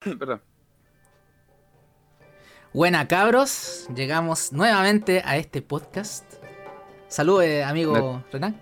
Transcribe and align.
Perdón. 0.18 0.40
Buena 2.72 3.06
cabros, 3.08 3.86
llegamos 3.94 4.50
nuevamente 4.52 5.22
a 5.26 5.36
este 5.36 5.60
podcast. 5.60 6.24
Saludos, 7.08 7.44
amigo 7.66 8.22
Renan. 8.32 8.56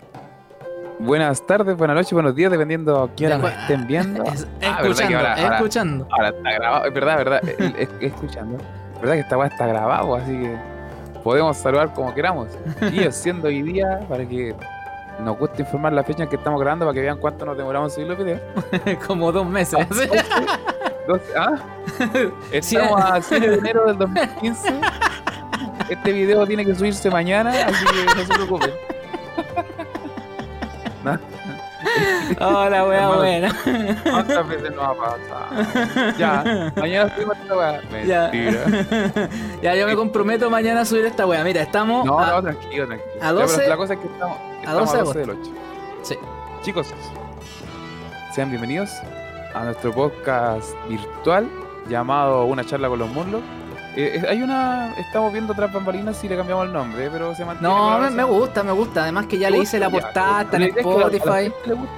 Buenas 0.98 1.46
tardes, 1.46 1.77
buenas 1.77 1.95
noches, 1.95 2.12
buenos 2.12 2.35
días, 2.35 2.51
dependiendo 2.51 3.04
a 3.04 3.14
quién 3.14 3.40
nos 3.40 3.53
estén 3.53 3.87
viendo. 3.87 4.24
Es- 4.32 4.48
Ah, 4.62 4.82
¿verdad 4.82 4.87
escuchando, 4.90 5.16
ahora- 5.19 5.35
ahora- 5.35 5.56
escuchando. 5.56 6.09
Ahora 6.11 6.29
está 6.30 6.51
grabado, 6.53 6.85
es 6.87 6.95
verdad, 6.95 7.16
verdad, 7.19 7.48
es- 7.48 7.75
es- 7.79 7.89
escuchando. 8.00 8.57
Es 8.95 9.00
verdad 9.00 9.14
que 9.14 9.20
esta 9.20 9.39
weá 9.39 9.48
está 9.48 9.66
grabado, 9.68 10.14
así 10.16 10.32
que 10.32 10.59
podemos 11.23 11.57
saludar 11.57 11.93
como 11.95 12.12
queramos. 12.14 12.48
Y 12.91 13.12
siendo 13.12 13.46
hoy 13.46 13.62
día, 13.62 14.00
para 14.09 14.27
que 14.27 14.57
nos 15.20 15.39
guste 15.39 15.62
informar 15.62 15.93
la 15.93 16.02
fecha 16.02 16.25
en 16.25 16.30
que 16.30 16.36
estamos 16.36 16.61
grabando, 16.61 16.84
para 16.86 16.95
que 16.95 17.02
vean 17.02 17.18
cuánto 17.18 17.45
nos 17.45 17.57
demoramos 17.57 17.93
en 17.93 17.95
subir 17.95 18.09
los 18.09 18.18
videos. 18.18 18.41
Como 19.07 19.30
dos 19.30 19.46
meses. 19.46 19.86
12, 21.09 21.32
¿ah? 21.38 21.56
Estamos 22.52 23.00
a 23.02 23.22
7 23.22 23.48
de 23.48 23.56
enero 23.56 23.87
del 23.87 23.96
2015. 23.96 24.74
Este 25.88 26.12
video 26.12 26.46
tiene 26.46 26.66
que 26.66 26.74
subirse 26.74 27.10
mañana, 27.10 27.50
así 27.50 27.84
que 27.87 28.05
no 28.14 28.27
se 28.27 28.34
preocupen. 28.34 28.70
No, 31.05 31.16
Hola, 32.41 32.84
wea 32.84 33.09
buena. 33.09 33.56
¿Cuántas 34.02 34.48
veces 34.48 34.74
nos 34.74 34.84
ha 34.84 34.95
pasado? 34.95 36.12
Ya, 36.19 36.73
mañana 36.77 37.14
subimos 37.14 37.36
esta 37.38 37.56
weá. 37.56 37.80
Ya. 38.05 38.30
Mentira. 38.30 39.28
ya, 39.62 39.75
yo 39.77 39.86
me 39.86 39.95
comprometo 39.97 40.50
mañana 40.50 40.80
a 40.80 40.84
subir 40.84 41.06
esta 41.06 41.25
wea. 41.25 41.42
Mira, 41.45 41.62
estamos. 41.62 42.05
No, 42.05 42.19
a- 42.19 42.33
no, 42.33 42.42
tranquilo, 42.42 42.86
tranquilo. 42.88 43.12
a 43.22 43.27
Ya, 43.27 43.33
pero 43.33 43.47
12 43.47 43.69
la 43.69 43.77
cosa 43.77 43.95
es 43.95 44.00
que 44.00 44.06
estamos, 44.09 44.38
estamos 44.61 44.80
12 44.80 44.92
a 44.92 44.98
de 44.98 45.05
12 45.05 45.19
del 45.20 45.30
8. 45.30 45.41
Sí. 46.02 46.14
Chicos, 46.62 46.95
sean 48.34 48.50
bienvenidos 48.50 48.91
a 49.55 49.65
nuestro 49.65 49.93
podcast 49.93 50.75
virtual 50.88 51.48
llamado 51.89 52.45
Una 52.45 52.65
charla 52.65 52.89
con 52.89 52.98
los 52.98 53.09
Murlocs. 53.11 53.45
Eh, 53.97 54.23
hay 54.29 54.43
una. 54.43 54.95
Estamos 54.97 55.33
viendo 55.33 55.53
otras 55.53 55.72
bambalinas 55.72 56.17
si 56.17 56.28
le 56.28 56.36
cambiamos 56.36 56.67
el 56.67 56.72
nombre, 56.72 57.06
eh, 57.06 57.11
pero 57.12 57.34
se 57.34 57.45
mantiene. 57.45 57.75
No, 57.75 57.98
la 57.98 58.11
me, 58.11 58.22
gusta, 58.25 58.62
me 58.62 58.72
gusta. 58.72 59.03
Además 59.03 59.27
que 59.27 59.39
ya 59.39 59.50
le 59.50 59.59
hice 59.59 59.78
la 59.78 59.91
portada, 59.91 60.42
está 60.42 60.56
en 60.56 60.62
la 60.62 60.69
es 60.69 60.75
que 60.75 60.81
a 60.81 60.84
la- 60.84 60.98
la 60.98 61.06
Spotify. 61.17 61.53
gusta. 61.75 61.95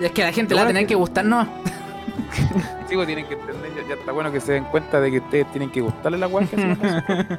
Es 0.00 0.12
que 0.12 0.22
a 0.22 0.26
la 0.26 0.32
gente 0.32 0.54
Lo 0.54 0.56
le 0.56 0.60
va 0.60 0.62
a 0.62 0.64
bueno 0.66 0.68
tener 0.68 0.82
es 0.82 0.88
que 0.88 0.94
gustar, 0.94 1.24
¿no? 1.24 1.46
Sí, 2.88 2.94
pues, 2.94 3.06
tienen 3.06 3.26
que 3.26 3.34
entender, 3.34 3.70
ya, 3.74 3.86
ya 3.88 3.94
está 3.96 4.12
bueno 4.12 4.32
que 4.32 4.40
se 4.40 4.52
den 4.52 4.64
cuenta 4.64 4.98
de 4.98 5.10
que 5.10 5.18
ustedes 5.18 5.50
tienen 5.50 5.70
que 5.70 5.82
gustarle 5.82 6.16
la 6.16 6.26
nosotros. 6.28 6.58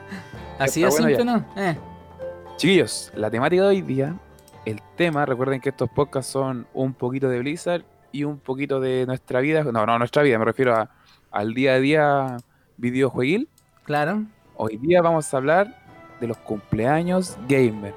Así 0.59 0.81
bueno 0.81 1.07
simple, 1.07 1.25
¿no? 1.25 1.43
Eh. 1.55 1.75
Chiquillos, 2.57 3.11
la 3.15 3.31
temática 3.31 3.63
de 3.63 3.67
hoy 3.69 3.81
día, 3.81 4.13
el 4.65 4.79
tema, 4.95 5.25
recuerden 5.25 5.59
que 5.59 5.69
estos 5.69 5.89
podcasts 5.89 6.31
son 6.31 6.67
un 6.73 6.93
poquito 6.93 7.29
de 7.29 7.39
Blizzard 7.39 7.83
y 8.11 8.23
un 8.23 8.39
poquito 8.39 8.79
de 8.79 9.05
nuestra 9.05 9.39
vida, 9.39 9.63
no, 9.63 9.85
no 9.85 9.97
nuestra 9.99 10.23
vida, 10.23 10.37
me 10.39 10.45
refiero 10.45 10.75
a- 10.75 10.89
al 11.31 11.53
día 11.53 11.73
a 11.73 11.79
día 11.79 12.37
videojueguil. 12.77 13.47
Claro. 13.83 14.23
Hoy 14.55 14.77
día 14.77 15.01
vamos 15.01 15.31
a 15.33 15.37
hablar 15.37 15.75
de 16.19 16.27
los 16.27 16.37
cumpleaños 16.37 17.37
gamer. 17.47 17.93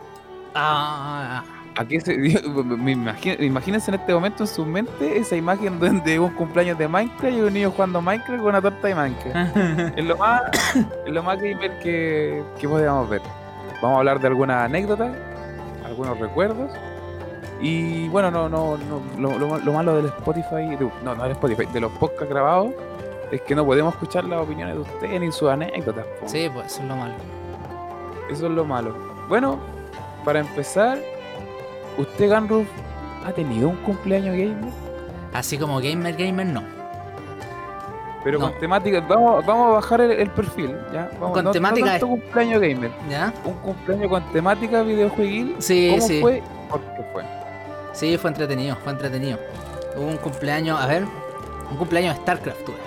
Ah, 0.55 1.43
¿A 1.77 1.85
qué 1.89 2.01
se, 2.01 2.17
me 2.79 2.93
imagino- 2.93 3.43
imagínense 3.43 3.91
en 3.91 3.95
este 4.01 4.13
momento 4.13 4.43
en 4.43 4.47
su 4.47 4.67
mente 4.67 5.17
esa 5.19 5.35
imagen 5.37 5.79
donde 5.81 6.19
un 6.19 6.31
cumpleaños 6.35 6.77
de 6.79 6.87
Minecraft 6.89 7.35
y 7.37 7.41
un 7.41 7.53
niño 7.55 7.71
jugando 7.71 8.03
Minecraft 8.03 8.39
con 8.41 8.49
una 8.51 8.61
torta 8.61 8.89
de 8.89 8.95
Minecraft. 8.95 9.57
Es 9.99 10.05
lo 10.05 10.17
más, 10.19 10.43
es 11.07 11.13
lo 11.13 11.23
más 11.23 11.39
gamer 11.41 11.79
que, 11.81 12.45
que 12.61 12.69
podemos 12.69 13.09
ver. 13.09 13.23
Vamos 13.81 13.97
a 13.97 13.99
hablar 14.01 14.21
de 14.21 14.27
algunas 14.29 14.65
anécdotas, 14.67 15.17
algunos 15.85 16.19
recuerdos. 16.21 16.71
Y 17.63 18.09
bueno, 18.09 18.31
no, 18.31 18.49
no, 18.49 18.77
no 18.77 19.01
lo, 19.19 19.39
lo- 19.39 19.59
lo 19.59 19.73
malo 19.73 19.95
del 19.95 20.07
Spotify, 20.07 20.77
de- 20.77 20.91
no, 21.05 21.15
no 21.15 21.23
del 21.23 21.33
Spotify, 21.33 21.65
de 21.73 21.81
los 21.81 21.93
podcasts 21.93 22.29
grabados, 22.29 22.73
es 23.31 23.41
que 23.43 23.55
no 23.55 23.65
podemos 23.65 23.95
escuchar 23.95 24.25
las 24.25 24.41
opiniones 24.41 24.75
de 24.75 24.81
ustedes 24.83 25.21
ni 25.21 25.31
sus 25.33 25.49
anécdotas. 25.49 26.05
po. 26.21 26.29
sí, 26.29 26.51
pues 26.53 26.67
eso 26.67 26.83
es 26.83 26.89
lo 26.89 26.97
malo. 26.97 27.15
Eso 28.31 28.47
es 28.47 28.53
lo 28.53 28.65
malo. 28.65 28.95
Bueno, 29.29 29.59
para 30.25 30.41
empezar, 30.41 30.99
¿usted, 31.99 32.29
Ganruf, 32.31 32.67
ha 33.25 33.31
tenido 33.33 33.69
un 33.69 33.77
cumpleaños 33.77 34.37
gamer? 34.37 34.73
Así 35.33 35.57
como 35.57 35.79
gamer, 35.81 36.17
gamer, 36.17 36.47
no. 36.47 36.63
Pero 38.25 38.39
No. 38.39 38.51
con 38.51 38.61
temática, 38.61 39.01
vamos, 39.09 39.45
vamos 39.47 39.69
a 39.69 39.71
bajar 39.75 40.01
el, 40.01 40.13
el 40.13 40.31
perfil, 40.31 40.77
¿ya? 40.93 41.11
Vamos, 41.21 41.33
Con 41.35 41.45
no- 41.45 41.49
no 41.49 41.51
temática 41.53 41.87
tanto 41.93 42.07
cumpleaños 42.09 42.61
gamer. 42.61 42.91
¿Ya? 43.09 43.33
un 43.45 43.55
cumpleaños 43.55 44.09
con 44.09 44.23
temática 44.33 44.83
videojueguil. 44.83 45.57
Sí, 45.59 45.91
¿Cómo 45.91 46.07
sí. 46.07 46.21
fue? 46.21 46.43
¿Por 46.69 46.81
qué 46.81 47.03
fue? 47.13 47.25
Sí, 47.93 48.17
fue 48.19 48.31
entretenido, 48.31 48.77
fue 48.77 48.93
entretenido. 48.93 49.39
Hubo 49.97 50.07
un 50.07 50.17
cumpleaños, 50.19 50.81
a 50.81 50.87
ver, 50.87 51.05
un 51.71 51.77
cumpleaños 51.77 52.15
de 52.17 52.23
StarCraft 52.23 52.65
tuve. 52.65 52.79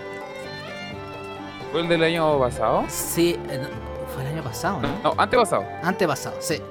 ¿Fue 1.71 1.81
el 1.81 1.87
del 1.89 2.03
año 2.03 2.39
pasado? 2.39 2.85
Sí, 2.87 3.37
eh, 3.49 3.67
fue 4.13 4.23
el 4.23 4.29
año 4.29 4.43
pasado, 4.43 4.81
¿no? 4.81 4.99
No, 5.03 5.13
antepasado. 5.17 5.65
Antepasado, 5.83 6.37
sí. 6.39 6.61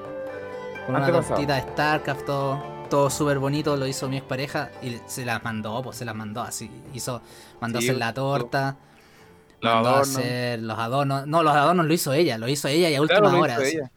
Con 0.86 0.96
una 0.96 1.10
tortita 1.10 1.54
de 1.56 1.62
StarCraft, 1.62 2.24
todo, 2.24 2.62
todo 2.90 3.10
súper 3.10 3.38
bonito, 3.38 3.76
lo 3.76 3.86
hizo 3.86 4.08
mi 4.08 4.18
expareja 4.18 4.70
y 4.82 5.00
se 5.06 5.24
las 5.24 5.42
mandó, 5.44 5.82
pues 5.82 5.96
se 5.96 6.04
las 6.04 6.14
mandó 6.14 6.42
así. 6.42 6.70
Hizo, 6.92 7.22
mandó 7.60 7.80
Sí, 7.80 7.86
hacer 7.88 7.96
la 7.98 8.12
torta, 8.14 8.76
Los 9.60 9.72
mandó 9.74 9.88
adornos. 9.90 10.16
hacer 10.16 10.60
los 10.60 10.78
adornos. 10.78 11.26
No, 11.26 11.42
los 11.42 11.54
adornos 11.54 11.86
lo 11.86 11.94
hizo 11.94 12.12
ella, 12.12 12.38
lo 12.38 12.48
hizo 12.48 12.68
ella 12.68 12.90
y 12.90 12.94
a 12.96 13.02
última 13.02 13.30
Claro, 13.30 13.38
lo 13.38 13.40
hora. 13.40 13.54
hizo 13.54 13.62
así. 13.62 13.76
ella. 13.78 13.92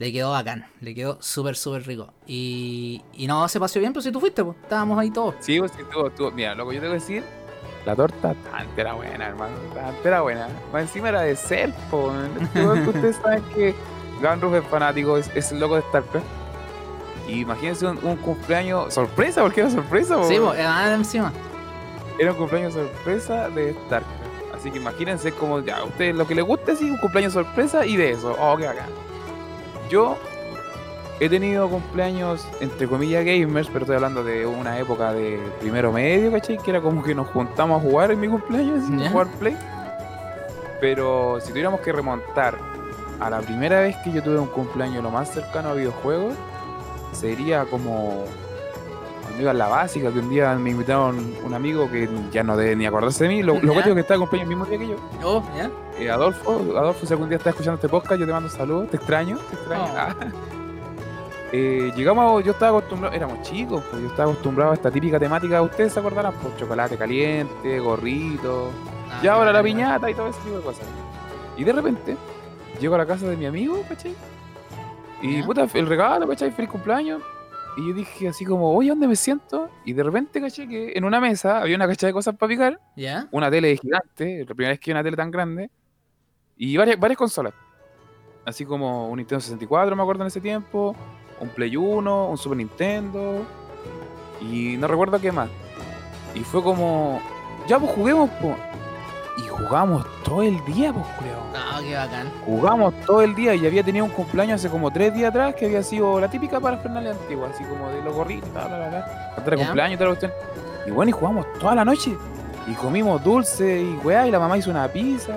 Le 0.00 0.10
quedó 0.12 0.30
bacán, 0.30 0.64
le 0.80 0.94
quedó 0.94 1.18
súper, 1.20 1.54
súper 1.56 1.86
rico. 1.86 2.08
Y, 2.26 3.02
y 3.12 3.26
no, 3.26 3.46
se 3.48 3.60
pasó 3.60 3.78
bien, 3.78 3.92
pues 3.92 4.02
si 4.06 4.10
tú 4.10 4.18
fuiste, 4.18 4.42
pues 4.42 4.56
estábamos 4.62 4.98
ahí 4.98 5.10
todos. 5.10 5.34
Sí, 5.40 5.58
pues 5.60 5.72
sí, 5.76 5.82
tuvo, 5.92 6.08
tuvo- 6.10 6.30
Mira, 6.32 6.54
lo 6.54 6.66
que 6.66 6.76
yo 6.76 6.80
tengo 6.80 6.94
que 6.94 7.00
decir, 7.00 7.22
la 7.84 7.94
torta 7.94 8.34
tanta 8.50 8.80
era 8.80 8.94
buena, 8.94 9.26
hermano. 9.28 9.54
Tanta 9.74 10.08
era 10.08 10.22
buena. 10.22 10.48
Más 10.72 10.82
encima 10.84 11.10
era 11.10 11.20
de 11.20 11.36
ser, 11.36 11.70
po. 11.90 12.12
Que 12.54 12.60
ustedes 12.66 13.16
saben 13.22 13.42
que 13.54 13.74
Ganruf 14.22 14.54
es 14.54 14.64
fanático, 14.68 15.18
es, 15.18 15.30
es 15.34 15.52
el 15.52 15.60
loco 15.60 15.76
de 15.76 15.82
StarCraft. 15.82 16.24
Y 17.28 17.40
imagínense 17.42 17.86
un, 17.86 17.98
un 18.02 18.16
cumpleaños 18.16 18.94
sorpresa, 18.94 19.42
porque 19.42 19.60
era 19.60 19.68
sorpresa, 19.70 20.16
po. 20.16 20.24
Sí, 20.26 20.38
pues, 20.42 20.58
ah, 20.64 20.94
encima. 20.94 21.30
Era 22.18 22.32
un 22.32 22.38
cumpleaños 22.38 22.72
sorpresa 22.72 23.50
de 23.50 23.74
StarCraft. 23.86 24.54
Así 24.54 24.70
que 24.70 24.78
imagínense 24.78 25.32
como 25.32 25.60
ya, 25.60 25.76
a 25.76 25.84
ustedes 25.84 26.14
lo 26.14 26.26
que 26.26 26.34
les 26.34 26.44
guste 26.46 26.74
sí, 26.74 26.90
un 26.90 26.96
cumpleaños 26.96 27.34
sorpresa 27.34 27.84
y 27.84 27.96
de 27.98 28.12
eso. 28.12 28.34
Oh, 28.40 28.56
qué 28.56 28.64
bacán. 28.64 28.88
Yo 29.90 30.16
he 31.18 31.28
tenido 31.28 31.68
cumpleaños 31.68 32.46
entre 32.60 32.86
comillas 32.88 33.24
gamers, 33.24 33.66
pero 33.68 33.80
estoy 33.80 33.96
hablando 33.96 34.24
de 34.24 34.46
una 34.46 34.78
época 34.78 35.12
de 35.12 35.38
primero 35.60 35.92
medio, 35.92 36.30
¿cachai? 36.32 36.56
Que 36.58 36.70
era 36.70 36.80
como 36.80 37.02
que 37.02 37.14
nos 37.14 37.28
juntamos 37.28 37.78
a 37.82 37.86
jugar 37.86 38.10
en 38.12 38.20
mi 38.20 38.28
cumpleaños, 38.28 38.84
a 38.90 38.96
Ya. 38.96 39.10
jugar 39.10 39.26
play. 39.38 39.56
Pero 40.80 41.38
si 41.40 41.50
tuviéramos 41.50 41.80
que 41.80 41.92
remontar 41.92 42.56
a 43.18 43.28
la 43.28 43.40
primera 43.40 43.80
vez 43.80 43.96
que 44.02 44.12
yo 44.12 44.22
tuve 44.22 44.38
un 44.38 44.46
cumpleaños 44.46 45.02
lo 45.02 45.10
más 45.10 45.28
cercano 45.30 45.70
a 45.70 45.74
videojuegos, 45.74 46.34
sería 47.12 47.64
como 47.66 48.24
cuando 49.30 49.42
iba 49.42 49.50
a 49.50 49.54
la 49.54 49.68
básica, 49.68 50.12
que 50.12 50.18
un 50.18 50.28
día 50.28 50.54
me 50.56 50.70
invitaron 50.70 51.34
un 51.44 51.54
amigo 51.54 51.90
que 51.90 52.08
ya 52.30 52.42
no 52.42 52.56
debe 52.56 52.76
ni 52.76 52.86
acordarse 52.86 53.24
de 53.24 53.30
mí, 53.30 53.42
lo, 53.42 53.54
lo 53.60 53.72
cuento 53.72 53.94
que 53.94 54.00
estaba 54.00 54.20
cumpleaños 54.20 54.50
el 54.50 54.56
mismo 54.56 54.66
día 54.66 54.78
que 54.78 54.88
yo. 54.88 54.96
Oh, 55.24 55.42
¿ya? 55.56 55.70
Eh, 55.98 56.10
Adolfo, 56.10 56.52
Adolfo, 56.76 57.06
si 57.06 57.12
algún 57.12 57.28
día 57.28 57.38
estás 57.38 57.52
escuchando 57.52 57.76
este 57.76 57.88
podcast, 57.88 58.20
yo 58.20 58.26
te 58.26 58.32
mando 58.32 58.48
saludos, 58.48 58.90
te 58.90 58.96
extraño, 58.96 59.38
te 59.38 59.54
extraño. 59.56 59.84
Oh. 59.84 59.96
Ah. 59.96 60.14
Eh, 61.52 61.90
llegamos, 61.96 62.44
yo 62.44 62.52
estaba 62.52 62.78
acostumbrado, 62.78 63.12
éramos 63.16 63.42
chicos, 63.42 63.82
pues 63.90 64.00
yo 64.00 64.06
estaba 64.08 64.30
acostumbrado 64.30 64.70
a 64.70 64.74
esta 64.74 64.88
típica 64.88 65.18
temática, 65.18 65.60
ustedes 65.60 65.92
se 65.92 65.98
acordarán, 65.98 66.32
pues 66.40 66.56
chocolate 66.56 66.96
caliente, 66.96 67.80
gorrito, 67.80 68.70
Ah, 69.10 69.18
y 69.20 69.26
ahora 69.26 69.52
la 69.52 69.60
piñata 69.60 70.08
y 70.08 70.14
todo 70.14 70.28
ese 70.28 70.38
tipo 70.42 70.58
de 70.58 70.62
cosas. 70.62 70.86
Y 71.56 71.64
de 71.64 71.72
repente, 71.72 72.16
llego 72.80 72.94
a 72.94 72.98
la 72.98 73.06
casa 73.06 73.26
de 73.26 73.36
mi 73.36 73.46
amigo, 73.46 73.82
¿cachai? 73.88 74.14
Y 75.22 75.40
Ya. 75.40 75.44
puta, 75.44 75.66
el 75.74 75.86
regalo, 75.88 76.28
¿cachai? 76.28 76.52
Feliz 76.52 76.70
cumpleaños. 76.70 77.20
Y 77.76 77.88
yo 77.88 77.94
dije 77.94 78.28
así 78.28 78.44
como, 78.44 78.74
oye, 78.74 78.88
¿dónde 78.88 79.06
me 79.06 79.16
siento? 79.16 79.70
Y 79.84 79.92
de 79.92 80.02
repente, 80.02 80.40
¿cachai? 80.40 80.68
Que 80.68 80.92
en 80.94 81.04
una 81.04 81.20
mesa 81.20 81.60
había 81.60 81.76
una 81.76 81.86
cacha 81.86 82.06
de 82.06 82.12
cosas 82.12 82.36
para 82.36 82.48
picar 82.48 82.80
¿Ya? 82.96 83.28
una 83.30 83.50
tele 83.50 83.76
gigante, 83.76 84.40
la 84.40 84.54
primera 84.54 84.70
vez 84.70 84.80
que 84.80 84.90
vi 84.90 84.92
una 84.92 85.04
tele 85.04 85.16
tan 85.16 85.30
grande, 85.30 85.70
y 86.56 86.76
varias, 86.76 86.98
varias 86.98 87.16
consolas. 87.16 87.54
Así 88.44 88.64
como 88.64 89.08
un 89.08 89.18
Nintendo 89.18 89.40
64, 89.40 89.94
me 89.94 90.02
acuerdo 90.02 90.22
en 90.22 90.28
ese 90.28 90.40
tiempo, 90.40 90.96
un 91.40 91.48
Play 91.50 91.76
1, 91.76 92.28
un 92.28 92.38
Super 92.38 92.58
Nintendo, 92.58 93.46
y 94.40 94.76
no 94.76 94.88
recuerdo 94.88 95.20
qué 95.20 95.30
más. 95.30 95.48
Y 96.34 96.40
fue 96.40 96.62
como, 96.62 97.20
ya 97.68 97.78
pues 97.78 97.92
juguemos, 97.92 98.30
pues. 98.40 98.56
Y 99.42 99.48
jugamos 99.48 100.04
todo 100.24 100.42
el 100.42 100.62
día, 100.66 100.92
pues, 100.92 101.06
culiao. 101.16 101.40
Ah, 101.54 101.80
qué 101.82 101.94
bacán. 101.94 102.30
Jugamos 102.44 102.94
todo 103.06 103.22
el 103.22 103.34
día 103.34 103.54
y 103.54 103.66
había 103.66 103.82
tenido 103.82 104.04
un 104.04 104.10
cumpleaños 104.10 104.60
hace 104.60 104.68
como 104.68 104.90
tres 104.90 105.14
días 105.14 105.30
atrás 105.30 105.54
que 105.54 105.66
había 105.66 105.82
sido 105.82 106.20
la 106.20 106.28
típica 106.28 106.60
parafernalia 106.60 107.12
antigua, 107.12 107.48
así 107.54 107.64
como 107.64 107.88
de 107.88 108.02
los 108.02 108.14
gorritos. 108.14 108.48
Cuando 108.52 108.76
era 108.76 109.56
Ya. 109.56 109.64
cumpleaños 109.64 109.94
y 109.94 109.96
toda 109.98 110.10
la 110.10 110.16
cuestión. 110.16 110.32
Y 110.86 110.90
bueno, 110.90 111.08
y 111.10 111.12
jugamos 111.12 111.46
toda 111.58 111.74
la 111.74 111.84
noche. 111.84 112.16
Y 112.66 112.74
comimos 112.74 113.22
dulce 113.24 113.80
y 113.82 113.94
weá, 114.04 114.26
y 114.26 114.30
la 114.30 114.38
mamá 114.38 114.58
hizo 114.58 114.70
una 114.70 114.86
pizza. 114.88 115.32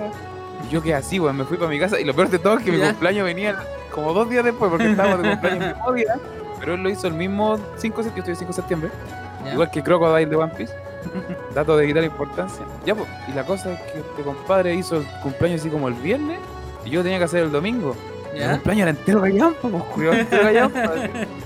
Y 0.66 0.72
yo 0.72 0.82
quedé 0.82 0.94
así, 0.94 1.18
weón, 1.18 1.36
me 1.36 1.44
fui 1.44 1.56
para 1.56 1.70
mi 1.70 1.78
casa. 1.78 1.98
Y 1.98 2.04
lo 2.04 2.14
peor 2.14 2.28
de 2.28 2.38
todo 2.38 2.58
es 2.58 2.64
que 2.64 2.72
mi 2.72 2.78
Ya. 2.78 2.88
cumpleaños 2.90 3.24
venía 3.24 3.56
como 3.90 4.12
dos 4.12 4.28
días 4.28 4.44
después, 4.44 4.70
porque 4.70 4.90
estábamos 4.90 5.22
de 5.22 5.30
cumpleaños 5.30 5.64
el 5.64 5.74
mismo 5.74 5.92
día. 5.92 6.14
Pero 6.60 6.74
él 6.74 6.82
lo 6.82 6.90
hizo 6.90 7.06
el 7.06 7.14
mismo 7.14 7.58
5 7.76 7.98
de 7.98 8.04
septiembre, 8.04 8.12
yo 8.14 8.20
estoy 8.20 8.32
el 8.32 8.36
5 8.36 8.48
de 8.48 8.54
septiembre. 8.54 8.90
¿Ya? 9.44 9.52
Igual 9.54 9.70
que 9.70 9.82
Crocodile 9.82 10.26
de 10.26 10.36
One 10.36 10.52
Piece. 10.56 10.74
dato 11.54 11.76
de 11.76 11.86
vital 11.86 12.04
importancia. 12.04 12.64
Ya, 12.84 12.94
pues, 12.94 13.08
y 13.28 13.32
la 13.32 13.44
cosa 13.44 13.72
es 13.72 13.80
que 13.92 13.98
este 14.00 14.22
compadre 14.22 14.74
hizo 14.74 14.96
el 14.96 15.06
cumpleaños 15.22 15.60
así 15.60 15.70
como 15.70 15.88
el 15.88 15.94
viernes 15.94 16.38
y 16.84 16.90
yo 16.90 17.02
tenía 17.02 17.18
que 17.18 17.24
hacer 17.24 17.44
el 17.44 17.52
domingo. 17.52 17.96
El 18.32 18.40
¿Ya? 18.40 18.52
cumpleaños 18.52 18.82
era 18.82 18.90
entero 18.90 19.20
gallampa, 19.20 19.68
pues, 19.68 19.84
cuidado, 19.84 20.16
entero 20.18 20.44
gallampa. 20.44 20.92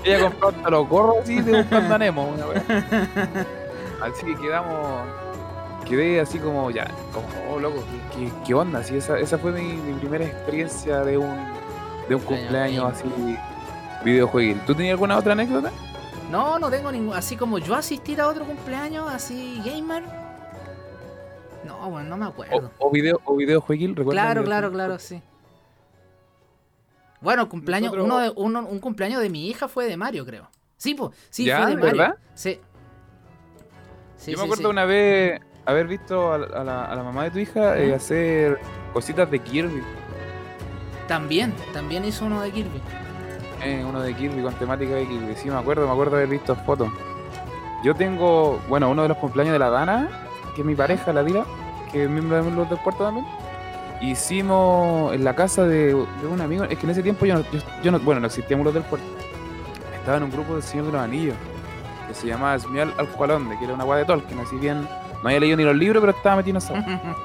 Ella 0.03 0.21
compró 0.21 0.49
hasta 0.49 0.69
los 0.69 0.89
gorros 0.89 1.15
así 1.23 1.41
de 1.41 1.61
buscando 1.61 1.97
Nemo, 1.97 2.27
una 2.27 2.47
wea. 2.47 2.63
Así 4.01 4.25
que 4.25 4.35
quedamos. 4.35 5.07
Quedé 5.85 6.21
así 6.21 6.37
como 6.39 6.69
ya, 6.71 6.87
como, 7.11 7.27
oh 7.51 7.59
loco, 7.59 7.83
¿qué, 8.13 8.25
qué, 8.25 8.31
qué 8.45 8.53
onda? 8.53 8.79
Así, 8.79 8.95
esa, 8.95 9.17
esa 9.17 9.37
fue 9.39 9.51
mi, 9.51 9.73
mi 9.73 9.93
primera 9.93 10.23
experiencia 10.23 10.99
de 10.99 11.17
un, 11.17 11.35
de 12.07 12.15
un 12.15 12.21
cumpleaños 12.21 12.93
así 12.93 13.05
videojueguil. 14.03 14.59
¿Tú 14.61 14.75
tenías 14.75 14.93
alguna 14.93 15.17
otra 15.17 15.33
anécdota? 15.33 15.71
No, 16.29 16.59
no 16.59 16.69
tengo 16.69 16.91
ningún. 16.91 17.15
Así 17.15 17.35
como 17.35 17.57
yo 17.57 17.75
asistir 17.75 18.21
a 18.21 18.27
otro 18.27 18.45
cumpleaños, 18.45 19.09
así 19.11 19.61
gamer. 19.65 20.03
No, 21.65 21.89
bueno, 21.89 22.09
no 22.09 22.17
me 22.17 22.25
acuerdo. 22.25 22.71
o 22.79 22.91
video, 22.91 23.19
o 23.25 23.35
videojueguil. 23.35 23.95
Claro, 23.95 24.43
claro, 24.43 24.71
claro, 24.71 24.99
sí. 24.99 25.21
Bueno, 27.21 27.49
cumpleaños, 27.49 27.91
Nosotros- 27.91 28.05
uno 28.05 28.17
de, 28.19 28.31
uno- 28.61 28.67
un 28.69 28.79
cumpleaños 28.79 29.21
de 29.21 29.29
mi 29.29 29.47
hija 29.49 29.67
fue 29.67 29.85
de 29.85 29.97
Mario, 29.97 30.25
creo. 30.25 30.49
Sí, 30.77 30.95
pues, 30.95 31.11
sí, 31.29 31.45
¿Ya? 31.45 31.57
fue 31.63 31.67
de 31.71 31.75
Mario. 31.75 31.91
¿Verdad? 31.97 32.15
Sí. 32.33 32.59
Sí, 34.15 34.31
Yo 34.31 34.37
sí, 34.37 34.41
me 34.41 34.43
acuerdo 34.43 34.63
sí. 34.63 34.69
una 34.69 34.85
vez 34.85 35.41
haber 35.65 35.87
visto 35.87 36.31
a 36.33 36.37
la, 36.37 36.45
a 36.45 36.63
la- 36.63 36.85
a 36.85 36.95
la 36.95 37.03
mamá 37.03 37.23
de 37.25 37.31
tu 37.31 37.39
hija 37.39 37.77
eh, 37.77 37.93
hacer 37.93 38.59
cositas 38.93 39.29
de 39.29 39.39
Kirby. 39.39 39.83
También, 41.07 41.53
también 41.73 42.05
hizo 42.05 42.25
uno 42.25 42.41
de 42.41 42.51
Kirby. 42.51 42.81
Eh, 43.63 43.83
uno 43.87 44.01
de 44.01 44.13
Kirby 44.13 44.41
con 44.41 44.53
temática 44.55 44.95
de 44.95 45.07
Kirby. 45.07 45.35
Sí, 45.35 45.49
me 45.49 45.57
acuerdo, 45.57 45.85
me 45.85 45.91
acuerdo 45.91 46.15
haber 46.15 46.29
visto 46.29 46.55
fotos. 46.55 46.89
Yo 47.83 47.93
tengo, 47.95 48.59
bueno, 48.69 48.89
uno 48.89 49.03
de 49.03 49.09
los 49.09 49.17
cumpleaños 49.17 49.53
de 49.53 49.59
la 49.59 49.69
Dana, 49.69 50.09
que 50.55 50.61
es 50.61 50.67
mi 50.67 50.75
pareja, 50.75 51.11
la 51.13 51.23
Dira, 51.23 51.43
que 51.91 52.03
es 52.03 52.09
miembro 52.09 52.43
de 52.43 52.51
los 52.51 52.69
del 52.69 52.79
puerto 52.79 53.03
también. 53.05 53.25
Hicimos 54.01 55.13
en 55.13 55.23
la 55.23 55.35
casa 55.35 55.63
de, 55.63 55.87
de 55.93 56.27
un 56.29 56.39
amigo, 56.41 56.63
es 56.63 56.77
que 56.77 56.85
en 56.85 56.89
ese 56.91 57.03
tiempo 57.03 57.25
yo 57.25 57.35
no, 57.35 57.43
yo, 57.83 57.91
no- 57.91 57.99
bueno, 57.99 58.21
no 58.21 58.27
existíamos 58.27 58.63
los 58.65 58.73
del 58.73 58.83
puerto. 58.83 59.05
Estaba 59.95 60.17
en 60.17 60.23
un 60.23 60.31
grupo 60.31 60.53
del 60.53 60.63
Señor 60.63 60.85
de 60.87 60.91
los 60.93 61.01
Anillos, 61.01 61.35
que 62.07 62.13
se 62.13 62.27
llamaba 62.27 62.55
Esmial 62.55 62.93
Alcualonde, 62.97 63.57
que 63.57 63.65
era 63.65 63.73
una 63.73 63.83
guay 63.83 63.99
de 63.99 64.05
Tolkien, 64.05 64.39
así 64.39 64.55
bien, 64.55 64.81
no 65.21 65.27
había 65.27 65.39
leído 65.41 65.57
ni 65.57 65.63
los 65.63 65.75
libros, 65.75 66.01
pero 66.01 66.15
estaba 66.17 66.37
metido 66.37 66.59
en 66.59 66.85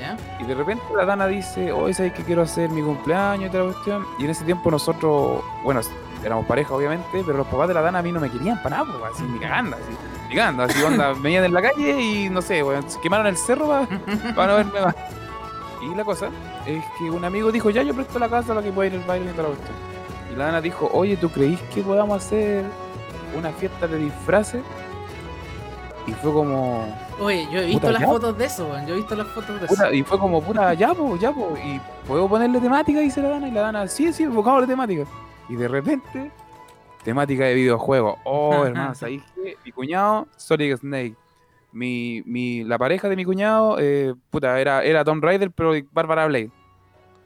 ¿Ya? 0.00 0.16
y 0.38 0.44
de 0.44 0.54
repente 0.54 0.82
la 0.96 1.04
Dana 1.04 1.26
dice, 1.26 1.72
oh, 1.72 1.92
¿sabes 1.92 2.14
que 2.14 2.22
quiero 2.22 2.42
hacer 2.42 2.70
mi 2.70 2.80
cumpleaños 2.80 3.48
y 3.48 3.52
toda 3.52 3.64
la 3.64 3.72
cuestión? 3.72 4.06
Y 4.18 4.24
en 4.24 4.30
ese 4.30 4.44
tiempo 4.44 4.70
nosotros, 4.70 5.42
bueno, 5.62 5.80
éramos 6.24 6.46
pareja 6.46 6.74
obviamente, 6.74 7.22
pero 7.24 7.38
los 7.38 7.46
papás 7.46 7.68
de 7.68 7.74
la 7.74 7.82
Dana 7.82 7.98
a 7.98 8.02
mí 8.02 8.10
no 8.10 8.20
me 8.20 8.30
querían 8.30 8.62
para 8.62 8.78
nada, 8.78 8.98
pues, 8.98 9.12
así, 9.14 9.24
ni 9.24 9.38
cagando, 9.38 9.76
así, 9.76 9.96
ni 10.28 10.34
cagando, 10.34 10.62
así, 10.62 10.82
onda, 10.82 11.12
venían 11.20 11.44
en 11.44 11.52
la 11.52 11.62
calle 11.62 12.00
y 12.00 12.30
no 12.30 12.40
sé, 12.40 12.62
weón, 12.62 12.88
se 12.88 12.98
quemaron 13.00 13.26
el 13.26 13.36
cerro 13.36 13.68
para, 14.34 14.46
no 14.46 14.56
verme 14.56 14.80
más. 14.80 14.94
Y 15.82 15.94
la 15.94 16.04
cosa 16.04 16.28
es 16.66 16.84
que 16.98 17.10
un 17.10 17.24
amigo 17.24 17.52
dijo, 17.52 17.70
ya 17.70 17.82
yo 17.82 17.94
presto 17.94 18.18
la 18.18 18.28
casa 18.28 18.48
para 18.48 18.62
que 18.62 18.72
pueda 18.72 18.88
ir 18.88 18.94
el 18.94 19.06
baile 19.06 19.30
y 19.30 19.32
toda 19.32 19.48
la 19.48 19.54
cuestión. 19.54 19.76
Y 20.32 20.36
la 20.36 20.46
Dana 20.46 20.60
dijo, 20.60 20.90
oye, 20.92 21.16
¿tú 21.16 21.30
creís 21.30 21.60
que 21.74 21.82
podamos 21.82 22.24
hacer 22.24 22.64
una 23.36 23.50
fiesta 23.52 23.86
de 23.86 23.98
disfraces? 23.98 24.62
Y 26.10 26.14
fue 26.14 26.32
como, 26.32 26.92
Oye, 27.20 27.46
yo 27.52 27.60
he 27.60 27.66
visto 27.66 27.88
las 27.88 28.00
¿ya? 28.00 28.08
fotos 28.08 28.36
de 28.36 28.44
eso, 28.44 28.66
weón. 28.66 28.84
Yo 28.84 28.94
he 28.94 28.96
visto 28.96 29.14
las 29.14 29.28
fotos 29.28 29.60
de 29.60 29.66
eso. 29.66 29.92
Y 29.92 30.02
fue 30.02 30.18
como, 30.18 30.42
puta, 30.42 30.74
ya, 30.74 30.92
po, 30.92 31.16
ya, 31.16 31.30
po. 31.30 31.54
Y 31.56 31.80
puedo 32.04 32.28
ponerle 32.28 32.58
temática, 32.58 32.98
dice 32.98 33.22
la 33.22 33.28
Dana. 33.28 33.46
Y 33.46 33.52
la 33.52 33.60
Dana, 33.60 33.86
sí, 33.86 34.12
sí, 34.12 34.24
enfocado 34.24 34.60
la 34.60 34.66
temática. 34.66 35.04
Y 35.48 35.54
de 35.54 35.68
repente, 35.68 36.32
temática 37.04 37.44
de 37.44 37.54
videojuegos. 37.54 38.18
Oh, 38.24 38.64
hermano, 38.64 38.92
¿sabéis 38.96 39.22
qué? 39.36 39.56
Mi 39.64 39.70
cuñado, 39.70 40.26
Solid 40.36 40.76
Snake. 40.78 41.14
Mi, 41.70 42.24
mi, 42.26 42.64
la 42.64 42.76
pareja 42.76 43.08
de 43.08 43.14
mi 43.14 43.24
cuñado, 43.24 43.76
eh, 43.78 44.12
puta, 44.30 44.60
era, 44.60 44.82
era 44.82 45.04
Tomb 45.04 45.22
Raider, 45.22 45.52
pero 45.52 45.74
Bárbara 45.92 46.26
Blade. 46.26 46.50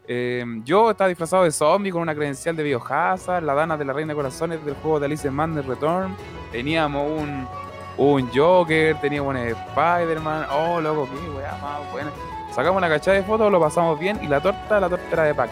Eh, 0.06 0.44
yo 0.64 0.90
estaba 0.90 1.08
disfrazado 1.08 1.44
de 1.44 1.50
zombie 1.50 1.90
con 1.90 2.02
una 2.02 2.14
credencial 2.14 2.54
de 2.54 2.62
Biohazard, 2.64 3.42
la 3.42 3.54
Dana 3.54 3.78
de 3.78 3.86
la 3.86 3.94
Reina 3.94 4.12
de 4.12 4.16
Corazones 4.16 4.62
del 4.62 4.75
juego 4.75 5.00
de 5.00 5.06
Alice 5.06 5.26
in 5.26 5.62
Return. 5.66 6.14
Teníamos 6.52 7.10
un, 7.10 7.48
un 7.96 8.31
Joker, 8.35 8.96
teníamos 9.00 9.35
un 9.35 9.41
Spider-Man. 9.41 10.46
Oh, 10.50 10.81
loco, 10.81 11.08
qué 11.08 11.31
weá 11.31 11.56
más 11.62 11.91
buena. 11.93 12.11
Sacamos 12.55 12.79
una 12.79 12.88
cachada 12.88 13.17
de 13.17 13.23
fotos, 13.25 13.50
lo 13.50 13.61
pasamos 13.61 13.99
bien 13.99 14.19
y 14.23 14.26
la 14.29 14.41
torta, 14.41 14.79
la 14.81 14.88
torta 14.88 15.05
era 15.12 15.23
de 15.25 15.35
pack. 15.35 15.50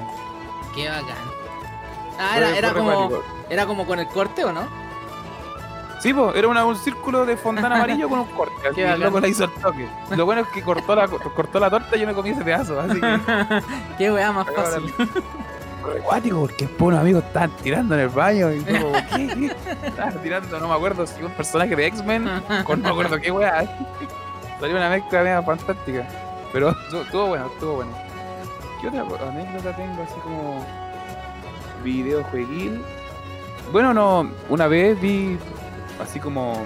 Qué 0.75 0.89
bacán. 0.89 1.17
Ah, 2.19 2.37
era, 2.39 2.57
era 2.57 2.73
como, 2.73 3.11
era 3.51 3.67
como 3.67 3.87
con 3.87 3.99
el 3.99 4.07
corte, 4.09 4.45
¿o 4.45 4.53
no? 4.53 4.63
Sí, 6.01 6.13
pues, 6.13 6.35
era 6.37 6.49
una- 6.49 6.65
un 6.65 6.77
círculo 6.77 7.25
de 7.25 7.37
fondana 7.37 7.77
amarillo 7.77 8.09
con 8.09 8.21
un 8.21 8.27
corte. 8.27 8.55
Así, 8.71 8.81
el 8.81 9.01
loco 9.01 9.21
la 9.21 9.29
hizo 9.29 9.45
el 9.45 9.51
toque. 9.53 9.89
Lo 10.11 10.25
bueno 10.27 10.43
es 10.43 10.49
que 10.49 10.63
cortó 10.63 10.95
la, 10.97 11.07
cortó 11.09 11.59
la 11.61 11.71
torta 11.71 11.97
y 11.97 12.01
yo 12.01 12.07
me 12.07 12.13
comí 12.15 12.31
ese 12.31 12.43
pedazo. 12.45 12.79
Así 12.81 13.01
que 13.01 13.21
Qué 13.99 14.13
weá 14.13 14.33
más 14.33 14.47
fácil. 14.55 14.93
Acuático 15.91 16.41
porque 16.41 16.67
después 16.67 16.89
unos 16.89 17.01
amigos 17.01 17.25
estaban 17.25 17.51
tirando 17.63 17.95
en 17.95 18.01
el 18.01 18.09
baño 18.09 18.53
y 18.53 18.61
como, 18.61 18.93
¿qué? 18.93 19.57
Estaban 19.85 20.23
tirando, 20.23 20.61
no 20.61 20.69
me 20.69 20.75
acuerdo 20.75 21.07
si 21.07 21.23
un 21.23 21.33
personaje 21.33 21.75
de 21.75 21.87
X-Men 21.87 22.29
con 22.65 22.81
no 22.81 22.89
me 22.89 22.91
acuerdo 22.91 23.19
qué 23.21 23.31
weá. 23.31 23.65
Salió 24.61 24.77
una 24.77 24.91
mezcla 24.91 25.23
media 25.23 25.43
fantástica. 25.43 26.07
Pero 26.53 26.71
estuvo 26.71 27.27
bueno, 27.29 27.47
estuvo 27.47 27.75
bueno. 27.77 27.93
¿Qué 28.81 28.89
otra 28.89 29.29
anécdota 29.29 29.75
tengo 29.77 30.03
así 30.03 30.21
como 30.23 30.65
videojueguil? 31.83 32.81
Bueno, 33.73 33.95
no, 33.95 34.31
una 34.49 34.67
vez 34.67 35.01
vi 35.01 35.39
así 36.03 36.21
como 36.21 36.63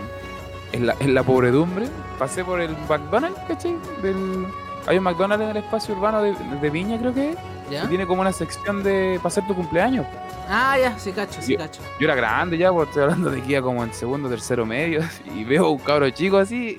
en 0.73 0.87
la, 0.87 0.97
en 1.01 1.15
la 1.15 1.23
pobredumbre, 1.23 1.89
pasé 2.19 2.45
por 2.45 2.61
el 2.61 2.77
McDonald's, 2.89 3.39
¿cachai? 3.47 3.77
Del, 4.03 4.47
hay 4.87 4.99
un 4.99 5.05
McDonald's 5.05 5.45
en 5.45 5.51
el 5.51 5.57
espacio 5.59 5.95
urbano 5.95 6.23
de, 6.23 6.35
de 6.35 6.71
Viña, 6.71 6.99
creo 6.99 7.15
que 7.15 7.31
es, 7.31 7.37
¿Ya? 7.71 7.83
que 7.83 7.89
tiene 7.89 8.07
como 8.07 8.21
una 8.21 8.33
sección 8.33 8.83
de 8.83 9.17
para 9.19 9.29
hacer 9.29 9.47
tu 9.47 9.55
cumpleaños. 9.55 10.07
Ah, 10.49 10.77
ya, 10.81 10.97
sí 10.99 11.13
cacho, 11.13 11.41
sí 11.43 11.53
Yo- 11.55 11.59
cacho. 11.59 11.83
Yo 11.99 12.05
era 12.07 12.15
grande 12.15 12.57
ya, 12.57 12.73
pues 12.73 12.89
estoy 12.89 13.03
hablando 13.05 13.31
de 13.31 13.43
que 13.43 13.53
iba 13.53 13.63
como 13.63 13.83
en 13.83 13.93
segundo, 13.93 14.29
tercero 14.29 14.65
medio, 14.65 15.01
y 15.35 15.45
veo 15.45 15.71
un 15.71 15.79
cabro 15.79 16.09
chico 16.11 16.39
así, 16.39 16.79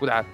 puta, 0.00 0.24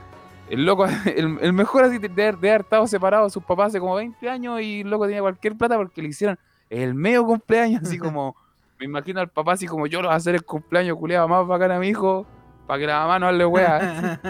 el 0.49 0.65
loco, 0.65 0.87
el, 1.05 1.39
el 1.43 1.53
mejor 1.53 1.85
así 1.85 1.99
de, 1.99 2.09
de 2.09 2.33
de 2.33 2.49
haber 2.49 2.61
estado 2.63 2.87
separado 2.87 3.25
de 3.25 3.31
sus 3.31 3.43
papás 3.43 3.69
hace 3.69 3.81
como 3.81 3.95
20 3.97 4.29
años 4.31 4.61
y 4.63 4.81
el 4.81 4.89
loco 4.91 5.05
tenía 5.07 5.21
cualquier 5.21 5.57
plata 5.57 5.77
porque 5.77 6.01
le 6.01 6.09
hicieron 6.09 6.39
el 6.71 6.95
medio 6.95 7.25
cumpleaños, 7.27 7.83
así 7.83 7.99
como, 7.99 8.35
me 8.79 8.87
imagino 8.87 9.21
al 9.21 9.29
papá 9.29 9.53
así 9.53 9.67
como 9.67 9.87
yo 9.87 10.01
lo 10.01 10.09
voy 10.09 10.15
a 10.15 10.17
hacer 10.17 10.35
el 10.35 10.45
cumpleaños 10.45 10.97
culiado 10.97 11.29
más 11.29 11.47
bacán 11.47 11.73
a 11.73 11.79
mi 11.79 11.89
hijo, 11.89 12.27
para 12.67 12.81
que 12.81 12.87
la 12.87 13.01
mamá 13.01 13.19
no 13.19 13.27
hable 13.27 13.45
wea. 13.47 14.21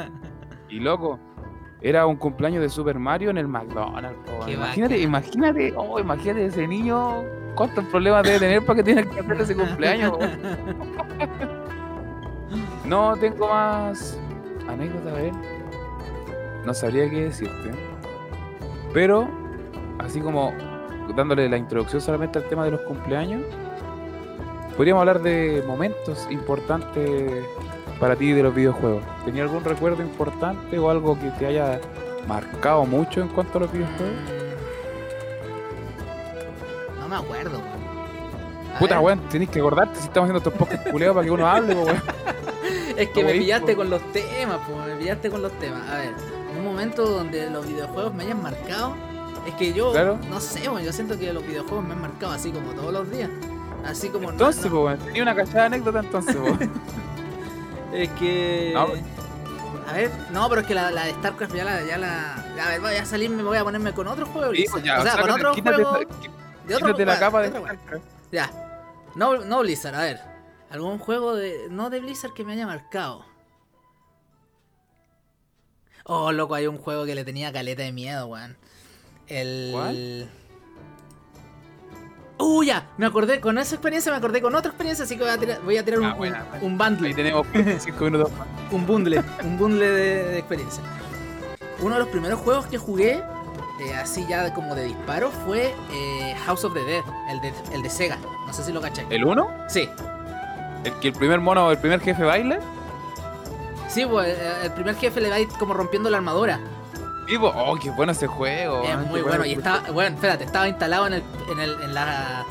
Y 0.68 0.80
loco, 0.80 1.18
era 1.80 2.06
un 2.06 2.16
cumpleaños 2.16 2.62
de 2.62 2.68
Super 2.68 2.98
Mario 2.98 3.30
en 3.30 3.38
el 3.38 3.48
McDonald's. 3.48 4.18
Qué 4.44 4.52
imagínate, 4.52 4.94
bacán. 4.94 5.08
imagínate, 5.08 5.74
oh, 5.76 5.98
imagínate 6.00 6.46
ese 6.46 6.66
niño, 6.66 7.22
cuántos 7.54 7.84
problemas 7.86 8.24
debe 8.24 8.38
tener 8.40 8.64
para 8.64 8.76
que 8.76 8.82
tenga 8.82 9.02
que 9.10 9.20
hacer 9.20 9.40
ese 9.40 9.54
cumpleaños. 9.54 10.12
No 12.84 13.14
tengo 13.18 13.48
más 13.48 14.18
anécdotas, 14.66 15.12
a 15.12 15.16
ver. 15.16 15.32
No 16.64 16.72
sabría 16.72 17.10
qué 17.10 17.24
decirte. 17.24 17.70
Pero, 18.94 19.28
así 19.98 20.20
como 20.20 20.54
dándole 21.14 21.50
la 21.50 21.58
introducción 21.58 22.00
solamente 22.00 22.38
al 22.38 22.48
tema 22.48 22.64
de 22.64 22.70
los 22.70 22.80
cumpleaños, 22.80 23.42
podríamos 24.74 25.02
hablar 25.02 25.20
de 25.20 25.62
momentos 25.66 26.26
importantes 26.30 27.44
para 28.00 28.16
ti 28.16 28.32
de 28.32 28.42
los 28.42 28.54
videojuegos. 28.54 29.02
¿Tenía 29.24 29.42
algún 29.42 29.64
recuerdo 29.64 30.02
importante 30.02 30.78
o 30.78 30.90
algo 30.90 31.18
que 31.18 31.30
te 31.38 31.46
haya 31.46 31.80
marcado 32.26 32.84
mucho 32.86 33.20
en 33.22 33.28
cuanto 33.28 33.58
a 33.58 33.62
los 33.62 33.72
videojuegos? 33.72 34.14
No 37.00 37.08
me 37.08 37.16
acuerdo, 37.16 37.58
weón. 37.58 38.78
Puta, 38.78 39.00
weón, 39.00 39.20
tenés 39.28 39.48
que 39.50 39.58
acordarte 39.58 39.98
si 39.98 40.04
estamos 40.06 40.30
haciendo 40.30 40.38
estos 40.38 40.52
podcasts 40.54 40.90
culeados 40.90 41.14
para 41.16 41.24
que 41.24 41.30
uno 41.30 41.46
hable, 41.46 41.74
weón. 41.74 42.02
Es 42.96 43.10
que 43.10 43.22
no 43.22 43.28
me 43.28 43.34
pillaste 43.34 43.76
con 43.76 43.90
los 43.90 44.02
temas, 44.12 44.58
pues, 44.68 44.86
me 44.88 44.96
pillaste 44.96 45.30
con 45.30 45.40
los 45.40 45.52
temas. 45.52 45.88
A 45.88 45.98
ver, 45.98 46.14
un 46.56 46.64
momento 46.64 47.06
donde 47.06 47.48
los 47.48 47.64
videojuegos 47.66 48.12
me 48.12 48.24
hayan 48.24 48.42
marcado, 48.42 48.94
es 49.46 49.54
que 49.54 49.72
yo, 49.72 49.92
Claro. 49.92 50.18
no 50.28 50.40
sé, 50.40 50.68
weón, 50.68 50.82
yo 50.82 50.92
siento 50.92 51.16
que 51.16 51.32
los 51.32 51.46
videojuegos 51.46 51.84
me 51.86 51.94
han 51.94 52.00
marcado 52.00 52.32
así 52.32 52.50
como 52.50 52.72
todos 52.72 52.92
los 52.92 53.08
días. 53.10 53.30
Así 53.86 54.08
como 54.08 54.24
no- 54.26 54.30
Entonces, 54.32 54.64
no- 54.64 54.70
po, 54.72 54.84
weón, 54.86 54.98
tenía 54.98 55.22
una 55.22 55.34
cachada 55.34 55.60
de 55.60 55.66
anécdota 55.66 56.00
entonces, 56.00 56.34
po. 56.36 56.46
Es 57.92 58.10
que. 58.10 58.72
No. 58.74 58.88
A 59.88 59.92
ver, 59.94 60.10
no, 60.32 60.48
pero 60.48 60.60
es 60.60 60.66
que 60.66 60.74
la, 60.74 60.90
la 60.90 61.06
de 61.06 61.14
StarCraft 61.14 61.54
ya 61.54 61.64
la, 61.64 61.84
ya 61.84 61.96
la. 61.96 62.34
A 62.34 62.68
ver, 62.68 62.80
voy 62.80 62.94
a 62.94 63.04
salirme, 63.06 63.42
voy 63.42 63.56
a 63.56 63.64
ponerme 63.64 63.92
con 63.92 64.06
otro 64.06 64.26
juego. 64.26 64.52
Sí, 64.52 64.66
pues 64.70 64.84
ya, 64.84 65.00
o 65.00 65.02
sea, 65.02 65.20
con 65.20 65.30
otro 65.30 65.52
quítate, 65.52 65.82
juego. 65.82 66.00
De 66.66 66.74
otro 66.74 66.88
quítate 66.88 67.06
la 67.06 67.12
bueno, 67.12 67.20
capa 67.20 67.42
de 67.42 67.48
otro 67.48 67.60
juego. 67.60 67.76
StarCraft. 67.76 68.04
Ya. 68.32 68.50
No, 69.14 69.38
no 69.38 69.60
Blizzard, 69.60 69.94
a 69.94 70.02
ver. 70.02 70.20
Algún 70.70 70.98
juego 70.98 71.34
de. 71.34 71.68
No 71.70 71.88
de 71.88 72.00
Blizzard 72.00 72.34
que 72.34 72.44
me 72.44 72.52
haya 72.52 72.66
marcado. 72.66 73.24
Oh, 76.04 76.32
loco, 76.32 76.54
hay 76.54 76.66
un 76.66 76.78
juego 76.78 77.04
que 77.06 77.14
le 77.14 77.24
tenía 77.24 77.52
caleta 77.52 77.82
de 77.82 77.92
miedo, 77.92 78.26
weón. 78.26 78.56
El. 79.26 79.70
¿Cuál? 79.72 80.30
Uh, 82.38 82.62
ya, 82.62 82.86
me 82.96 83.06
acordé, 83.06 83.40
con 83.40 83.58
esa 83.58 83.74
experiencia 83.74 84.12
me 84.12 84.18
acordé 84.18 84.40
con 84.40 84.54
otra 84.54 84.70
experiencia, 84.70 85.04
así 85.04 85.16
que 85.16 85.22
voy 85.24 85.32
a 85.32 85.38
tirar, 85.38 85.60
voy 85.64 85.76
a 85.76 85.84
tirar 85.84 86.00
Ah, 86.04 86.12
un, 86.12 86.18
buena, 86.18 86.46
un, 86.60 86.72
un 86.72 86.78
bundle. 86.78 87.08
Ahí 87.08 87.14
tenemos 87.14 87.46
5 87.78 88.04
minutos 88.04 88.30
un 88.70 88.86
bundle, 88.86 89.22
un 89.42 89.58
bundle 89.58 89.86
de, 89.90 90.24
de 90.24 90.38
experiencia. 90.38 90.82
Uno 91.80 91.94
de 91.94 92.00
los 92.00 92.08
primeros 92.08 92.38
juegos 92.40 92.66
que 92.66 92.78
jugué, 92.78 93.22
eh, 93.80 93.94
así 94.00 94.24
ya 94.28 94.52
como 94.54 94.74
de 94.74 94.84
disparo, 94.84 95.30
fue 95.30 95.74
eh, 95.92 96.34
House 96.46 96.64
of 96.64 96.74
the 96.74 96.80
Dead, 96.84 97.02
el 97.30 97.40
de, 97.40 97.52
el 97.72 97.82
de 97.82 97.90
Sega. 97.90 98.18
No 98.46 98.52
sé 98.52 98.62
si 98.62 98.72
lo 98.72 98.80
cacháis. 98.80 99.08
¿El 99.10 99.24
1? 99.24 99.48
Sí, 99.68 99.88
¿El 100.84 100.92
que 101.00 101.08
el 101.08 101.14
primer 101.14 101.40
mono, 101.40 101.70
el 101.72 101.78
primer 101.78 102.00
jefe 102.00 102.22
baila? 102.22 102.60
sí, 103.88 104.04
pues, 104.06 104.36
el 104.62 104.70
primer 104.72 104.94
jefe 104.96 105.20
le 105.20 105.28
va 105.30 105.36
a 105.36 105.40
ir 105.40 105.48
como 105.58 105.74
rompiendo 105.74 106.08
la 106.10 106.18
armadura. 106.18 106.60
Oh, 107.36 107.76
qué 107.80 107.90
bueno 107.90 108.12
ese 108.12 108.26
juego. 108.26 108.82
Es 108.84 108.96
muy 109.06 109.20
bueno. 109.22 109.44
Y 109.44 109.52
estaba, 109.52 109.80
bueno, 109.92 110.14
espérate, 110.16 110.44
estaba 110.44 110.68
instalado 110.68 111.06
en, 111.06 111.14
el, 111.14 111.22
en, 111.50 111.60
el, 111.60 111.82
en, 111.82 111.94
la, 111.94 112.44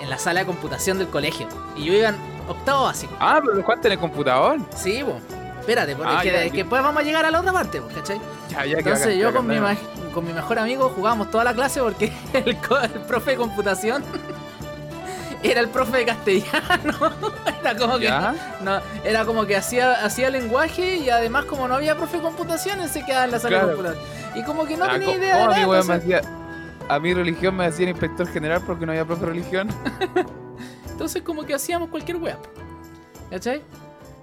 en 0.00 0.10
la 0.10 0.18
sala 0.18 0.40
de 0.40 0.46
computación 0.46 0.98
del 0.98 1.08
colegio. 1.08 1.48
Y 1.76 1.84
yo 1.84 1.92
iba 1.92 2.08
en 2.10 2.16
octavo 2.48 2.84
básico. 2.84 3.14
Ah, 3.18 3.38
pero 3.42 3.54
lo 3.56 3.62
jugaste 3.62 3.88
en 3.88 3.92
el 3.92 3.98
computador. 3.98 4.58
Sí, 4.76 5.02
pues. 5.04 5.16
Espérate, 5.60 5.96
porque 5.96 6.12
Ah, 6.12 6.16
es 6.18 6.22
que, 6.22 6.30
ya, 6.32 6.44
es 6.44 6.50
que 6.52 6.56
ya. 6.58 6.62
después 6.64 6.82
vamos 6.82 7.02
a 7.02 7.04
llegar 7.04 7.26
a 7.26 7.30
la 7.30 7.40
otra 7.40 7.52
parte, 7.52 7.80
pues, 7.82 7.94
¿cachai? 7.94 8.20
Ya, 8.48 8.64
Entonces 8.64 9.18
yo 9.18 9.34
con 9.34 9.46
mi, 9.46 9.56
con 10.14 10.24
mi 10.24 10.32
mejor 10.32 10.58
amigo 10.58 10.90
jugábamos 10.94 11.30
toda 11.30 11.44
la 11.44 11.52
clase 11.52 11.80
porque 11.82 12.10
el, 12.32 12.48
el 12.48 13.00
profe 13.06 13.32
de 13.32 13.36
computación 13.36 14.02
era 15.42 15.60
el 15.60 15.68
profe 15.68 15.98
de 15.98 16.04
castellano. 16.06 16.98
era 17.60 17.76
como 17.76 17.98
que 17.98 18.10
no, 18.62 18.80
era 19.04 19.24
como 19.24 19.46
que 19.46 19.56
hacía, 19.56 20.04
hacía 20.04 20.30
lenguaje 20.30 20.96
y 20.96 21.10
además 21.10 21.44
como 21.46 21.68
no 21.68 21.74
había 21.76 21.96
profe 21.96 22.16
de 22.18 22.22
computación, 22.22 22.80
él 22.80 22.88
se 22.88 23.04
quedaba 23.04 23.24
en 23.26 23.30
la 23.32 23.38
sala 23.38 23.60
Claro. 23.60 23.68
de 23.68 23.74
computación. 23.76 24.38
Y 24.38 24.42
como 24.44 24.66
que 24.66 24.76
no 24.76 24.84
Ah, 24.84 24.92
tenía 24.92 25.14
idea 25.16 25.36
de 25.36 25.40
¿cómo 25.42 25.52
a 25.52 25.56
nada. 25.56 25.80
entonces- 25.80 25.96
hacía- 26.22 26.22
A 26.90 26.98
mi 27.00 27.12
religión 27.12 27.54
me 27.56 27.66
hacía 27.66 27.84
el 27.84 27.90
inspector 27.90 28.26
general 28.28 28.62
porque 28.66 28.86
no 28.86 28.92
había 28.92 29.04
profe 29.04 29.20
de 29.26 29.26
religión. 29.32 29.68
Entonces 30.90 31.22
como 31.22 31.44
que 31.44 31.54
hacíamos 31.54 31.90
cualquier 31.90 32.16
wea. 32.16 32.38
¿Cachai? 33.30 33.62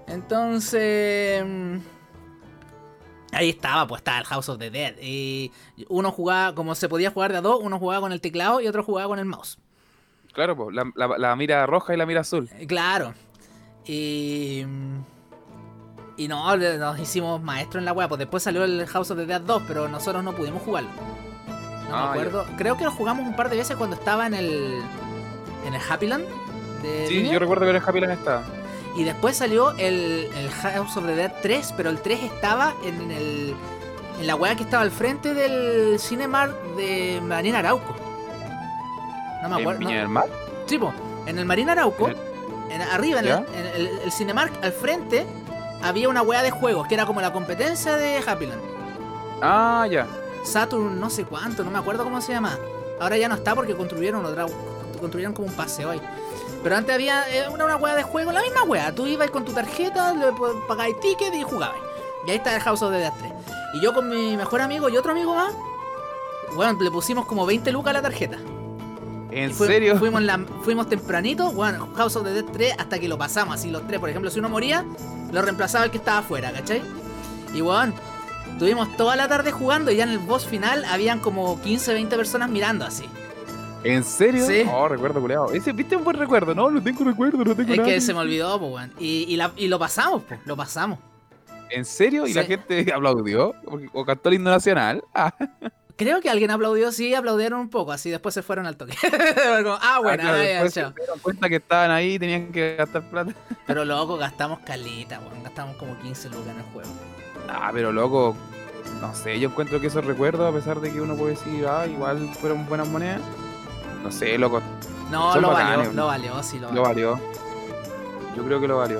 Entonces... 0.08 1.44
mm, 1.46 1.78
Ahí 3.32 3.50
estaba, 3.50 3.86
pues 3.86 4.00
estaba 4.00 4.18
el 4.20 4.24
House 4.26 4.48
of 4.50 4.58
the 4.60 4.70
Dead. 4.72 4.96
Y 5.02 5.52
uno 5.90 6.12
jugaba, 6.12 6.56
como 6.56 6.74
se 6.74 6.88
podía 6.90 7.12
jugar 7.12 7.32
de 7.34 7.38
a 7.40 7.42
dos, 7.42 7.60
uno 7.62 7.78
jugaba 7.80 8.02
con 8.02 8.12
el 8.14 8.22
teclado 8.22 8.62
y 8.62 8.68
otro 8.68 8.84
jugaba 8.84 9.10
con 9.10 9.20
el 9.20 9.26
mouse. 9.26 9.58
Claro, 10.36 10.56
pues, 10.56 10.76
la, 10.76 10.84
la- 10.96 11.18
la 11.18 11.36
mira 11.36 11.66
roja 11.66 11.94
y 11.94 11.98
la 11.98 12.06
mira 12.06 12.22
azul. 12.22 12.48
Eh, 12.60 12.68
Claro. 12.68 13.14
Y... 13.86 14.64
mm, 14.66 15.00
Y 16.18 16.28
no, 16.28 16.56
nos 16.56 17.00
hicimos 17.00 17.42
maestros 17.42 17.82
en 17.82 17.86
la 17.86 17.94
wea. 17.94 18.08
Pues 18.08 18.20
después 18.20 18.44
salió 18.44 18.64
el 18.64 18.86
House 18.88 19.12
of 19.12 19.18
the 19.18 19.26
Dead 19.26 19.42
2, 19.42 19.64
pero 19.68 19.88
nosotros 19.88 20.24
no 20.24 20.34
pudimos 20.34 20.62
jugarlo. 20.62 20.90
No 21.90 21.96
Ah, 21.96 22.04
me 22.06 22.10
acuerdo. 22.22 22.46
Creo 22.58 22.78
que 22.78 22.84
lo 22.84 22.92
jugamos 22.92 23.26
un 23.28 23.36
par 23.36 23.50
de 23.50 23.58
veces 23.58 23.76
cuando 23.78 23.96
estaba 23.96 24.26
en 24.28 24.34
el... 24.34 24.82
En 25.66 25.74
el 25.74 25.82
Happyland. 25.90 26.26
De 26.84 27.08
Sí, 27.08 27.28
yo 27.30 27.40
recuerdo 27.40 27.66
ver 27.66 27.76
el 27.76 27.82
Happy 27.86 28.00
Land 28.00 28.14
estaba. 28.14 28.44
Y 28.96 29.04
después 29.04 29.36
salió 29.36 29.72
el, 29.78 30.30
el 30.38 30.50
House 30.52 30.96
of 30.98 31.06
the 31.06 31.16
Dead 31.16 31.34
3, 31.42 31.74
pero 31.76 31.90
el 31.90 32.00
3 32.00 32.24
estaba 32.24 32.74
en 32.84 33.12
el 33.12 33.56
en 34.20 34.28
la 34.28 34.36
weá 34.36 34.56
que 34.56 34.64
estaba 34.64 34.82
al 34.84 34.92
frente 34.92 35.34
del 35.34 36.00
Cinemark 36.00 36.54
de 36.78 37.20
Marina 37.22 37.60
Arauco. 37.60 37.94
No 39.48 39.56
me 39.56 39.62
¿En 39.62 39.62
acuerdo. 39.62 39.80
Viña 39.80 39.92
no- 39.94 40.00
del 40.00 40.10
Mar? 40.10 40.26
Sí, 40.66 40.78
po, 40.78 40.94
en 41.26 41.40
el 41.40 41.46
Marina 41.46 41.72
Arauco, 41.74 42.08
En 42.10 42.16
en- 42.72 42.82
arriba, 42.82 43.20
en, 43.20 43.28
el, 43.28 43.34
en 43.34 43.66
el- 43.76 43.88
el 44.06 44.12
Cinemark 44.12 44.52
al 44.64 44.72
frente, 44.72 45.26
había 45.84 46.10
una 46.10 46.22
weá 46.22 46.42
de 46.44 46.52
juegos 46.52 46.88
que 46.88 46.96
era 46.96 47.06
como 47.06 47.22
la 47.22 47.32
competencia 47.32 47.96
de 47.96 48.18
Happyland. 48.26 48.62
Ah, 49.42 49.86
ya. 49.90 50.08
Saturn, 50.44 51.00
no 51.00 51.10
sé 51.10 51.26
cuánto, 51.26 51.64
no 51.64 51.72
me 51.72 51.78
acuerdo 51.80 52.04
cómo 52.04 52.22
se 52.22 52.32
llama. 52.34 52.58
Ahora 53.00 53.18
ya 53.18 53.28
no 53.28 53.36
está 53.36 53.54
porque 53.56 53.76
construyeron 53.76 54.26
otra, 54.26 54.46
construyeron 55.00 55.34
como 55.34 55.48
un 55.48 55.54
paseo 55.54 55.92
ahí. 55.92 56.02
Pero 56.64 56.78
antes 56.78 56.96
había 56.96 57.24
eh, 57.30 57.48
una, 57.50 57.66
una 57.66 57.76
weá 57.76 57.96
de 57.96 58.04
juego, 58.04 58.32
la 58.32 58.42
misma 58.42 58.64
weá. 58.64 58.94
Tú 58.94 59.06
ibas 59.06 59.30
con 59.30 59.46
tu 59.46 59.52
tarjeta, 59.54 60.14
le 60.14 60.28
pagabas 60.68 61.00
ticket 61.02 61.34
y 61.36 61.44
jugabas. 61.44 61.78
Y 62.26 62.32
ahí 62.32 62.38
está 62.38 62.56
el 62.56 62.62
House 62.62 62.82
of 62.82 62.92
the 62.92 62.98
Dead 62.98 63.14
3. 63.20 63.32
Y 63.76 63.82
yo 63.82 63.94
con 63.94 64.10
mi 64.10 64.36
mejor 64.38 64.62
amigo 64.62 64.90
y 64.90 64.98
otro 64.98 65.12
amigo 65.12 65.36
más, 65.36 65.54
bueno, 66.56 66.80
le 66.82 66.90
pusimos 66.90 67.26
como 67.26 67.46
20 67.46 67.72
lucas 67.72 67.92
a 67.92 67.94
la 67.94 68.02
tarjeta. 68.02 68.38
¿En 69.36 69.54
serio? 69.54 69.98
Fuimos, 69.98 70.22
la- 70.22 70.40
fuimos 70.64 70.88
tempranito, 70.88 71.52
bueno, 71.52 71.90
House 71.96 72.16
of 72.16 72.24
the 72.24 72.32
Dead 72.32 72.46
3 72.46 72.74
hasta 72.78 73.00
que 73.00 73.08
lo 73.08 73.18
pasamos, 73.18 73.56
así 73.56 73.70
los 73.70 73.86
tres. 73.86 74.00
Por 74.00 74.10
ejemplo, 74.10 74.32
si 74.32 74.40
uno 74.40 74.48
moría, 74.50 74.86
lo 75.32 75.42
reemplazaba 75.42 75.84
el 75.86 75.92
que 75.92 75.98
estaba 75.98 76.20
afuera, 76.20 76.52
¿cachai? 76.54 76.82
Y 77.54 77.62
weón, 77.62 77.94
tuvimos 78.58 78.96
toda 78.96 79.16
la 79.18 79.28
tarde 79.28 79.52
jugando 79.52 79.92
y 79.92 79.98
ya 79.98 80.04
en 80.06 80.10
el 80.12 80.20
boss 80.20 80.46
final 80.46 80.86
habían 80.86 81.20
como 81.20 81.62
15, 81.62 81.94
20 81.94 82.16
personas 82.16 82.50
mirando 82.50 82.86
así. 82.86 83.06
¿En 83.84 84.04
serio? 84.04 84.46
Sí. 84.48 84.64
Oh, 84.72 84.88
recuerdo, 84.88 85.20
culeado. 85.22 85.52
Ese, 85.52 85.72
¿viste 85.74 85.96
un 85.96 86.04
buen 86.06 86.18
recuerdo? 86.18 86.56
No, 86.56 86.72
no 86.72 86.82
tengo 86.82 87.04
recuerdo, 87.04 87.44
no 87.44 87.54
tengo 87.56 87.74
Es 87.74 87.80
que 87.82 88.02
se 88.02 88.14
me 88.14 88.20
olvidó, 88.22 88.58
pues, 88.60 88.72
weón. 88.74 88.94
Y, 89.00 89.26
y, 89.28 89.36
la- 89.36 89.52
y 89.58 89.68
lo 89.68 89.78
pasamos, 89.78 90.24
pues, 90.28 90.40
lo 90.46 90.56
pasamos. 90.56 90.98
¿En 91.70 91.84
serio? 91.84 92.26
¿Y 92.26 92.34
la 92.34 92.44
gente 92.44 92.86
aplaudió? 92.96 93.50
¿O- 93.66 93.80
¿O 93.94 94.06
cantó 94.06 94.30
el 94.30 94.36
himno 94.36 94.50
nacional? 94.52 95.04
Ah, 95.14 95.34
Creo 95.98 96.20
que 96.20 96.30
alguien 96.30 96.52
aplaudió, 96.52 96.92
sí, 96.92 97.14
aplaudieron 97.16 97.60
un 97.62 97.70
poco, 97.70 97.94
así 97.94 98.10
después 98.10 98.34
se 98.36 98.42
fueron 98.42 98.66
al 98.66 98.76
toque. 98.76 98.94
Como, 99.64 99.78
ah, 99.82 100.00
bueno, 100.02 100.24
claro, 100.24 100.38
ah, 100.40 100.44
ya, 100.44 100.50
después 100.50 100.74
chao. 100.74 100.90
se 100.94 101.00
dieron 101.00 101.20
cuenta 101.20 101.48
que 101.48 101.56
estaban 101.56 101.90
ahí 101.92 102.16
y 102.16 102.20
tenían 102.20 102.52
que 102.52 102.76
gastar 102.76 103.10
plata. 103.10 103.32
Pero 103.68 103.86
loco, 103.86 104.18
gastamos 104.18 104.60
calita, 104.60 105.20
weón. 105.22 105.42
Gastamos 105.44 105.78
como 105.78 105.98
15 106.00 106.30
lucas 106.30 106.48
en 106.50 106.58
el 106.58 106.64
juego. 106.74 106.90
Ah, 107.48 107.70
pero 107.74 107.92
loco, 107.92 108.36
no 109.02 109.14
sé, 109.16 109.40
yo 109.40 109.50
encuentro 109.50 109.80
que 109.80 109.88
esos 109.88 110.04
recuerdos, 110.04 110.52
a 110.52 110.56
pesar 110.56 110.82
de 110.82 110.92
que 110.92 111.00
uno 111.00 111.16
puede 111.16 111.32
decir, 111.36 111.66
ah, 111.68 111.86
igual 111.88 112.30
fueron 112.42 112.68
buenas 112.68 112.88
monedas, 112.88 113.22
no 114.04 114.12
sé, 114.12 114.38
loco, 114.38 114.62
No, 115.12 115.32
Son 115.34 115.42
lo 115.44 115.50
bacanes, 115.50 115.70
valió, 115.78 115.84
weón. 115.84 115.96
lo 115.96 116.08
valió, 116.08 116.44
sí, 116.44 116.60
lo 116.60 116.72
lo 116.72 116.82
valió. 116.82 117.12
valió. 117.12 117.36
Yo 118.36 118.44
creo 118.44 118.60
que 118.60 118.68
lo 118.68 118.78
valió. 118.80 119.00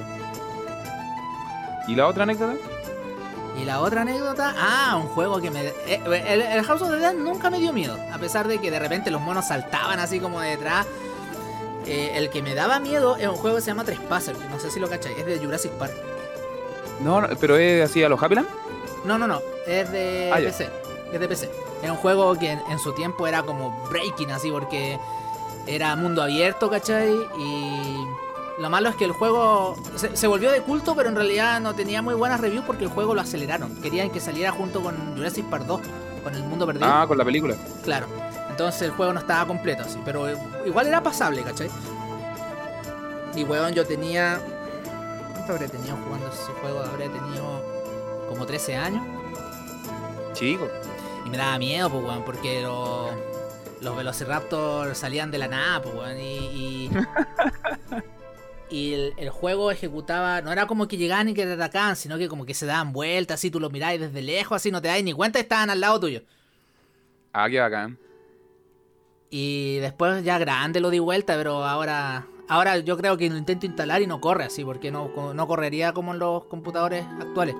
¿Y 1.88 1.96
la 1.96 2.08
otra 2.08 2.24
anécdota? 2.24 2.54
Y 3.60 3.64
la 3.66 3.80
otra 3.80 4.02
anécdota, 4.02 4.54
ah, 4.58 4.98
un 4.98 5.08
juego 5.08 5.40
que 5.40 5.50
me... 5.50 5.62
eh, 5.68 6.02
el, 6.06 6.42
el 6.42 6.64
House 6.64 6.82
of 6.82 6.90
the 6.90 6.98
Dead 6.98 7.14
nunca 7.14 7.50
me 7.50 7.60
dio 7.60 7.72
miedo, 7.72 7.98
a 8.14 8.18
pesar 8.18 8.48
de 8.48 8.60
que 8.60 8.70
de 8.70 8.80
repente 8.80 9.10
los 9.12 9.22
monos 9.22 9.48
saltaban 9.48 10.00
así 10.00 10.20
como 10.20 10.42
de 10.42 10.50
detrás. 10.52 10.86
Eh, 11.86 12.14
el 12.16 12.30
que 12.32 12.42
me 12.42 12.56
daba 12.56 12.80
miedo 12.80 13.16
es 13.16 13.28
un 13.28 13.36
juego 13.36 13.58
que 13.58 13.62
se 13.62 13.68
llama 13.68 13.84
Trespasser, 13.84 14.36
no 14.50 14.60
sé 14.60 14.72
si 14.72 14.80
lo 14.80 14.90
cacháis, 14.90 15.18
es 15.20 15.26
de 15.26 15.38
Jurassic 15.40 15.72
Park. 15.74 15.94
No, 17.02 17.22
no, 17.22 17.28
pero 17.40 17.58
es 17.58 17.90
así 17.90 18.04
a 18.04 18.10
los 18.10 18.22
Happyland. 18.22 18.48
No, 19.06 19.18
no, 19.20 19.28
no, 19.28 19.40
es 19.68 19.92
de 19.92 20.32
Ah. 20.34 20.38
PC, 20.38 20.70
es 21.14 21.20
de 21.20 21.28
PC. 21.28 21.50
Es 21.84 21.90
un 21.90 21.98
juego 21.98 22.34
que 22.40 22.52
en, 22.52 22.62
en 22.70 22.80
su 22.80 22.94
tiempo 22.94 23.28
era 23.28 23.44
como 23.44 23.70
breaking 23.90 24.32
así, 24.32 24.50
porque 24.52 24.98
era 25.68 25.96
mundo 25.96 26.24
abierto, 26.24 26.70
¿cachai? 26.72 27.14
Y 27.38 27.98
lo 28.60 28.70
malo 28.70 28.90
es 28.90 28.96
que 28.96 29.06
el 29.06 29.12
juego 29.12 29.76
se, 29.96 30.16
se 30.16 30.28
volvió 30.28 30.52
de 30.52 30.62
culto, 30.62 30.96
pero 30.96 31.10
en 31.10 31.16
realidad 31.16 31.60
no 31.60 31.76
tenía 31.76 32.02
muy 32.02 32.14
buenas 32.14 32.40
reviews 32.40 32.66
porque 32.66 32.86
el 32.86 32.90
juego 32.90 33.14
lo 33.14 33.22
aceleraron. 33.22 33.76
Querían 33.82 34.10
que 34.10 34.20
saliera 34.20 34.52
junto 34.52 34.82
con 34.82 35.16
Jurassic 35.16 35.46
Park 35.46 35.66
2, 35.66 35.82
con 36.24 36.36
el 36.36 36.44
mundo 36.44 36.66
perdido. 36.66 36.88
Ah, 36.88 37.06
con 37.08 37.18
la 37.18 37.26
película. 37.26 37.56
Claro. 37.84 38.08
Entonces 38.50 38.84
el 38.84 38.92
juego 38.92 39.12
no 39.12 39.20
estaba 39.20 39.46
completo 39.46 39.84
así, 39.84 40.00
pero 40.06 40.28
igual 40.66 40.88
era 40.88 41.04
pasable, 41.04 41.44
¿cachai? 41.44 41.70
Y 43.36 43.44
weón, 43.44 43.74
yo 43.74 43.86
tenía. 43.86 44.40
¿Cuánto 45.34 45.54
habré 45.54 45.68
tenido 45.68 45.98
jugando 45.98 46.28
ese 46.30 46.54
juego? 46.62 46.80
Habré 46.80 47.10
tenido 47.10 47.62
como 48.30 48.46
13 48.46 48.78
años. 48.78 49.04
Chico. 50.32 50.70
Y 51.26 51.30
me 51.30 51.36
daba 51.38 51.58
miedo, 51.60 51.90
pues, 51.90 52.04
weón, 52.06 52.24
porque 52.24 52.62
los, 52.62 53.10
los 53.82 53.98
Velociraptor 53.98 54.96
salían 54.96 55.32
de 55.32 55.38
la 55.40 55.50
nada, 55.50 55.82
pues, 55.82 55.94
weón. 55.94 56.18
Y, 56.18 56.38
y, 56.38 56.92
y 58.70 58.94
el, 58.94 59.14
el 59.18 59.30
juego 59.30 59.72
ejecutaba, 59.72 60.42
no 60.42 60.52
era 60.52 60.66
como 60.68 60.88
que 60.88 60.98
llegaban 60.98 61.30
y 61.30 61.34
que 61.34 61.46
te 61.46 61.54
atacaban, 61.54 61.96
sino 61.96 62.18
que 62.18 62.28
como 62.28 62.46
que 62.46 62.54
se 62.54 62.66
daban 62.66 62.94
vueltas, 62.94 63.36
así 63.36 63.52
tú 63.52 63.60
los 63.60 63.72
mirabas 63.72 64.00
desde 64.00 64.22
lejos, 64.22 64.56
así 64.56 64.72
no 64.72 64.82
te 64.82 64.88
das 64.88 65.04
ni 65.04 65.14
cuenta 65.14 65.40
estaban 65.40 65.70
al 65.70 65.80
lado 65.80 66.00
tuyo. 66.00 66.22
Ah, 67.34 67.50
qué 67.50 67.60
bacán. 67.60 67.98
Y 69.30 69.78
después 69.78 70.24
ya 70.24 70.38
grande 70.38 70.80
lo 70.80 70.90
di 70.90 71.00
vuelta, 71.00 71.36
pero 71.36 71.66
ahora 71.66 72.26
ahora 72.48 72.78
yo 72.78 72.96
creo 72.98 73.18
que 73.18 73.30
lo 73.30 73.38
intento 73.38 73.66
instalar 73.66 74.02
y 74.02 74.08
no 74.08 74.22
corre 74.22 74.46
así, 74.46 74.64
porque 74.64 74.92
no, 74.92 75.34
no 75.34 75.48
correría 75.48 75.94
como 75.94 76.14
en 76.14 76.20
los 76.20 76.46
computadores 76.46 77.06
actuales. 77.20 77.56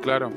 Claro. 0.00 0.32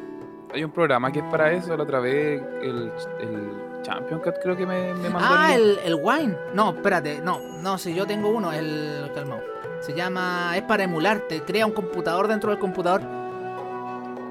Hay 0.53 0.63
un 0.63 0.71
programa 0.71 1.11
que 1.11 1.19
es 1.19 1.25
para 1.25 1.51
eso, 1.51 1.75
la 1.75 1.83
otra 1.83 1.99
vez, 1.99 2.41
el, 2.61 2.91
el 3.19 3.81
Champion 3.81 4.19
Cat 4.19 4.37
creo 4.41 4.55
que 4.55 4.65
me, 4.65 4.93
me 4.93 5.09
mandó 5.09 5.27
Ah, 5.29 5.53
el, 5.55 5.79
el 5.83 5.95
Wine. 5.95 6.37
No, 6.53 6.69
espérate, 6.75 7.21
no, 7.21 7.39
no, 7.61 7.77
si 7.77 7.93
yo 7.93 8.05
tengo 8.05 8.29
uno, 8.29 8.51
el 8.53 9.09
calmado. 9.13 9.41
Se 9.81 9.93
llama, 9.93 10.53
es 10.55 10.63
para 10.63 10.83
emular, 10.83 11.21
te 11.27 11.41
crea 11.43 11.65
un 11.65 11.73
computador 11.73 12.27
dentro 12.27 12.49
del 12.49 12.59
computador. 12.59 13.01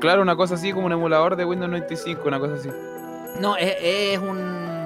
Claro, 0.01 0.23
una 0.23 0.37
cosa 0.37 0.55
así 0.57 0.73
como 0.73 0.87
un 0.87 0.93
emulador 0.93 1.37
de 1.37 1.45
Windows 1.45 1.71
95, 1.71 2.23
una 2.27 2.39
cosa 2.39 2.55
así. 2.55 2.71
No, 3.41 3.57
es, 3.57 3.75
es 3.81 4.19
un... 4.19 4.85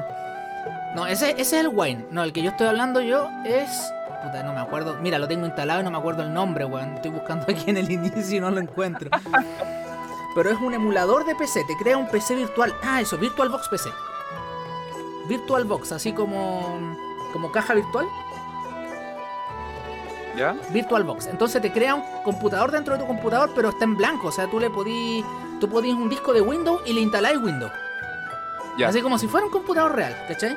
No, 0.94 1.06
ese, 1.06 1.32
ese 1.32 1.42
es 1.42 1.52
el 1.52 1.68
Wine. 1.68 2.06
No, 2.10 2.22
el 2.22 2.32
que 2.32 2.42
yo 2.42 2.50
estoy 2.50 2.66
hablando 2.66 3.00
yo 3.00 3.28
es... 3.44 3.92
Puta, 4.22 4.42
no 4.42 4.52
me 4.52 4.60
acuerdo. 4.60 4.96
Mira, 5.00 5.18
lo 5.18 5.28
tengo 5.28 5.46
instalado 5.46 5.80
y 5.80 5.84
no 5.84 5.90
me 5.90 5.98
acuerdo 5.98 6.22
el 6.22 6.32
nombre, 6.32 6.64
weón. 6.64 6.94
Estoy 6.94 7.10
buscando 7.10 7.46
aquí 7.48 7.70
en 7.70 7.76
el 7.76 7.90
inicio 7.90 8.36
y 8.36 8.40
no 8.40 8.50
lo 8.50 8.60
encuentro. 8.60 9.10
Pero 10.34 10.50
es 10.50 10.60
un 10.60 10.74
emulador 10.74 11.24
de 11.24 11.34
PC. 11.34 11.64
Te 11.64 11.76
crea 11.76 11.96
un 11.96 12.08
PC 12.08 12.34
virtual. 12.34 12.74
Ah, 12.82 13.00
eso, 13.00 13.18
VirtualBox 13.18 13.68
PC. 13.68 13.90
VirtualBox, 15.28 15.92
así 15.92 16.12
como... 16.12 16.78
Como 17.32 17.52
caja 17.52 17.74
virtual. 17.74 18.06
¿Ya? 20.36 20.56
VirtualBox. 20.70 21.26
Entonces 21.26 21.60
te 21.62 21.72
crea 21.72 21.94
un 21.94 22.02
computador 22.24 22.70
dentro 22.70 22.94
de 22.94 23.00
tu 23.00 23.06
computador, 23.06 23.50
pero 23.54 23.70
está 23.70 23.84
en 23.84 23.96
blanco. 23.96 24.28
O 24.28 24.32
sea, 24.32 24.48
tú 24.50 24.60
le 24.60 24.70
podís. 24.70 25.24
Tú 25.60 25.68
podís 25.68 25.94
un 25.94 26.08
disco 26.08 26.32
de 26.32 26.40
Windows 26.40 26.80
y 26.86 26.92
le 26.92 27.00
instaláis 27.00 27.38
Windows. 27.38 27.72
Ya. 28.78 28.88
Así 28.88 29.00
como 29.00 29.18
si 29.18 29.26
fuera 29.26 29.46
un 29.46 29.52
computador 29.52 29.94
real, 29.96 30.14
¿cachai? 30.28 30.56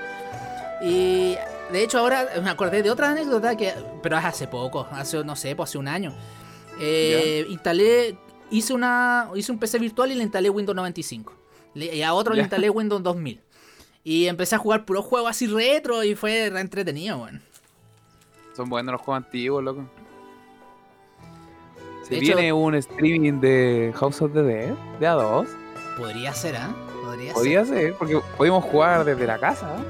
Y 0.83 1.35
de 1.71 1.83
hecho 1.83 1.99
ahora 1.99 2.27
me 2.43 2.49
acordé 2.49 2.83
de 2.83 2.91
otra 2.91 3.09
anécdota 3.09 3.55
que. 3.57 3.73
Pero 4.03 4.17
es 4.17 4.25
hace 4.25 4.47
poco, 4.47 4.87
hace, 4.91 5.23
no 5.23 5.35
sé, 5.35 5.55
pues 5.55 5.69
hace 5.71 5.77
un 5.77 5.87
año. 5.87 6.13
Eh, 6.79 7.45
instalé. 7.49 8.17
Hice 8.51 8.73
una. 8.73 9.29
Hice 9.35 9.51
un 9.51 9.57
PC 9.59 9.79
virtual 9.79 10.11
y 10.11 10.15
le 10.15 10.23
instalé 10.23 10.49
Windows 10.49 10.75
95. 10.75 11.33
Le- 11.73 11.95
y 11.95 12.03
a 12.03 12.13
otro 12.13 12.33
le 12.33 12.41
instalé 12.41 12.69
Windows 12.69 13.01
2000. 13.01 13.41
Y 14.03 14.25
empecé 14.27 14.55
a 14.55 14.57
jugar 14.57 14.85
puros 14.85 15.05
juegos 15.05 15.29
así 15.29 15.47
retro 15.47 16.03
y 16.03 16.15
fue 16.15 16.49
re 16.51 16.59
entretenido, 16.59 17.17
weón. 17.19 17.41
Son 18.55 18.69
buenos 18.69 18.91
los 18.93 19.01
juegos 19.01 19.23
antiguos, 19.25 19.63
loco. 19.63 19.83
Se 22.03 22.15
hecho- 22.17 22.35
viene 22.35 22.51
un 22.53 22.75
streaming 22.75 23.39
de 23.39 23.93
House 23.95 24.21
of 24.21 24.33
the 24.33 24.41
Dead, 24.41 24.73
de 24.99 25.07
A2. 25.07 25.47
Podría 25.97 26.33
ser, 26.33 26.55
¿ah? 26.57 26.69
Podría 27.03 27.25
ser. 27.27 27.33
Podría 27.33 27.65
ser, 27.65 27.93
porque 27.95 28.19
podemos 28.37 28.63
jugar 28.65 29.05
desde 29.05 29.25
la 29.27 29.37
casa. 29.39 29.75
¿eh? 29.77 29.83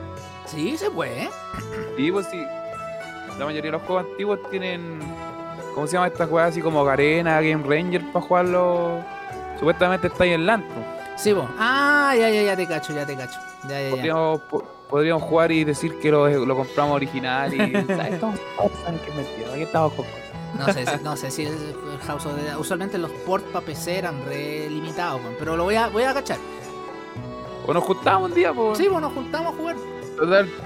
Sí, 0.46 0.78
se 0.78 0.92
puede. 0.92 1.30
Y 1.98 2.12
pues 2.12 2.28
sí, 2.28 2.44
la 3.40 3.46
mayoría 3.46 3.72
de 3.72 3.78
los 3.78 3.82
juegos 3.84 4.06
antiguos 4.12 4.40
tienen, 4.50 5.00
¿cómo 5.74 5.88
se 5.88 5.94
llama 5.94 6.08
estas 6.08 6.30
juegas 6.30 6.52
así 6.52 6.62
como 6.62 6.84
Garena, 6.84 7.42
Game 7.42 7.64
Ranger 7.68 8.04
para 8.12 8.26
jugarlo? 8.26 9.00
Supuestamente 9.58 10.08
está 10.08 10.24
ahí 10.24 10.32
en 10.34 10.46
LAN. 10.46 10.66
Sí, 11.16 11.34
vos. 11.34 11.46
Ah, 11.58 12.14
ya, 12.18 12.30
ya, 12.30 12.42
ya 12.44 12.56
te 12.58 12.68
cacho, 12.68 12.94
ya 12.94 13.06
te 13.06 13.16
cacho. 13.16 13.40
Ya, 13.70 13.70
ya, 13.70 13.84
ya. 13.84 13.90
Podríamos, 13.92 14.42
podríamos 14.92 15.24
jugar 15.24 15.52
y 15.52 15.64
decir 15.64 15.98
que 16.00 16.12
lo, 16.12 16.28
lo 16.46 16.56
compramos 16.56 16.96
original 16.98 17.52
y 17.54 17.58
¿sabes? 17.88 18.14
Estamos- 18.14 18.40
saben 18.84 19.00
que 19.00 19.10
es 19.10 19.16
mentira, 19.16 19.54
aquí 19.54 19.62
estamos 19.64 19.94
con 19.94 20.06
cosas. 20.06 20.22
No 20.60 20.74
sé, 20.74 20.86
si- 20.86 21.04
no 21.04 21.16
sé 21.18 21.32
si 21.32 21.46
el 21.46 21.58
House 22.06 22.26
of 22.28 22.34
the 22.36 22.56
Usualmente 22.58 22.98
los 23.00 23.10
ports 23.26 23.46
para 23.52 23.66
PC 23.66 23.98
eran 23.98 24.24
re 24.26 24.70
limitados, 24.70 25.20
pero 25.40 25.56
lo 25.58 25.64
voy 25.64 25.76
a, 25.76 25.88
voy 25.88 26.04
a 26.04 26.14
cachar. 26.14 26.38
O 27.66 27.74
nos 27.74 27.84
juntamos 27.84 28.30
un 28.30 28.36
día, 28.36 28.54
pues. 28.54 28.78
Sí, 28.78 28.88
pues 28.90 29.02
nos 29.02 29.14
juntamos 29.14 29.54
a 29.54 29.58
jugar. 29.58 29.76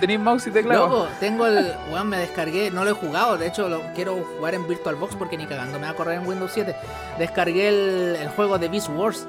Tenéis 0.02 0.20
mouse 0.20 0.48
y 0.48 0.52
teclado. 0.52 0.88
Loco, 0.88 1.08
tengo 1.20 1.46
el. 1.46 1.72
Weón, 1.92 2.10
me 2.10 2.18
descargué, 2.18 2.72
no 2.72 2.84
lo 2.84 2.90
he 2.90 2.94
jugado, 2.94 3.38
de 3.38 3.48
hecho 3.48 3.70
lo 3.70 3.80
quiero 3.94 4.18
jugar 4.38 4.54
en 4.56 4.68
VirtualBox 4.68 5.16
porque 5.16 5.38
ni 5.38 5.46
cagando 5.46 5.80
me 5.80 5.86
va 5.86 5.92
a 5.92 5.96
correr 5.96 6.20
en 6.20 6.28
Windows 6.28 6.52
7. 6.54 6.76
Descargué 7.20 7.70
el, 7.70 8.16
el 8.18 8.28
juego 8.30 8.58
de 8.58 8.68
Beast 8.68 8.90
Wars. 8.90 9.28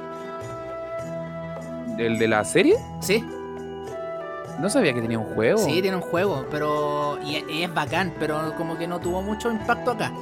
¿El 1.98 2.18
de 2.18 2.28
la 2.28 2.44
serie? 2.44 2.76
Sí, 3.00 3.24
No 4.60 4.70
sabía 4.70 4.92
que 4.94 5.02
tenía 5.02 5.18
un 5.18 5.26
juego. 5.34 5.58
sí, 5.58 5.82
tiene 5.82 5.96
un 5.96 6.02
juego, 6.02 6.46
pero. 6.50 7.18
Y, 7.24 7.44
y 7.52 7.62
es 7.62 7.72
bacán, 7.74 8.14
pero 8.18 8.54
como 8.56 8.76
que 8.78 8.86
no 8.86 8.98
tuvo 9.00 9.20
mucho 9.22 9.50
impacto 9.50 9.90
acá. 9.92 10.12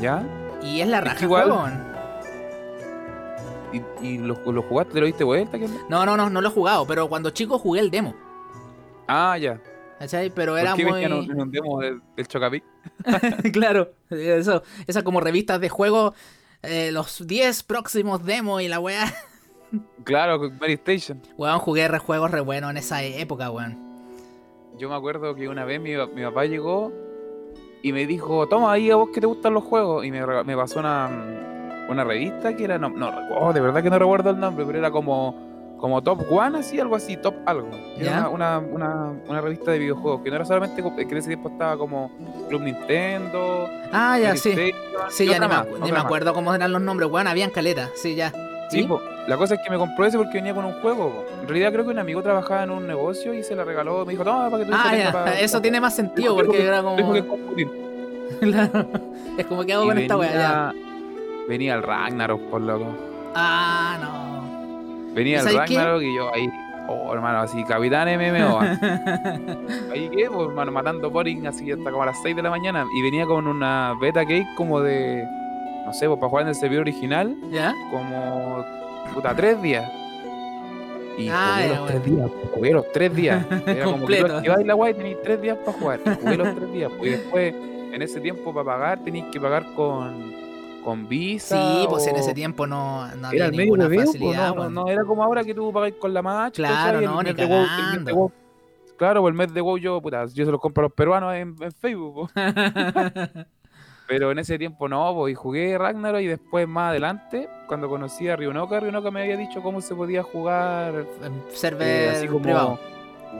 ¿Ya? 0.00 0.22
Y 0.62 0.80
es 0.80 0.88
la 0.88 1.00
raja 1.00 1.16
el 1.18 1.24
igual- 1.24 1.44
juego, 1.50 1.62
weón. 1.64 1.88
¿Y, 3.72 4.06
y 4.06 4.18
lo, 4.18 4.34
lo 4.50 4.62
jugaste? 4.62 4.94
¿Te 4.94 5.00
lo 5.00 5.06
diste 5.06 5.24
vuelta? 5.24 5.58
No, 5.88 6.06
no, 6.06 6.16
no, 6.16 6.30
no 6.30 6.40
lo 6.40 6.48
he 6.48 6.52
jugado, 6.52 6.86
pero 6.86 7.08
cuando 7.08 7.30
chico 7.30 7.58
jugué 7.58 7.80
el 7.80 7.90
demo. 7.90 8.14
Ah, 9.06 9.36
ya. 9.38 9.60
¿Cachai? 9.98 10.30
Pero 10.30 10.52
¿Por 10.52 10.60
era 10.60 10.74
qué 10.74 10.86
muy. 10.86 11.04
un, 11.04 11.30
en 11.30 11.40
un 11.40 11.50
demo 11.50 11.80
del, 11.80 12.00
del 12.16 12.28
Chocapic? 12.28 12.64
claro, 13.52 13.90
eso, 14.10 14.62
esas 14.86 15.02
como 15.02 15.20
revistas 15.20 15.60
de 15.60 15.68
juego, 15.68 16.14
eh, 16.62 16.90
los 16.92 17.26
10 17.26 17.62
próximos 17.64 18.24
demos 18.24 18.62
y 18.62 18.68
la 18.68 18.78
weá. 18.80 19.04
Claro, 20.04 20.38
con 20.38 20.56
Mary 20.58 20.74
Station. 20.74 21.20
Weón, 21.36 21.58
jugué 21.58 21.88
re 21.88 21.98
juegos 21.98 22.30
re 22.30 22.40
buenos 22.40 22.70
en 22.70 22.76
esa 22.78 23.02
época, 23.02 23.50
weón. 23.50 23.76
Yo 24.78 24.88
me 24.88 24.94
acuerdo 24.94 25.34
que 25.34 25.48
una 25.48 25.64
vez 25.64 25.80
mi, 25.80 25.90
mi 26.14 26.22
papá 26.22 26.44
llegó 26.46 26.92
y 27.82 27.92
me 27.92 28.06
dijo, 28.06 28.46
toma 28.48 28.72
ahí 28.72 28.90
a 28.90 28.96
vos 28.96 29.10
que 29.12 29.20
te 29.20 29.26
gustan 29.26 29.54
los 29.54 29.64
juegos. 29.64 30.04
Y 30.04 30.10
me, 30.10 30.24
me 30.44 30.56
pasó 30.56 30.78
una, 30.80 31.08
una 31.88 32.04
revista 32.04 32.54
que 32.56 32.64
era, 32.64 32.78
no, 32.78 32.88
no 32.88 33.10
recuerdo, 33.10 33.52
de 33.52 33.60
verdad 33.60 33.82
que 33.82 33.90
no 33.90 33.98
recuerdo 33.98 34.30
el 34.30 34.38
nombre, 34.38 34.64
pero 34.64 34.78
era 34.78 34.90
como, 34.90 35.76
como 35.78 36.02
Top 36.02 36.30
One, 36.30 36.58
así, 36.58 36.78
algo 36.78 36.96
así, 36.96 37.16
Top 37.16 37.34
algo. 37.44 37.68
Era 37.98 38.28
una, 38.28 38.58
una, 38.58 38.58
una, 38.58 39.12
una 39.28 39.40
revista 39.40 39.72
de 39.72 39.80
videojuegos, 39.80 40.22
que 40.22 40.30
no 40.30 40.36
era 40.36 40.44
solamente, 40.44 40.82
que 40.82 41.02
en 41.02 41.16
ese 41.16 41.28
tiempo 41.28 41.48
estaba 41.48 41.76
como 41.76 42.10
Club 42.48 42.62
Nintendo. 42.62 43.68
Ah, 43.92 44.18
ya, 44.18 44.36
sí. 44.36 44.54
Sí, 45.10 45.26
ya 45.26 45.38
ni, 45.40 45.48
me, 45.48 45.78
ni 45.80 45.86
me 45.86 45.92
más. 45.92 46.04
acuerdo 46.04 46.32
cómo 46.34 46.54
eran 46.54 46.72
los 46.72 46.80
nombres, 46.82 47.10
weón, 47.10 47.26
habían 47.26 47.50
caleta, 47.50 47.90
sí, 47.96 48.14
ya. 48.14 48.30
Sí, 48.70 48.82
¿Sí? 48.82 48.84
po. 48.84 49.00
La 49.28 49.36
cosa 49.36 49.54
es 49.54 49.60
que 49.62 49.70
me 49.70 49.76
compró 49.76 50.06
ese 50.06 50.16
porque 50.18 50.38
venía 50.38 50.54
con 50.54 50.64
un 50.64 50.72
juego. 50.80 51.10
po. 51.10 51.24
En 51.42 51.46
realidad 51.48 51.70
creo 51.72 51.84
que 51.84 51.90
un 51.90 51.98
amigo 51.98 52.22
trabajaba 52.22 52.62
en 52.64 52.70
un 52.70 52.86
negocio 52.86 53.32
y 53.34 53.42
se 53.44 53.54
la 53.54 53.62
regaló. 53.64 54.04
Me 54.04 54.12
dijo, 54.12 54.24
toma, 54.24 54.50
para 54.50 54.64
que 54.64 54.70
tú 54.70 54.76
Ah, 54.76 54.96
ya, 54.96 55.12
para- 55.12 55.38
eso 55.40 55.60
tiene 55.60 55.80
más 55.80 55.94
sentido 55.94 56.34
porque 56.34 56.66
era 56.66 56.82
como... 56.82 57.12
que 57.12 57.18
es. 57.20 57.24
Claro. 58.40 58.86
Es 59.38 59.46
como 59.46 59.64
que 59.64 59.72
hago 59.72 59.84
Y 59.84 59.88
con 59.88 59.98
esta 59.98 60.16
weá, 60.16 60.32
ya. 60.32 60.72
venía, 60.72 61.46
venía 61.48 61.74
el 61.76 61.82
Ragnarok, 61.82 62.40
por 62.50 62.60
loco. 62.60 62.86
Ah, 63.34 63.96
no. 64.02 65.14
Venía 65.14 65.38
el 65.40 65.44
¿Sabes 65.44 65.60
qué? 65.68 65.76
Ragnarok 65.76 66.02
y 66.02 66.14
yo 66.14 66.34
ahí, 66.34 66.48
oh 66.88 67.14
hermano, 67.14 67.38
así, 67.40 67.64
Capitán 67.64 68.06
MMO. 68.18 68.60
ahí 69.92 70.10
qué, 70.14 70.28
pues 70.30 70.48
hermano, 70.48 70.72
matando 70.72 71.10
Boring 71.10 71.46
así 71.46 71.70
hasta 71.72 71.90
como 71.90 72.02
a 72.02 72.06
las 72.06 72.20
6 72.22 72.36
de 72.36 72.42
la 72.42 72.50
mañana. 72.50 72.84
Y 72.94 73.02
venía 73.02 73.24
con 73.26 73.46
una 73.46 73.94
beta 74.00 74.20
cake 74.26 74.46
como 74.56 74.80
de, 74.80 75.24
no 75.86 75.92
sé, 75.94 76.06
pues 76.06 76.18
para 76.18 76.28
jugar 76.28 76.42
en 76.42 76.48
el 76.48 76.54
servidor 76.54 76.82
original, 76.82 77.34
¿Ya? 77.50 77.74
como, 77.90 78.64
puta, 79.14 79.34
tres 79.34 79.60
días. 79.62 79.90
Y 81.16 81.28
Ah, 81.30 81.56
jugué 81.60 81.68
los 81.74 81.86
tres 81.88 82.04
días, 82.04 82.30
pues, 82.30 82.50
jugué 82.54 82.72
los 82.72 82.92
tres 82.92 83.14
días. 83.16 83.46
Era 83.66 83.84
como 83.86 84.06
que 84.06 84.16
tú 84.24 84.26
activabas 84.26 84.66
la 84.66 84.74
guay 84.74 84.92
y 84.92 84.94
tenías 84.96 85.18
tres 85.24 85.42
días 85.42 85.58
para 85.64 85.78
jugar. 85.78 86.00
Y 86.06 86.10
Jugué 86.22 86.36
los 86.36 86.54
tres 86.54 86.72
días. 86.72 86.90
pues, 86.96 87.08
Y 87.08 87.10
después, 87.16 87.54
en 87.92 88.02
ese 88.02 88.20
tiempo, 88.20 88.52
para 88.54 88.64
pagar, 88.64 88.98
tenías 89.04 89.26
que 89.32 89.40
pagar 89.40 89.64
con, 89.74 90.32
con 90.84 91.08
Visa. 91.08 91.56
Sí, 91.80 91.86
pues 91.88 92.06
en 92.06 92.14
o- 92.14 92.18
ese 92.18 92.34
tiempo 92.34 92.66
no, 92.68 93.08
no 93.16 93.28
había 93.28 93.50
ninguna 93.50 93.88
veo, 93.88 94.06
facilidad, 94.06 94.48
no, 94.50 94.54
no, 94.54 94.60
weón. 94.60 94.74
no 94.74 94.88
era 94.88 95.04
como 95.04 95.24
ahora 95.24 95.42
que 95.42 95.54
tú 95.54 95.72
pagas 95.72 95.92
con 95.98 96.14
la 96.14 96.22
match. 96.22 96.54
Claro, 96.56 97.00
no, 97.00 97.20
ni 97.22 97.30
WoW- 97.32 97.66
cagando. 97.66 98.12
WoW- 98.14 98.32
Claro, 98.96 99.20
pues 99.22 99.30
el 99.32 99.36
mes 99.38 99.52
de 99.54 99.60
WoW 99.60 99.78
yo, 99.78 100.00
puta, 100.00 100.24
yo 100.26 100.44
se 100.44 100.50
los 100.50 100.60
compro 100.60 100.82
a 100.82 100.86
los 100.86 100.92
peruanos 100.92 101.32
en, 101.34 101.54
en 101.60 101.72
Facebook. 101.72 102.30
Pero 104.08 104.30
en 104.32 104.38
ese 104.38 104.58
tiempo 104.58 104.88
no, 104.88 105.14
pues, 105.14 105.32
y 105.32 105.34
jugué 105.34 105.76
Ragnarok 105.76 106.20
y 106.22 106.26
después 106.26 106.66
más 106.66 106.90
adelante, 106.90 107.46
cuando 107.66 107.88
conocí 107.90 108.26
a 108.28 108.36
Ryunoka, 108.36 108.80
Ryunoka 108.80 109.10
me 109.10 109.20
había 109.22 109.36
dicho 109.36 109.60
cómo 109.62 109.82
se 109.82 109.94
podía 109.94 110.22
jugar 110.22 110.94
En 111.22 111.32
eh, 111.34 111.42
server 111.52 112.08
así 112.16 112.26
como 112.26 112.40
privado. 112.42 112.78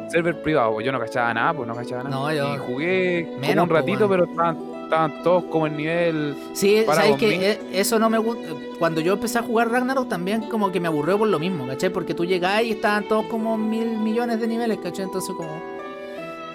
server 0.08 0.42
privado. 0.42 0.74
pues, 0.74 0.84
Yo 0.84 0.92
no 0.92 1.00
cachaba 1.00 1.32
nada, 1.32 1.54
pues 1.54 1.66
no 1.66 1.74
cachaba 1.74 2.02
nada. 2.04 2.14
No, 2.14 2.32
yo- 2.32 2.54
Y 2.54 2.58
jugué 2.58 3.24
como 3.28 3.40
menos, 3.40 3.62
un 3.62 3.68
pues, 3.70 3.80
ratito, 3.80 4.08
pero 4.10 4.24
estaban, 4.24 4.58
estaban 4.84 5.22
todos 5.22 5.44
como 5.44 5.66
en 5.66 5.76
nivel 5.78 6.36
Sí, 6.52 6.84
sabes 6.84 7.16
que 7.16 7.50
eh, 7.52 7.60
eso 7.72 7.98
no 7.98 8.10
me 8.10 8.18
gusta. 8.18 8.48
Cuando 8.78 9.00
yo 9.00 9.14
empecé 9.14 9.38
a 9.38 9.42
jugar 9.42 9.70
Ragnarok 9.70 10.06
también 10.10 10.42
como 10.50 10.70
que 10.70 10.80
me 10.80 10.88
aburrió 10.88 11.16
por 11.18 11.28
lo 11.28 11.38
mismo, 11.38 11.66
¿cachai? 11.66 11.88
Porque 11.88 12.12
tú 12.12 12.26
llegás 12.26 12.62
y 12.62 12.72
estaban 12.72 13.04
todos 13.08 13.24
como 13.26 13.56
mil 13.56 13.96
millones 13.98 14.38
de 14.38 14.46
niveles, 14.46 14.76
¿cachai? 14.82 15.06
Entonces 15.06 15.34
como... 15.34 15.77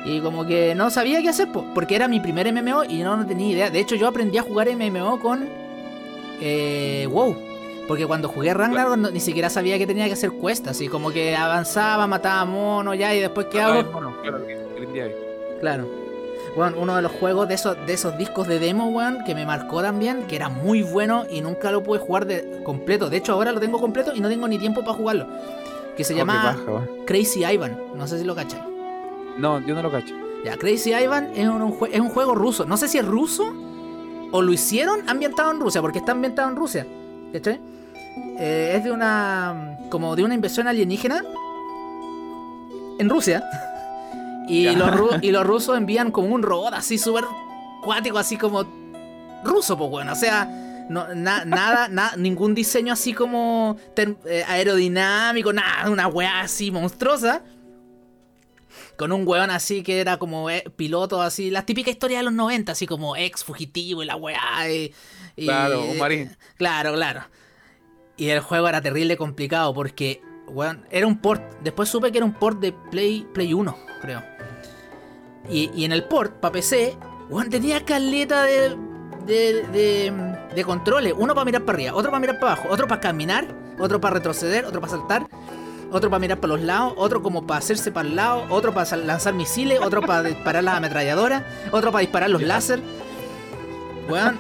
Y 0.06 0.20
como 0.20 0.46
que 0.46 0.76
no 0.76 0.90
sabía 0.90 1.22
qué 1.22 1.30
hacer, 1.30 1.52
po, 1.52 1.66
porque 1.74 1.96
era 1.96 2.08
mi 2.08 2.20
primer 2.20 2.52
MMO 2.52 2.84
y 2.86 3.04
no, 3.04 3.16
no 3.16 3.26
tenía 3.26 3.48
idea. 3.52 3.70
De 3.70 3.80
hecho 3.80 3.96
yo 3.96 4.08
aprendí 4.08 4.38
a 4.38 4.42
jugar 4.44 4.68
MMO 4.76 5.20
con... 5.20 5.48
Eh, 6.42 7.08
WoW. 7.10 7.36
Porque 7.88 8.06
cuando 8.06 8.28
jugué 8.30 8.54
Ragnarok 8.54 8.98
no- 8.98 9.12
ni 9.12 9.20
siquiera 9.20 9.50
sabía 9.50 9.78
que 9.78 9.88
tenía 9.88 10.06
que 10.08 10.14
hacer 10.14 10.32
cuestas. 10.32 10.72
Así 10.72 10.88
como 10.88 11.12
que 11.12 11.36
avanzaba, 11.36 12.08
mataba 12.08 12.44
monos 12.46 12.98
ya 12.98 13.14
y 13.14 13.20
después 13.20 13.48
qué 13.52 13.62
hago. 13.62 13.84
Bueno, 13.92 14.18
claro. 14.22 14.46
Claro. 15.60 15.88
Bueno, 16.56 16.78
uno 16.80 16.96
de 16.98 17.02
los 17.02 17.12
juegos 17.14 17.48
de 17.48 17.56
esos, 17.56 17.76
de 17.88 17.94
esos 17.94 18.18
discos 18.18 18.48
de 18.48 18.60
demo, 18.60 18.88
weón, 18.90 19.24
que 19.26 19.34
me 19.34 19.46
marcó 19.46 19.82
también, 19.82 20.24
que 20.28 20.36
era 20.36 20.50
muy 20.50 20.84
bueno 20.84 21.26
y 21.30 21.42
nunca 21.42 21.72
lo 21.72 21.82
pude 21.82 22.00
jugar 22.00 22.26
de 22.26 22.62
completo. 22.64 23.10
De 23.10 23.18
hecho, 23.18 23.34
ahora 23.34 23.52
lo 23.52 23.60
tengo 23.60 23.80
completo 23.80 24.12
y 24.14 24.20
no 24.20 24.30
tengo 24.30 24.48
ni 24.48 24.60
tiempo 24.60 24.82
para 24.82 24.94
jugarlo. 24.98 25.28
Que 25.98 26.04
se 26.04 26.14
Oh, 26.14 26.18
llama. 26.18 26.58
Crazy 27.06 27.44
Ivan. 27.46 27.78
No 27.96 28.06
sé 28.08 28.20
si 28.20 28.24
lo 28.26 28.36
cachai. 28.36 28.62
No, 29.38 29.60
yo 29.66 29.74
no 29.76 29.82
lo 29.82 29.92
cacho. 29.92 30.14
Ya, 30.46 30.58
Crazy 30.58 30.94
Ivan 30.94 31.30
es 31.36 31.48
un, 31.48 31.62
un 31.62 31.78
es 31.92 32.00
un 32.00 32.10
juego 32.10 32.36
ruso. 32.36 32.66
No 32.66 32.78
sé 32.78 32.88
si 32.88 32.98
es 32.98 33.06
ruso 33.06 33.54
o 34.32 34.42
lo 34.42 34.52
hicieron 34.52 35.08
ambientado 35.10 35.52
en 35.52 35.60
Rusia, 35.60 35.82
porque 35.82 36.00
está 36.00 36.12
ambientado 36.12 36.50
en 36.50 36.56
Rusia. 36.56 36.86
¿Cachai? 37.32 37.60
Eh, 38.40 38.74
es 38.78 38.84
de 38.84 38.92
una. 38.92 39.78
como 39.90 40.16
de 40.16 40.24
una 40.24 40.34
inversión 40.36 40.68
alienígena 40.68 41.24
en 43.00 43.10
Rusia. 43.10 43.44
Y 44.46 44.64
Ya. 44.64 44.74
los, 44.74 44.90
ru- 44.92 45.20
y 45.22 45.32
los 45.32 45.48
rusos 45.48 45.78
envían 45.78 46.12
como 46.12 46.36
un 46.36 46.44
robot 46.44 46.74
así 46.74 46.98
súper 46.98 47.24
cuático, 47.82 48.18
así 48.18 48.36
como 48.36 48.66
ruso, 49.46 49.78
pues 49.78 49.90
bueno. 49.90 50.12
O 50.12 50.16
sea, 50.16 50.44
no, 50.90 51.08
na- 51.16 51.46
nada, 51.46 51.88
na- 51.92 52.12
ningún 52.18 52.54
diseño 52.54 52.92
así 52.92 53.14
como 53.14 53.78
eh, 53.96 54.44
aerodinámico, 54.46 55.54
nada, 55.54 55.90
una 55.90 56.08
weá 56.08 56.42
así 56.42 56.72
monstruosa. 56.72 57.42
Con 58.98 59.12
un 59.12 59.28
weón 59.28 59.50
así 59.50 59.82
que 59.84 60.00
era 60.00 60.18
como 60.18 60.50
eh, 60.50 60.64
piloto, 60.76 61.22
así, 61.22 61.50
la 61.50 61.66
típica 61.66 61.90
historia 61.90 62.20
de 62.20 62.24
los 62.26 62.34
90, 62.34 62.72
así 62.74 62.86
como 62.86 63.16
ex 63.16 63.44
fugitivo 63.44 64.04
y 64.04 64.06
la 64.06 64.16
weá. 64.16 64.70
Y, 64.72 64.94
y- 65.36 65.46
Claro, 65.46 65.84
un 65.84 65.98
marín. 65.98 66.36
Claro, 66.58 66.94
claro. 66.94 67.24
Y 68.18 68.30
el 68.30 68.40
juego 68.42 68.68
era 68.68 68.82
terrible 68.82 69.18
complicado 69.18 69.74
porque, 69.74 70.22
weón, 70.48 70.86
era 70.92 71.08
un 71.08 71.18
port. 71.18 71.42
Después 71.64 71.90
supe 71.90 72.12
que 72.12 72.20
era 72.20 72.26
un 72.26 72.34
port 72.34 72.60
de 72.60 72.72
Play, 72.72 73.26
Play 73.34 73.54
1, 73.54 73.76
creo. 74.02 74.24
Y, 75.50 75.72
y 75.76 75.86
en 75.86 75.92
el 75.92 76.04
port, 76.06 76.36
para 76.40 76.52
PC, 76.54 76.96
Weón, 77.30 77.50
tenía 77.50 77.84
caleta 77.84 78.44
de, 78.44 78.78
de, 79.26 79.64
de, 79.74 80.14
de 80.56 80.64
controles. 80.64 81.14
Uno 81.18 81.34
para 81.34 81.46
mirar 81.46 81.64
para 81.66 81.76
arriba, 81.78 81.96
otro 81.96 82.12
para 82.12 82.20
mirar 82.22 82.40
para 82.40 82.54
abajo, 82.54 82.70
otro 82.72 82.88
para 82.88 83.02
caminar, 83.02 83.48
otro 83.80 84.00
para 84.00 84.16
retroceder, 84.16 84.66
otro 84.66 84.80
para 84.80 84.92
saltar, 84.92 85.26
otro 85.94 86.10
para 86.10 86.20
mirar 86.20 86.40
para 86.40 86.54
los 86.54 86.62
lados, 86.62 86.94
otro 86.98 87.22
como 87.22 87.46
para 87.46 87.60
hacerse 87.60 87.92
para 87.92 88.08
el 88.08 88.16
lado, 88.16 88.46
otro 88.50 88.74
para 88.74 88.98
lanzar 88.98 89.34
misiles, 89.34 89.80
otro 89.80 90.02
para 90.02 90.24
disparar 90.24 90.64
las 90.64 90.76
ametralladoras, 90.78 91.44
otro 91.72 91.92
para 91.92 92.02
disparar 92.02 92.30
los 92.30 92.42
láser. 92.42 92.82
Weón, 94.10 94.38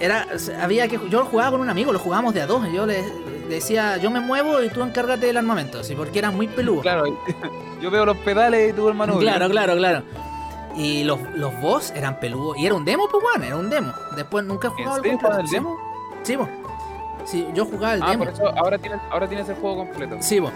era, 0.00 0.26
había 0.60 0.88
que, 0.88 1.00
yo 1.08 1.24
jugaba 1.24 1.52
con 1.52 1.60
un 1.60 1.70
amigo, 1.70 1.92
lo 1.92 1.98
jugábamos 1.98 2.34
de 2.34 2.42
a 2.42 2.46
dos. 2.46 2.62
Yo 2.72 2.86
le, 2.86 3.02
decía, 3.48 3.96
yo 3.96 4.10
me 4.10 4.20
muevo 4.20 4.62
y 4.62 4.68
tú 4.68 4.82
encárgate 4.82 5.26
del 5.26 5.36
armamento, 5.36 5.80
así 5.80 5.94
porque 5.94 6.18
era 6.18 6.30
muy 6.30 6.48
peludo. 6.48 6.82
Claro, 6.82 7.04
yo 7.80 7.90
veo 7.90 8.04
los 8.04 8.16
pedales 8.18 8.70
y 8.70 8.72
tú 8.74 8.88
el 8.88 8.94
manubrio. 8.94 9.28
Claro, 9.28 9.48
claro, 9.48 9.76
claro. 9.76 10.02
Y 10.76 11.04
los, 11.04 11.18
los 11.34 11.58
boss 11.60 11.92
eran 11.96 12.20
peludos. 12.20 12.56
Y 12.58 12.66
era 12.66 12.74
un 12.74 12.84
demo, 12.84 13.08
pues 13.10 13.22
bueno, 13.22 13.44
era 13.44 13.56
un 13.56 13.70
demo. 13.70 13.92
Después 14.16 14.44
nunca 14.44 14.68
he 14.68 14.70
¿En 14.70 14.76
jugado 14.76 15.02
el 15.02 15.10
completo. 15.10 15.38
el 15.38 15.46
demo? 15.46 15.76
Sí, 16.22 16.36
po. 16.36 16.48
Sí, 17.30 17.46
yo 17.54 17.64
jugaba 17.66 17.94
el 17.94 18.02
Ah, 18.02 18.10
demo. 18.10 18.24
por 18.24 18.32
eso 18.32 18.48
ahora 18.56 18.78
tienes, 18.78 19.00
ahora 19.10 19.28
tienes 19.28 19.48
el 19.48 19.56
juego 19.56 19.76
completo. 19.86 20.16
Sí, 20.20 20.40
po. 20.40 20.50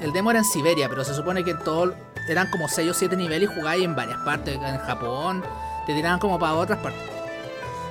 El 0.00 0.12
demo 0.12 0.30
era 0.30 0.40
en 0.40 0.44
Siberia, 0.44 0.88
pero 0.88 1.04
se 1.04 1.14
supone 1.14 1.42
que 1.42 1.54
todo 1.54 1.92
eran 2.28 2.50
como 2.50 2.68
6 2.68 2.90
o 2.90 2.94
7 2.94 3.16
niveles 3.16 3.50
y 3.50 3.54
jugáis 3.54 3.84
en 3.84 3.96
varias 3.96 4.18
partes. 4.18 4.54
En 4.56 4.78
Japón, 4.78 5.42
te 5.86 5.94
tiraban 5.94 6.18
como 6.20 6.38
para 6.38 6.54
otras 6.54 6.78
partes. 6.80 7.00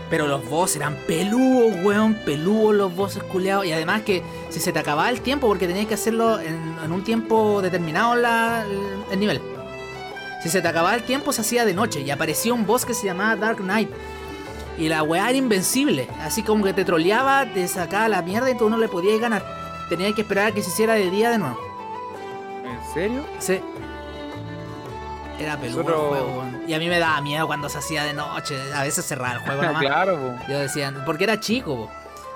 Pero 0.10 0.26
los 0.28 0.48
boss 0.50 0.76
eran 0.78 0.96
peludos, 1.06 1.84
weón, 1.84 2.14
peludos 2.26 2.74
los 2.76 2.96
bosses 2.96 3.22
culeados. 3.24 3.66
Y 3.66 3.74
además 3.74 4.04
que 4.04 4.24
si 4.50 4.60
se 4.62 4.72
te 4.72 4.80
acababa 4.80 5.10
el 5.10 5.20
tiempo, 5.20 5.48
porque 5.48 5.68
tenías 5.68 5.88
que 5.88 5.96
hacerlo 5.96 6.40
en, 6.40 6.78
en 6.82 6.92
un 6.94 7.04
tiempo 7.04 7.62
determinado 7.62 8.16
la- 8.16 8.64
el, 8.64 8.80
el 9.12 9.20
nivel. 9.20 9.42
Si 10.42 10.48
se 10.50 10.62
te 10.62 10.68
acababa 10.68 10.96
el 10.96 11.04
tiempo, 11.04 11.34
se 11.34 11.42
hacía 11.42 11.66
de 11.66 11.74
noche 11.74 12.02
y 12.02 12.12
aparecía 12.12 12.54
un 12.54 12.66
boss 12.66 12.86
que 12.86 12.94
se 12.94 13.06
llamaba 13.06 13.36
Dark 13.36 13.58
Knight. 13.58 13.90
Y 14.78 14.90
la 14.90 15.02
weá 15.04 15.30
era 15.30 15.38
invencible. 15.38 16.08
Así 16.22 16.44
como 16.44 16.64
que 16.64 16.74
te 16.74 16.86
troleaba, 16.86 17.46
te 17.52 17.68
sacaba 17.68 18.08
la 18.08 18.22
mierda 18.22 18.50
y 18.52 18.58
tú 18.58 18.70
no 18.70 18.78
le 18.78 18.88
podías 18.88 19.20
ganar. 19.20 19.44
Tenías 19.90 20.14
que 20.14 20.22
esperar 20.22 20.48
a 20.48 20.52
que 20.52 20.62
se 20.62 20.70
hiciera 20.70 20.94
de 20.94 21.10
día 21.10 21.32
de 21.32 21.40
nuevo. 21.40 21.58
¿En 22.64 22.94
serio? 22.94 23.26
Sí. 23.40 23.60
Era 25.40 25.58
peludo 25.58 25.84
Nosotros- 25.84 26.18
el 26.18 26.24
juego. 26.24 26.44
Y 26.68 26.74
a 26.74 26.80
mí 26.80 26.88
me 26.90 27.00
daba 27.00 27.22
miedo 27.22 27.48
cuando 27.48 27.70
se 27.70 27.78
hacía 27.78 28.04
de 28.04 28.14
noche. 28.14 28.56
A 28.74 28.84
veces 28.84 29.06
cerraba 29.06 29.34
el 29.34 29.40
juego 29.40 29.62
nomás. 29.64 29.82
claro. 29.82 30.36
Yo 30.48 30.60
decía, 30.60 30.94
porque 31.06 31.24
era 31.26 31.40
chico, 31.40 31.90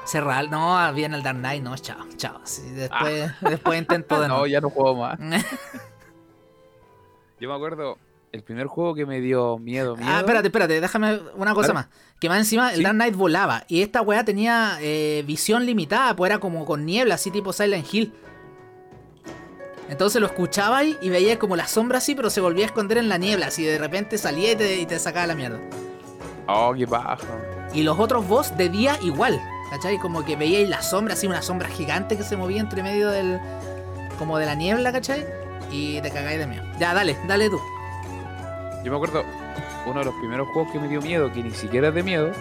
cerrar, 0.06 0.50
no, 0.50 0.92
viene 0.94 1.16
el 1.18 1.24
Dark 1.24 1.38
Knight, 1.40 1.64
no, 1.64 1.76
chao, 1.78 2.06
chao. 2.18 2.40
Sí, 2.44 2.62
después, 2.72 3.32
después 3.42 3.80
intento 3.80 4.16
de 4.22 4.22
No, 4.28 4.34
nuevo. 4.36 4.48
ya 4.48 4.62
no 4.62 4.70
juego 4.70 4.96
más. 4.96 5.18
Yo 7.40 7.50
me 7.50 7.56
acuerdo, 7.56 7.98
el 8.32 8.44
primer 8.44 8.68
juego 8.68 8.96
que 8.96 9.06
me 9.06 9.20
dio 9.20 9.58
miedo, 9.58 9.98
miedo. 9.98 10.10
Ah, 10.10 10.20
espérate, 10.20 10.48
espérate, 10.48 10.80
déjame 10.80 11.20
una 11.36 11.54
cosa 11.54 11.74
más. 11.74 11.88
Que 12.20 12.30
más 12.30 12.38
encima 12.40 12.74
el. 12.74 12.84
Dark 12.84 12.96
Knight 12.96 13.16
volaba. 13.16 13.66
Y 13.68 13.82
esta 13.82 14.02
weá 14.02 14.24
tenía 14.24 14.78
eh, 14.80 15.24
visión 15.26 15.66
limitada, 15.66 16.16
pues 16.16 16.30
era 16.30 16.40
como 16.40 16.66
con 16.66 16.86
niebla, 16.86 17.16
así 17.16 17.32
tipo 17.32 17.52
Silent 17.52 17.94
Hill. 17.94 18.14
Entonces 19.90 20.22
lo 20.22 20.28
escuchaba 20.28 20.86
y 20.86 21.10
veía 21.10 21.38
como 21.38 21.58
la 21.58 21.68
sombra 21.68 21.98
así, 21.98 22.16
pero 22.16 22.30
se 22.30 22.40
volvía 22.40 22.64
a 22.64 22.68
esconder 22.68 22.98
en 22.98 23.10
la 23.10 23.18
niebla, 23.18 23.48
así 23.48 23.64
de 23.66 23.78
repente 23.78 24.18
salía 24.18 24.54
y 24.54 24.56
te, 24.56 24.80
y 24.80 24.86
te 24.86 24.98
sacaba 25.00 25.28
la 25.28 25.36
mierda. 25.36 25.60
Oh, 26.48 26.74
qué 26.74 26.86
baja. 26.86 27.18
Y 27.74 27.84
los 27.84 28.00
otros 28.00 28.26
boss 28.26 28.56
de 28.56 28.70
día 28.70 28.98
igual, 29.02 29.42
¿cachai? 29.70 29.98
Como 29.98 30.24
que 30.24 30.38
veíais 30.38 30.70
la 30.70 30.82
sombra, 30.82 31.16
así 31.16 31.28
una 31.28 31.42
sombra 31.42 31.68
gigante 31.68 32.16
que 32.16 32.24
se 32.24 32.38
movía 32.38 32.62
entre 32.62 32.84
medio 32.84 33.10
del. 33.10 33.42
como 34.18 34.38
de 34.38 34.46
la 34.46 34.56
niebla, 34.56 34.94
¿cachai? 34.94 35.26
Y 35.70 36.00
te 36.00 36.10
cagáis 36.10 36.40
de 36.40 36.48
miedo. 36.48 36.64
Ya, 36.80 36.94
dale, 36.94 37.18
dale 37.28 37.50
tú. 37.50 37.60
Yo 38.84 38.92
me 38.92 38.96
acuerdo, 38.96 39.24
uno 39.86 40.00
de 40.00 40.06
los 40.06 40.16
primeros 40.16 40.48
juegos 40.50 40.72
que 40.72 40.80
me 40.80 40.88
dio 40.88 41.02
miedo, 41.02 41.32
que 41.32 41.44
ni 41.44 41.52
siquiera 41.52 41.90
es 41.90 41.94
de 41.94 42.04
miedo, 42.04 42.32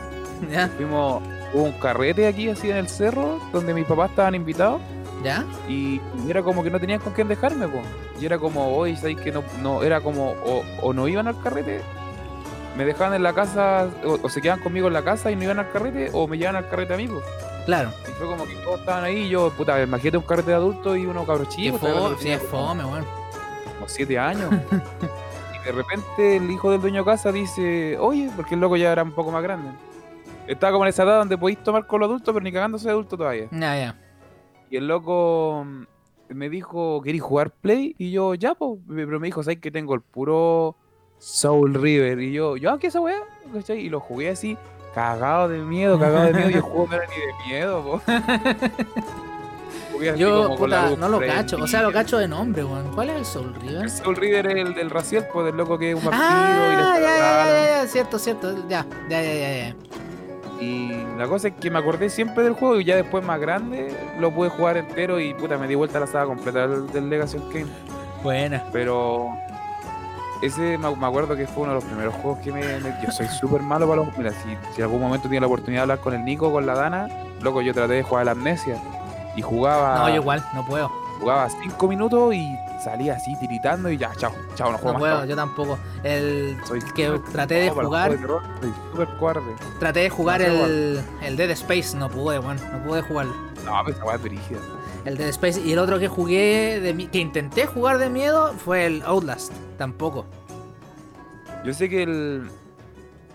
¿Ya? 0.51 0.69
fuimos, 0.69 1.23
hubo 1.53 1.63
un 1.65 1.73
carrete 1.73 2.27
aquí 2.27 2.49
así 2.49 2.71
en 2.71 2.77
el 2.77 2.89
cerro, 2.89 3.39
donde 3.53 3.75
mis 3.75 3.85
papás 3.87 4.11
estaban 4.11 4.35
invitados, 4.35 4.81
¿Ya? 5.23 5.45
y 5.69 6.01
era 6.29 6.43
como 6.43 6.63
que 6.63 6.71
no 6.71 6.81
tenían 6.81 7.01
con 7.01 7.13
quién 7.13 7.29
dejarme, 7.29 7.69
po. 7.69 7.83
Y 8.21 8.27
era 8.27 8.39
como, 8.39 8.75
hoy, 8.77 8.97
¿sabes 8.97 9.21
que 9.21 9.33
no, 9.33 9.43
no, 9.63 9.83
era 9.83 10.01
como, 10.01 10.31
o, 10.31 10.63
o 10.83 10.93
no 10.93 11.09
iban 11.09 11.27
al 11.29 11.41
carrete, 11.43 11.83
me 12.77 12.85
dejaban 12.85 13.15
en 13.15 13.23
la 13.23 13.35
casa, 13.35 13.89
o, 14.05 14.19
o 14.23 14.29
se 14.31 14.41
quedaban 14.41 14.63
conmigo 14.63 14.87
en 14.87 14.95
la 14.95 15.03
casa 15.03 15.31
y 15.31 15.37
no 15.37 15.45
iban 15.45 15.59
al 15.59 15.71
carrete, 15.71 16.11
o 16.15 16.27
me 16.27 16.39
llevaban 16.39 16.65
al 16.65 16.71
carrete 16.71 16.95
a 16.95 16.97
mí, 16.97 17.07
po. 17.07 17.21
Claro. 17.67 17.93
Y 18.09 18.13
fue 18.13 18.27
como 18.27 18.47
que 18.47 18.55
todos 18.57 18.81
estaban 18.81 19.05
ahí, 19.05 19.25
y 19.25 19.29
yo, 19.29 19.51
puta, 19.51 19.83
imagínate 19.83 20.17
un 20.17 20.25
carrete 20.25 20.51
de 20.51 20.57
adultos 20.57 20.97
y 20.97 21.05
uno 21.05 21.27
cabro 21.27 21.45
chico, 21.45 21.77
fome, 21.79 22.17
sí, 22.19 22.31
es 22.31 22.43
fome, 22.45 22.85
weón. 22.85 23.05
como 23.75 23.89
siete 23.89 24.19
años. 24.19 24.51
de 25.65 25.73
repente 25.73 26.37
el 26.37 26.51
hijo 26.51 26.71
del 26.71 26.81
dueño 26.81 27.01
de 27.01 27.05
casa 27.05 27.33
dice, 27.33 27.99
oye, 27.99 28.31
porque 28.35 28.55
el 28.55 28.61
loco 28.61 28.77
ya 28.77 28.93
era 28.93 29.03
un 29.03 29.13
poco 29.13 29.31
más 29.31 29.43
grande. 29.43 29.71
Estaba 30.47 30.73
como 30.73 30.85
en 30.85 30.89
esa 30.89 31.05
edad 31.05 31.19
donde 31.19 31.39
podéis 31.39 31.63
tomar 31.63 31.87
con 31.87 32.01
los 32.01 32.09
adultos, 32.09 32.33
pero 32.33 32.43
ni 32.43 32.51
cagándose 32.51 32.87
de 32.87 32.93
adulto 32.93 33.17
todavía. 33.17 33.47
Ya, 33.53 33.77
ya. 33.77 33.99
Y 34.71 34.77
el 34.77 34.89
loco 34.89 35.65
mm, 35.65 36.35
me 36.35 36.49
dijo, 36.49 37.01
¿queréis 37.03 37.23
jugar 37.23 37.51
Play? 37.51 37.95
Y 37.99 38.11
yo, 38.11 38.35
ya, 38.35 38.55
pues. 38.55 38.81
Pero 38.89 39.21
me 39.21 39.29
dijo, 39.29 39.43
¿sabes 39.43 39.61
que 39.61 39.71
tengo 39.71 39.95
el 39.95 40.01
puro 40.01 40.77
Soul 41.19 41.75
River? 41.75 42.21
Y 42.21 42.33
yo, 42.33 42.57
¿ya 42.57 42.79
qué 42.79 42.89
esa 42.89 43.01
weá? 43.01 43.21
¿Cachai? 43.53 43.81
Y 43.81 43.89
lo 43.91 44.01
jugué 44.01 44.31
así, 44.31 44.57
cagado 44.95 45.49
de 45.49 45.59
miedo, 45.59 45.99
cagado 45.99 46.27
de 46.27 46.35
miedo. 46.35 46.51
Y 46.51 46.55
el 46.55 46.61
juego 46.63 46.87
no 46.89 46.95
era 46.95 47.07
ni 47.07 47.17
de 47.17 47.49
miedo, 47.49 47.83
po. 47.85 48.03
Yo, 50.17 50.43
como 50.45 50.57
con 50.57 50.71
la 50.71 50.89
puta, 50.89 51.01
no 51.01 51.09
lo 51.09 51.21
cacho. 51.21 51.57
O 51.57 51.67
sea, 51.67 51.83
lo 51.83 51.93
cacho 51.93 52.19
de 52.19 52.29
nombre, 52.29 52.65
weón. 52.65 52.91
¿Cuál 52.95 53.11
es 53.11 53.17
el 53.17 53.25
Soul 53.25 53.55
River? 53.61 53.83
El 53.85 53.91
Soul 53.91 54.17
River 54.17 54.47
es 54.47 54.67
el 54.67 54.75
del 54.75 54.91
Raciel, 54.91 55.25
pues 55.33 55.47
del 55.47 55.57
loco 55.57 55.79
que 55.79 55.91
es 55.91 55.97
un 55.97 56.05
vampiro 56.05 56.25
Ah, 56.25 56.71
y 56.73 56.77
ya, 56.77 57.01
ya, 57.01 57.47
ya, 57.47 57.83
ya, 57.83 57.87
cierto, 57.89 58.19
cierto. 58.19 58.55
Ya, 58.69 58.87
ya, 59.09 59.23
ya, 59.23 59.33
ya. 59.33 59.69
ya. 59.69 59.75
Y 60.61 60.93
la 61.17 61.27
cosa 61.27 61.49
es 61.49 61.55
que 61.55 61.71
me 61.71 61.79
acordé 61.79 62.11
siempre 62.11 62.45
del 62.45 62.53
juego 62.53 62.79
y 62.81 62.85
ya 62.85 62.97
después 62.97 63.25
más 63.25 63.41
grande 63.41 63.97
lo 64.19 64.31
pude 64.31 64.51
jugar 64.51 64.77
entero 64.77 65.19
y 65.19 65.33
puta 65.33 65.57
me 65.57 65.67
di 65.67 65.75
vuelta 65.75 65.97
a 65.97 66.03
la 66.03 66.07
saga 66.07 66.27
completa 66.27 66.69
del, 66.69 67.09
Legacy 67.09 67.39
of 67.39 67.51
Kain. 67.51 67.67
Buena. 68.23 68.63
Pero 68.71 69.29
ese 70.43 70.77
me, 70.77 70.89
acuerdo 70.89 71.35
que 71.35 71.47
fue 71.47 71.63
uno 71.63 71.73
de 71.73 71.77
los 71.77 71.85
primeros 71.85 72.15
juegos 72.17 72.41
que 72.41 72.53
me. 72.53 72.61
me- 72.81 72.95
yo 73.03 73.11
soy 73.11 73.27
súper 73.29 73.63
malo 73.63 73.89
para 73.89 74.03
los. 74.03 74.19
Mira, 74.19 74.33
si, 74.33 74.49
si 74.75 74.79
en 74.79 74.83
algún 74.83 75.01
momento 75.01 75.29
tenía 75.29 75.41
la 75.41 75.47
oportunidad 75.47 75.81
de 75.81 75.83
hablar 75.83 76.01
con 76.01 76.13
el 76.13 76.25
Nico, 76.25 76.53
con 76.53 76.67
la 76.67 76.75
Dana, 76.75 77.09
loco, 77.41 77.63
yo 77.63 77.73
traté 77.73 77.95
de 77.95 78.03
jugar 78.03 78.23
a 78.23 78.25
la 78.27 78.31
amnesia. 78.33 78.77
Y 79.37 79.43
jugaba. 79.43 79.99
No, 80.01 80.09
yo 80.09 80.17
igual, 80.17 80.45
no 80.55 80.65
puedo. 80.67 80.89
Jugaba 81.21 81.49
cinco 81.51 81.87
minutos 81.87 82.35
y 82.35 82.57
salía 82.83 83.15
así 83.15 83.37
tiritando 83.39 83.91
y 83.91 83.99
ya, 83.99 84.11
chao, 84.17 84.33
chao, 84.55 84.73
no 84.73 84.79
juego 84.79 84.93
No 84.93 84.93
más. 84.95 85.01
puedo, 85.01 85.17
chao. 85.19 85.27
yo 85.27 85.37
tampoco. 85.37 85.79
El 86.03 86.57
Soy 86.65 86.81
que 86.95 87.21
traté 87.31 87.55
de 87.57 87.71
jugar, 87.71 88.13
súper 88.93 89.09
cobarde. 89.19 89.55
traté 89.79 90.01
de 90.01 90.11
jugar 90.11 90.41
No 90.41 90.47
sé, 90.47 90.65
el, 90.65 91.01
el 91.23 91.37
Dead 91.37 91.51
Space, 91.51 91.95
no 91.97 92.09
pude, 92.09 92.39
weón, 92.39 92.57
no 92.73 92.83
pude 92.85 93.03
jugarlo. 93.03 93.35
No, 93.65 93.83
pero 93.85 93.97
esa 93.97 94.05
weá 94.07 94.17
es 94.17 94.23
brígida. 94.23 94.59
El 95.05 95.17
Dead 95.19 95.29
Space 95.29 95.61
y 95.61 95.73
el 95.73 95.79
otro 95.79 95.99
que 95.99 96.09
jugué, 96.09 96.81
de 96.81 96.95
mi- 96.95 97.07
que 97.09 97.19
intenté 97.19 97.67
jugar 97.67 97.99
de 97.99 98.09
miedo 98.09 98.55
fue 98.55 98.87
el 98.87 99.03
Outlast, 99.05 99.53
tampoco. 99.77 100.25
Yo 101.65 101.75
sé 101.75 101.91
que 101.91 102.03
el, 102.03 102.51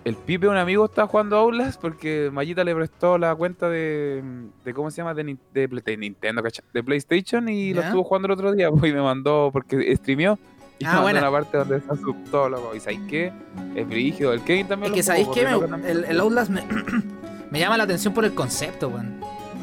el 0.06 0.16
Pipe, 0.16 0.48
un 0.48 0.56
amigo, 0.56 0.86
está 0.86 1.08
jugando 1.08 1.36
Outlast 1.36 1.82
porque 1.82 2.30
Mayita 2.32 2.64
le 2.64 2.76
prestó 2.76 3.18
la 3.18 3.34
cuenta 3.34 3.70
de, 3.70 4.24
de 4.64 4.74
¿cómo 4.76 4.92
se 4.92 4.98
llama? 4.98 5.16
De, 5.16 5.36
de, 5.52 5.98
Nintendo, 5.98 6.44
¿cachai? 6.44 6.64
De 6.72 6.84
PlayStation 6.84 7.50
y 7.50 7.74
lo 7.74 7.82
estuvo 7.82 8.04
jugando 8.04 8.28
el 8.28 8.34
otro 8.34 8.52
día 8.54 8.70
pues, 8.72 8.92
y 8.92 8.94
me 8.94 9.02
mandó, 9.02 9.50
porque 9.52 9.96
streameó. 9.98 10.38
Y 10.78 10.86
Ah, 10.86 10.98
me 10.98 11.06
mandó 11.06 11.20
una 11.22 11.32
parte 11.32 11.58
donde 11.58 11.78
está 11.78 11.96
su 11.96 12.14
todo 12.30 12.50
loco. 12.50 12.76
¿Y 12.76 12.80
sabéis 12.82 13.02
qué? 13.10 13.34
Es 13.76 13.88
brígido. 13.88 14.32
El 14.32 14.42
Kevin 14.42 14.68
también 14.68 14.86
Es 14.86 14.90
lo 14.92 14.96
que 14.96 15.04
sabéis 15.04 15.28
el 15.36 15.52
loco 15.52 15.68
también 15.68 15.98
el, 15.98 16.06
el. 16.06 16.20
Outlast 16.20 16.52
me, 16.52 16.64
me 17.50 17.60
llama 17.60 17.76
la 17.76 17.86
atención 17.86 18.14
por 18.14 18.26
el 18.26 18.36
concepto, 18.36 18.90
weón. 18.90 19.20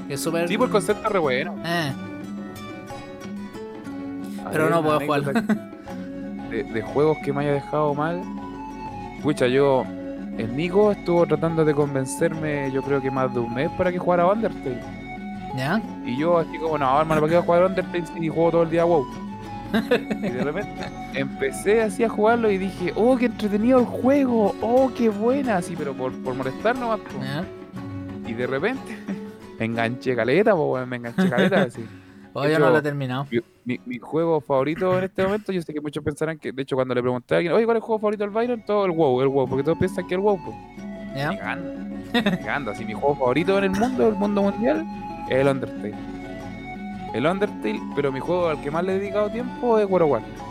Es 0.08 0.20
súper. 0.20 0.48
Sí, 0.48 0.58
por 0.58 0.66
el 0.66 0.72
concepto 0.72 1.08
re 1.08 1.20
bueno. 1.20 1.54
Eh, 1.64 1.92
Pero 4.50 4.64
ver, 4.64 4.72
no 4.72 4.82
puedo 4.82 4.96
anécdota 4.96 5.40
De, 6.50 6.64
de 6.64 6.82
juegos 6.82 7.16
que 7.24 7.32
me 7.32 7.42
haya 7.42 7.52
dejado 7.52 7.94
mal. 7.94 8.20
Escucha, 9.18 9.46
yo. 9.46 9.86
El 10.38 10.56
Nico 10.56 10.92
estuvo 10.92 11.26
tratando 11.26 11.64
de 11.64 11.74
convencerme, 11.74 12.70
yo 12.72 12.82
creo 12.82 13.00
que 13.00 13.10
más 13.10 13.32
de 13.32 13.40
un 13.40 13.52
mes 13.54 13.70
para 13.76 13.92
que 13.92 13.98
jugara 13.98 14.26
Undertale. 14.26 14.80
¿Ya? 15.56 15.82
Y 16.04 16.18
yo 16.18 16.38
así 16.38 16.58
como, 16.58 16.78
no, 16.78 17.00
hermano, 17.00 17.20
¿para 17.20 17.30
qué 17.30 17.36
voy 17.36 17.42
a 17.42 17.46
jugar 17.46 17.64
Undertale 17.64 18.06
si 18.06 18.28
juego 18.28 18.50
todo 18.50 18.62
el 18.62 18.70
día 18.70 18.84
WoW? 18.84 19.06
y 19.74 20.28
de 20.28 20.44
repente 20.44 20.84
empecé 21.14 21.82
así 21.82 22.04
a 22.04 22.08
jugarlo 22.08 22.50
y 22.50 22.58
dije, 22.58 22.92
oh, 22.96 23.16
qué 23.16 23.26
entretenido 23.26 23.78
el 23.78 23.86
juego, 23.86 24.54
oh, 24.60 24.90
qué 24.96 25.08
buena, 25.08 25.56
así, 25.58 25.74
pero 25.76 25.94
por, 25.94 26.12
por 26.22 26.34
molestar 26.34 26.76
nomás. 26.76 27.00
po. 27.00 27.22
¿Ya? 27.22 27.44
Y 28.26 28.34
de 28.34 28.46
repente 28.46 28.98
me 29.58 29.64
enganché 29.66 30.14
caleta, 30.16 30.54
weón, 30.54 30.88
me 30.88 30.96
enganché 30.96 31.28
caleta, 31.28 31.62
así. 31.62 31.84
Oh, 32.34 32.44
De 32.44 32.52
yo 32.52 32.58
no 32.58 32.70
lo 32.70 32.78
he 32.78 32.82
terminado. 32.82 33.26
Mi, 33.30 33.40
mi- 33.64 33.80
mi 33.86 33.98
juego 33.98 34.40
favorito 34.40 34.98
en 34.98 35.04
este 35.04 35.22
momento, 35.24 35.52
yo 35.52 35.62
sé 35.62 35.72
que 35.72 35.80
muchos 35.80 36.02
pensarán 36.02 36.38
que, 36.38 36.52
de 36.52 36.62
hecho, 36.62 36.74
cuando 36.76 36.94
le 36.94 37.00
pregunté 37.02 37.34
a 37.34 37.38
alguien, 37.38 37.52
oye, 37.54 37.64
¿cuál 37.64 37.76
es 37.76 37.80
el 37.82 37.86
juego 37.86 38.00
favorito 38.00 38.24
del 38.24 38.30
Byron? 38.30 38.64
Todo 38.66 38.84
el 38.86 38.90
WoW, 38.92 39.22
el 39.22 39.28
WoW, 39.28 39.48
porque 39.48 39.62
todos 39.64 39.78
piensan 39.78 40.06
que 40.06 40.14
el 40.14 40.20
WoW, 40.20 40.38
pues. 40.44 40.56
¿Ya? 41.16 41.30
Llegando, 42.12 42.70
así 42.70 42.84
mi 42.84 42.92
juego 42.94 43.14
favorito 43.16 43.58
en 43.58 43.64
el 43.64 43.70
mundo, 43.70 44.08
el 44.08 44.14
mundo 44.14 44.42
mundial, 44.42 44.84
es 45.28 45.36
el 45.36 45.48
Undertale. 45.48 45.94
El 47.14 47.26
Undertale, 47.26 47.80
pero 47.94 48.10
mi 48.10 48.20
juego 48.20 48.48
al 48.48 48.60
que 48.62 48.70
más 48.70 48.82
le 48.84 48.96
he 48.96 48.98
dedicado 48.98 49.30
tiempo 49.30 49.78
es 49.78 49.86
World 49.88 50.04
of 50.06 50.10
Warcraft. 50.12 50.42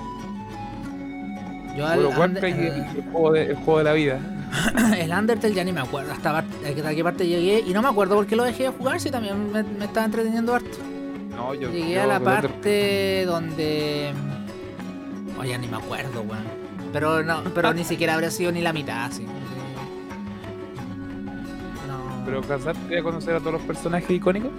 Yo 1.75 1.87
al, 1.87 1.99
World 1.99 2.11
of 2.13 2.17
Warcraft 2.19 2.43
es 2.45 2.55
eh, 2.55 2.85
el 2.97 3.03
juego 3.11 3.31
de, 3.31 3.43
el 3.43 3.55
juego 3.55 3.77
de 3.79 3.83
la 3.83 3.93
vida. 3.93 4.19
el 4.97 5.11
Undertale 5.11 5.53
ya 5.53 5.63
ni 5.63 5.71
me 5.71 5.81
acuerdo 5.81 6.11
hasta, 6.11 6.37
hasta 6.39 6.95
qué 6.95 7.03
parte 7.03 7.27
llegué 7.27 7.63
y 7.65 7.73
no 7.73 7.81
me 7.81 7.87
acuerdo 7.89 8.15
por 8.15 8.27
qué 8.27 8.35
lo 8.35 8.43
dejé 8.43 8.63
de 8.63 8.69
jugar 8.69 8.99
si 8.99 9.09
también 9.09 9.51
me, 9.51 9.63
me 9.63 9.85
estaba 9.85 10.05
entreteniendo 10.05 10.53
harto. 10.53 10.77
No, 11.41 11.55
yo. 11.55 11.71
Llegué 11.71 11.95
yo 11.95 12.03
a 12.03 12.05
la 12.05 12.19
parte 12.19 13.25
donde. 13.25 14.13
Oye, 15.39 15.57
ni 15.57 15.67
me 15.67 15.77
acuerdo, 15.77 16.21
weón. 16.21 16.45
Pero 16.93 17.23
no, 17.23 17.43
pero 17.55 17.73
ni 17.73 17.83
siquiera 17.83 18.13
habría 18.13 18.29
sido 18.29 18.51
ni 18.51 18.61
la 18.61 18.73
mitad, 18.73 19.05
así. 19.05 19.25
No. 21.87 22.23
Pero 22.25 22.37
alcanzaste 22.39 22.99
a 22.99 23.03
conocer 23.03 23.35
a 23.35 23.39
todos 23.39 23.53
los 23.53 23.61
personajes 23.63 24.11
icónicos. 24.11 24.51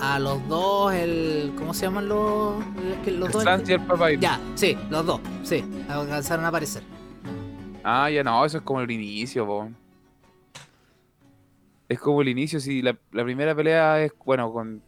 A 0.00 0.18
los 0.18 0.46
dos, 0.48 0.92
el. 0.92 1.54
¿Cómo 1.56 1.72
se 1.72 1.86
llaman 1.86 2.08
los. 2.08 2.56
los 2.58 3.06
El 3.06 3.20
dos? 3.20 3.42
Sans 3.42 3.66
y 3.68 3.72
el 3.72 3.80
Papyrus. 3.80 4.20
Ya, 4.20 4.38
sí, 4.54 4.76
los 4.90 5.06
dos, 5.06 5.20
sí. 5.44 5.64
Alcanzaron 5.88 6.44
a 6.44 6.48
aparecer. 6.48 6.82
Ah, 7.82 8.10
ya 8.10 8.22
no, 8.22 8.44
eso 8.44 8.58
es 8.58 8.64
como 8.64 8.80
el 8.82 8.90
inicio, 8.90 9.46
po. 9.46 9.70
Es 11.88 12.00
como 12.00 12.20
el 12.20 12.28
inicio, 12.28 12.60
si 12.60 12.82
la, 12.82 12.98
la 13.12 13.24
primera 13.24 13.54
pelea 13.54 14.02
es, 14.02 14.12
bueno, 14.24 14.52
con, 14.52 14.82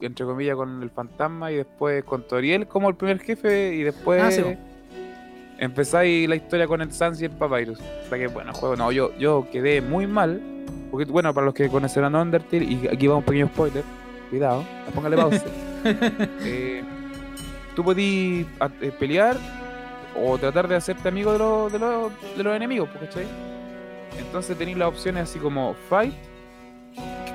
entre 0.00 0.24
comillas, 0.24 0.56
con 0.56 0.82
el 0.82 0.90
fantasma 0.90 1.52
y 1.52 1.56
después 1.56 2.04
con 2.04 2.26
Toriel 2.26 2.66
como 2.66 2.88
el 2.88 2.94
primer 2.94 3.18
jefe 3.20 3.74
y 3.74 3.82
después 3.82 4.22
Ah, 4.22 4.30
sí, 4.30 4.42
empezáis 5.58 6.28
la 6.28 6.36
historia 6.36 6.66
con 6.66 6.80
el 6.80 6.90
Sans 6.90 7.20
y 7.20 7.26
el 7.26 7.30
Papyrus. 7.30 7.78
O 7.78 8.08
sea 8.08 8.18
que, 8.18 8.26
bueno, 8.28 8.52
juego, 8.54 8.76
no, 8.76 8.90
yo, 8.90 9.16
yo 9.18 9.46
quedé 9.52 9.80
muy 9.80 10.06
mal, 10.06 10.40
porque, 10.90 11.10
bueno, 11.10 11.32
para 11.34 11.44
los 11.46 11.54
que 11.54 11.68
conocerán 11.68 12.14
Undertale, 12.14 12.64
y 12.64 12.88
aquí 12.90 13.06
va 13.06 13.16
un 13.16 13.22
pequeño 13.22 13.46
spoiler, 13.48 13.84
cuidado, 14.30 14.64
póngale 14.94 15.16
pausa. 15.16 15.44
Eh, 16.44 16.82
tú 17.74 17.82
podías 17.82 18.46
eh, 18.82 18.92
pelear 18.98 19.38
o 20.14 20.36
tratar 20.36 20.68
de 20.68 20.76
hacerte 20.76 21.08
amigo 21.08 21.32
de, 21.32 21.38
los 21.38 21.72
de, 21.72 21.78
los 21.78 22.12
de 22.36 22.44
los 22.44 22.54
enemigos, 22.54 22.90
¿cachai? 23.00 23.26
Entonces 24.18 24.58
tenéis 24.58 24.76
las 24.76 24.88
opciones 24.88 25.22
así 25.22 25.38
como 25.38 25.74
fight, 25.88 26.12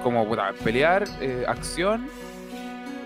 como 0.04 0.28
puta, 0.28 0.54
pelear, 0.63 1.06
eh, 1.21 1.43
acción, 1.47 2.08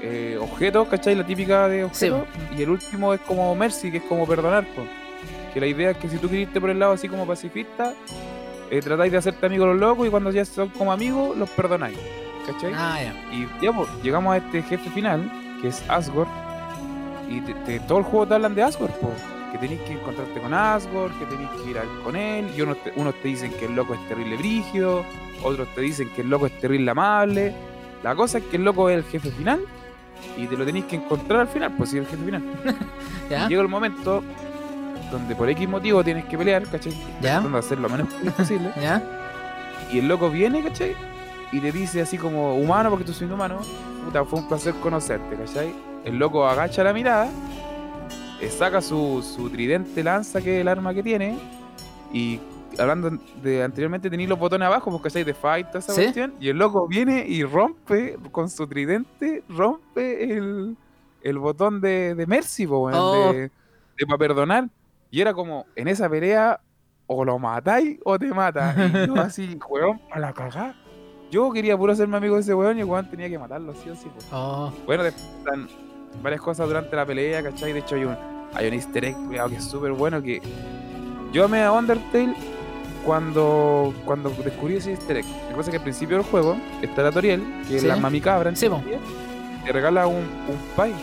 eh, 0.01 0.37
objetos, 0.41 0.87
¿cachai? 0.87 1.15
La 1.15 1.25
típica 1.25 1.67
de 1.67 1.87
Sí, 1.91 2.09
objetos. 2.09 2.23
Y 2.57 2.61
el 2.63 2.69
último 2.69 3.13
es 3.13 3.21
como 3.21 3.53
mercy, 3.55 3.91
que 3.91 3.97
es 3.97 4.03
como 4.03 4.25
perdonar, 4.27 4.65
pues. 4.75 4.87
Que 5.53 5.59
la 5.59 5.67
idea 5.67 5.91
es 5.91 5.97
que 5.97 6.07
si 6.09 6.17
tú 6.17 6.29
queriste 6.29 6.61
por 6.61 6.69
el 6.69 6.79
lado 6.79 6.93
así 6.93 7.07
como 7.09 7.25
pacifista, 7.25 7.93
eh, 8.71 8.81
tratáis 8.81 9.11
de 9.11 9.17
hacerte 9.17 9.45
amigo 9.45 9.65
de 9.65 9.71
los 9.71 9.79
locos 9.79 10.07
y 10.07 10.09
cuando 10.09 10.31
ya 10.31 10.45
son 10.45 10.69
como 10.69 10.91
amigos, 10.91 11.35
los 11.37 11.49
perdonáis. 11.49 11.97
¿Cachai? 12.45 12.71
Ah, 12.75 12.97
ya. 13.01 13.35
Y 13.35 13.45
pues, 13.71 13.87
llegamos 14.03 14.33
a 14.33 14.37
este 14.37 14.61
jefe 14.63 14.89
final, 14.91 15.29
que 15.61 15.69
es 15.69 15.83
Asgore. 15.89 16.29
Y 17.29 17.41
te- 17.41 17.53
te- 17.53 17.79
todo 17.81 17.99
el 17.99 18.03
juego 18.03 18.27
te 18.27 18.33
hablan 18.35 18.55
de 18.55 18.63
Asgore, 18.63 18.93
po. 18.93 19.11
Que 19.51 19.57
tenéis 19.57 19.81
que 19.81 19.93
encontrarte 19.93 20.39
con 20.39 20.53
Asgore, 20.53 21.13
que 21.19 21.25
tenéis 21.25 21.49
que 21.63 21.71
ir 21.71 21.77
a 21.79 21.83
con 22.03 22.15
él. 22.15 22.47
Y 22.55 22.61
unos 22.61 22.77
te, 22.83 22.93
unos 22.95 23.15
te 23.21 23.27
dicen 23.27 23.51
que 23.53 23.65
el 23.65 23.75
loco 23.75 23.93
es 23.95 24.07
terrible 24.07 24.37
brígido, 24.37 25.03
otros 25.43 25.67
te 25.75 25.81
dicen 25.81 26.09
que 26.15 26.21
el 26.21 26.29
loco 26.29 26.45
es 26.45 26.59
terrible 26.59 26.89
amable. 26.91 27.53
La 28.03 28.15
cosa 28.15 28.37
es 28.37 28.43
que 28.45 28.57
el 28.57 28.63
loco 28.63 28.89
es 28.89 28.97
el 28.97 29.03
jefe 29.03 29.29
final 29.31 29.59
y 30.37 30.47
te 30.47 30.55
lo 30.55 30.65
tenéis 30.65 30.85
que 30.85 30.95
encontrar 30.95 31.41
al 31.41 31.47
final, 31.47 31.73
pues 31.77 31.89
si 31.89 31.97
el 31.97 32.05
jefe 32.05 32.23
final. 32.23 32.43
Ya. 33.29 33.47
Llega 33.47 33.61
el 33.61 33.67
momento 33.67 34.23
donde 35.11 35.35
por 35.35 35.47
X 35.49 35.69
motivo 35.69 36.03
tienes 36.03 36.25
que 36.25 36.35
pelear, 36.35 36.63
¿cachai? 36.63 36.93
Ya. 37.21 37.33
Tratando 37.33 37.49
de 37.49 37.59
hacer 37.59 37.77
lo 37.79 37.87
menos 37.89 38.07
posible. 38.37 38.71
¿Ya? 38.81 39.03
Y 39.91 39.99
el 39.99 40.07
loco 40.07 40.31
viene, 40.31 40.63
¿cachai? 40.63 40.95
Y 41.51 41.59
te 41.59 41.71
dice 41.71 42.01
así 42.01 42.17
como 42.17 42.55
humano, 42.55 42.89
porque 42.89 43.05
tú 43.05 43.13
soy 43.13 43.29
humano, 43.29 43.59
puta, 44.05 44.25
fue 44.25 44.39
un 44.39 44.47
placer 44.47 44.73
conocerte, 44.81 45.35
¿cachai? 45.35 45.73
El 46.05 46.17
loco 46.17 46.47
agacha 46.47 46.83
la 46.83 46.93
mirada, 46.93 47.29
eh, 48.41 48.49
saca 48.49 48.81
su, 48.81 49.21
su 49.23 49.49
tridente 49.49 50.03
lanza, 50.03 50.41
que 50.41 50.57
es 50.57 50.61
el 50.61 50.67
arma 50.67 50.93
que 50.93 51.03
tiene, 51.03 51.37
y 52.13 52.39
hablando 52.79 53.11
de 53.43 53.63
anteriormente 53.63 54.09
tenéis 54.09 54.29
los 54.29 54.39
botones 54.39 54.65
abajo, 54.65 54.91
porque 54.91 55.03
¿cachai? 55.09 55.23
De 55.23 55.33
fight, 55.33 55.67
toda 55.67 55.79
esa 55.79 55.93
Sí. 55.93 56.01
cuestión, 56.03 56.33
y 56.39 56.49
el 56.49 56.57
loco 56.57 56.87
viene 56.87 57.25
y 57.27 57.43
rompe 57.43 58.17
con 58.31 58.49
su 58.49 58.65
tridente, 58.67 59.43
rompe 59.49 60.31
el, 60.33 60.75
el 61.21 61.37
botón 61.37 61.81
de, 61.81 62.15
de 62.15 62.25
Mercy, 62.27 62.65
po, 62.67 62.85
weón, 62.85 62.99
Oh. 63.01 63.33
de, 63.33 63.39
de 63.97 64.05
para 64.07 64.17
perdonar. 64.17 64.69
Y 65.11 65.21
era 65.21 65.33
como, 65.33 65.65
en 65.75 65.87
esa 65.87 66.09
pelea, 66.09 66.59
o 67.07 67.25
lo 67.25 67.39
matáis 67.39 67.99
o 68.05 68.17
te 68.19 68.27
mata. 68.33 68.75
Y 69.03 69.07
yo 69.07 69.15
así, 69.19 69.57
weón, 69.69 69.99
a 70.11 70.19
la 70.19 70.31
cagada. 70.33 70.75
Yo 71.31 71.51
quería 71.51 71.77
puro 71.77 71.93
hacerme 71.93 72.17
amigo 72.17 72.35
de 72.35 72.41
ese 72.41 72.53
weón 72.53 72.77
y 72.77 72.81
el 72.81 72.85
weón 72.87 73.09
tenía 73.09 73.29
que 73.29 73.37
matarlo, 73.37 73.73
sí 73.75 73.89
o 73.89 73.95
sí. 73.95 74.07
po. 74.07 74.35
Oh, 74.35 74.73
Bueno, 74.85 75.03
después 75.03 75.25
están 75.39 75.67
varias 76.23 76.41
cosas 76.41 76.67
durante 76.67 76.95
la 76.95 77.05
pelea, 77.05 77.41
¿cachai? 77.43 77.73
De 77.73 77.79
hecho 77.79 77.95
hay 77.95 78.05
un, 78.05 78.15
hay 78.53 78.67
un 78.67 78.73
easter 78.73 79.05
egg, 79.05 79.15
cuidado, 79.27 79.49
que 79.49 79.55
es 79.57 79.63
súper 79.63 79.91
bueno, 79.91 80.21
que 80.21 80.41
yo 81.31 81.45
amé 81.45 81.63
a 81.63 81.71
Undertale 81.71 82.33
cuando, 83.05 83.93
cuando 84.05 84.29
descubrí 84.43 84.75
ese 84.77 84.91
easter 84.91 85.17
egg. 85.17 85.25
La 85.49 85.55
cosa 85.55 85.69
es 85.69 85.69
que 85.71 85.77
al 85.77 85.83
principio 85.83 86.17
del 86.17 86.25
juego 86.25 86.57
está 86.81 87.03
la 87.03 87.11
Toriel, 87.11 87.41
que 87.67 87.75
es 87.77 87.81
Sí. 87.81 87.87
la 87.87 87.95
mami 87.95 88.21
cabra, 88.21 88.53
Sí, 88.55 88.67
te 89.65 89.71
regala 89.71 90.07
un, 90.07 90.17
un 90.17 90.57
pie. 90.75 90.93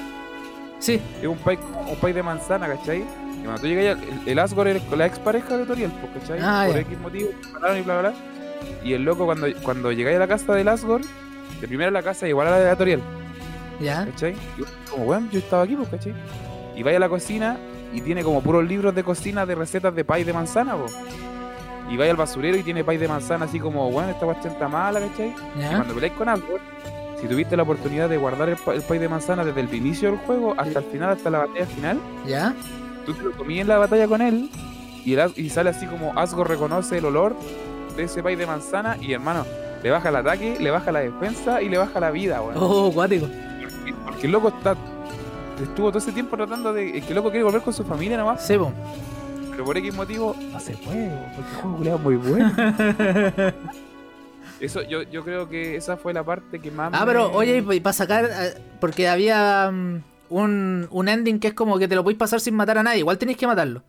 sí, 0.79 1.01
Es 1.21 1.27
un 1.27 1.39
pie, 1.39 1.59
un 1.89 1.97
pie 1.97 2.13
de 2.13 2.23
manzana, 2.23 2.67
¿cachai? 2.69 2.99
Y 3.01 3.43
cuando 3.45 3.61
tú 3.61 3.67
llegas, 3.69 3.99
el, 4.03 4.29
el 4.29 4.39
Asgore 4.39 4.77
es 4.77 4.83
la 4.97 5.07
ex 5.07 5.19
pareja 5.19 5.57
de 5.57 5.65
Toriel, 5.67 5.91
¿cachai? 6.19 6.39
Ah, 6.43 6.65
Por. 6.67 6.77
X 6.79 6.99
motivo, 7.01 7.29
y 7.31 7.59
bla, 7.61 7.83
bla, 7.83 8.01
bla. 8.01 8.15
Y 8.83 8.93
el 8.95 9.03
loco, 9.05 9.25
cuando, 9.27 9.47
cuando 9.63 9.93
llegáis 9.93 10.17
a 10.17 10.21
la 10.21 10.27
casa 10.29 10.55
del 10.55 10.69
Asgore, 10.69 11.05
de 11.61 11.69
primero 11.69 11.91
la 11.91 12.03
casa 12.03 12.27
es 12.27 12.31
igual 12.31 12.47
a 12.49 12.51
la 12.53 12.59
de 12.59 12.65
la 12.67 12.77
Toriel, 12.77 13.01
ya. 13.81 14.07
¿cachai? 14.07 14.35
Y 14.59 14.91
como, 14.91 15.05
weón, 15.05 15.31
yo 15.31 15.39
estaba 15.39 15.63
aquí, 15.63 15.77
pues, 15.77 15.89
¿cachai? 15.89 16.15
Y 16.77 16.83
vaya 16.83 16.97
a 16.97 17.01
la 17.01 17.09
cocina 17.09 17.57
y 17.93 18.01
tiene 18.01 18.23
como 18.25 18.43
puros 18.43 18.65
libros 18.67 18.95
de 18.95 19.03
cocina 19.05 19.47
de 19.47 19.55
recetas 19.55 19.95
de 19.95 20.05
pie 20.05 20.25
de 20.25 20.33
manzana, 20.33 20.75
pues. 20.77 20.93
Y 21.91 21.97
vaya 21.97 22.11
al 22.11 22.17
basurero 22.17 22.57
y 22.57 22.63
tiene 22.63 22.83
pie 22.85 22.99
de 22.99 23.07
manzana 23.09 23.45
así 23.45 23.61
como, 23.61 23.89
weón, 23.89 24.11
esta 24.11 24.27
cuestión 24.27 24.53
está 24.55 24.69
mala, 24.69 25.01
¿cachai? 25.01 25.29
Y 25.57 25.61
cuando 25.75 25.95
peleáis 25.95 26.17
con 26.19 26.29
Asgore, 26.29 26.63
si 27.21 27.27
tuviste 27.29 27.57
la 27.57 27.63
oportunidad 27.63 28.09
de 28.09 28.17
guardar 28.17 28.49
el, 28.49 28.57
el 28.75 28.83
pie 28.83 28.99
de 28.99 29.09
manzana 29.09 29.45
desde 29.45 29.61
el 29.61 29.73
inicio 29.75 30.11
del 30.11 30.19
juego 30.21 30.55
hasta 30.59 30.81
el 30.81 30.85
final, 30.87 31.11
hasta 31.11 31.31
la 31.31 31.39
batalla 31.39 31.67
final, 31.67 32.01
Ya. 32.27 32.55
tú 33.07 33.15
te 33.15 33.23
lo 33.23 33.33
comí 33.33 33.61
en 33.61 33.69
la 33.69 33.79
batalla 33.79 34.07
con 34.09 34.21
él 34.21 34.51
y, 35.05 35.13
el 35.15 35.21
As- 35.21 35.39
y 35.39 35.49
sale 35.49 35.71
así 35.71 35.87
como 35.87 36.13
Asgore 36.19 36.49
reconoce 36.51 36.99
el 36.99 37.05
olor 37.05 37.37
de 37.97 38.03
ese 38.03 38.23
pie 38.23 38.37
de 38.37 38.47
manzana 38.47 38.97
y 39.01 39.13
hermano, 39.13 39.45
le 39.83 39.91
baja 39.91 40.09
el 40.09 40.17
ataque, 40.17 40.57
le 40.59 40.71
baja 40.73 40.91
la 40.91 41.01
defensa 41.01 41.63
y 41.63 41.69
le 41.69 41.79
baja 41.79 42.01
la 42.01 42.11
vida, 42.11 42.43
weón. 42.43 42.55
Oh, 42.59 42.91
cuático. 42.93 43.27
Porque, 43.63 43.95
porque 44.05 44.27
el 44.27 44.33
loco 44.33 44.49
está. 44.49 44.75
Estuvo 45.63 45.89
todo 45.89 45.99
ese 45.99 46.13
tiempo 46.13 46.37
tratando 46.37 46.73
de. 46.73 46.93
que 47.01 47.09
el 47.09 47.15
loco 47.15 47.31
quiere 47.31 47.45
volver 47.45 47.63
con 47.63 47.73
su 47.73 47.85
familia 47.85 48.17
nomás. 48.19 48.45
Sí, 48.47 48.59
po. 48.59 48.73
Pero 49.57 49.65
por 49.65 49.79
X 49.79 49.95
motivo 49.95 50.37
no 50.53 50.61
se 50.61 50.77
puede, 50.77 51.09
porque 51.35 51.51
el 51.51 51.57
juego 51.57 51.77
culiao 51.79 51.97
es 51.97 52.03
muy 52.03 52.17
bueno. 52.17 52.53
Eso, 54.61 54.83
yo, 54.83 55.03
yo 55.03 55.23
creo 55.23 55.49
que 55.51 55.77
esa 55.77 55.97
fue 55.99 56.15
la 56.15 56.25
parte 56.25 56.59
que 56.61 56.71
más. 56.71 56.91
Ah, 56.95 57.01
me- 57.01 57.07
pero 57.13 57.31
oye, 57.33 57.63
y 57.73 57.81
para 57.81 57.93
sacar. 57.93 58.25
eh, 58.25 58.55
Porque 58.81 59.07
había 59.09 59.71
mm, 59.71 60.03
un, 60.31 60.89
un 60.91 61.09
ending 61.09 61.39
que 61.41 61.49
es 61.49 61.55
como 61.55 61.79
que 61.79 61.89
te 61.89 61.95
lo 61.95 62.03
podéis 62.03 62.19
pasar 62.19 62.41
sin 62.41 62.55
matar 62.55 62.79
a 62.79 62.83
nadie. 62.83 63.01
Igual 63.01 63.19
tenéis 63.19 63.37
que 63.39 63.47
matarlo. 63.47 63.83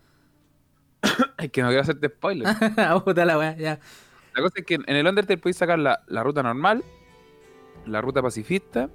Es 1.37 1.51
que 1.51 1.61
no 1.61 1.67
quiero 1.69 1.81
hacerte 1.83 2.07
spoiler. 2.09 2.47
Ah, 2.77 3.01
puta 3.03 3.23
la 3.23 3.37
weá, 3.37 3.55
ya. 3.55 3.79
La 4.35 4.41
cosa 4.41 4.55
es 4.57 4.65
que 4.65 4.75
en 4.75 4.89
el 4.95 5.07
Undertale 5.07 5.37
podéis 5.37 5.57
sacar 5.57 5.79
la, 5.79 6.01
la 6.07 6.21
ruta 6.23 6.43
normal, 6.43 6.83
la 7.85 8.01
ruta 8.01 8.21
pacifista 8.21 8.89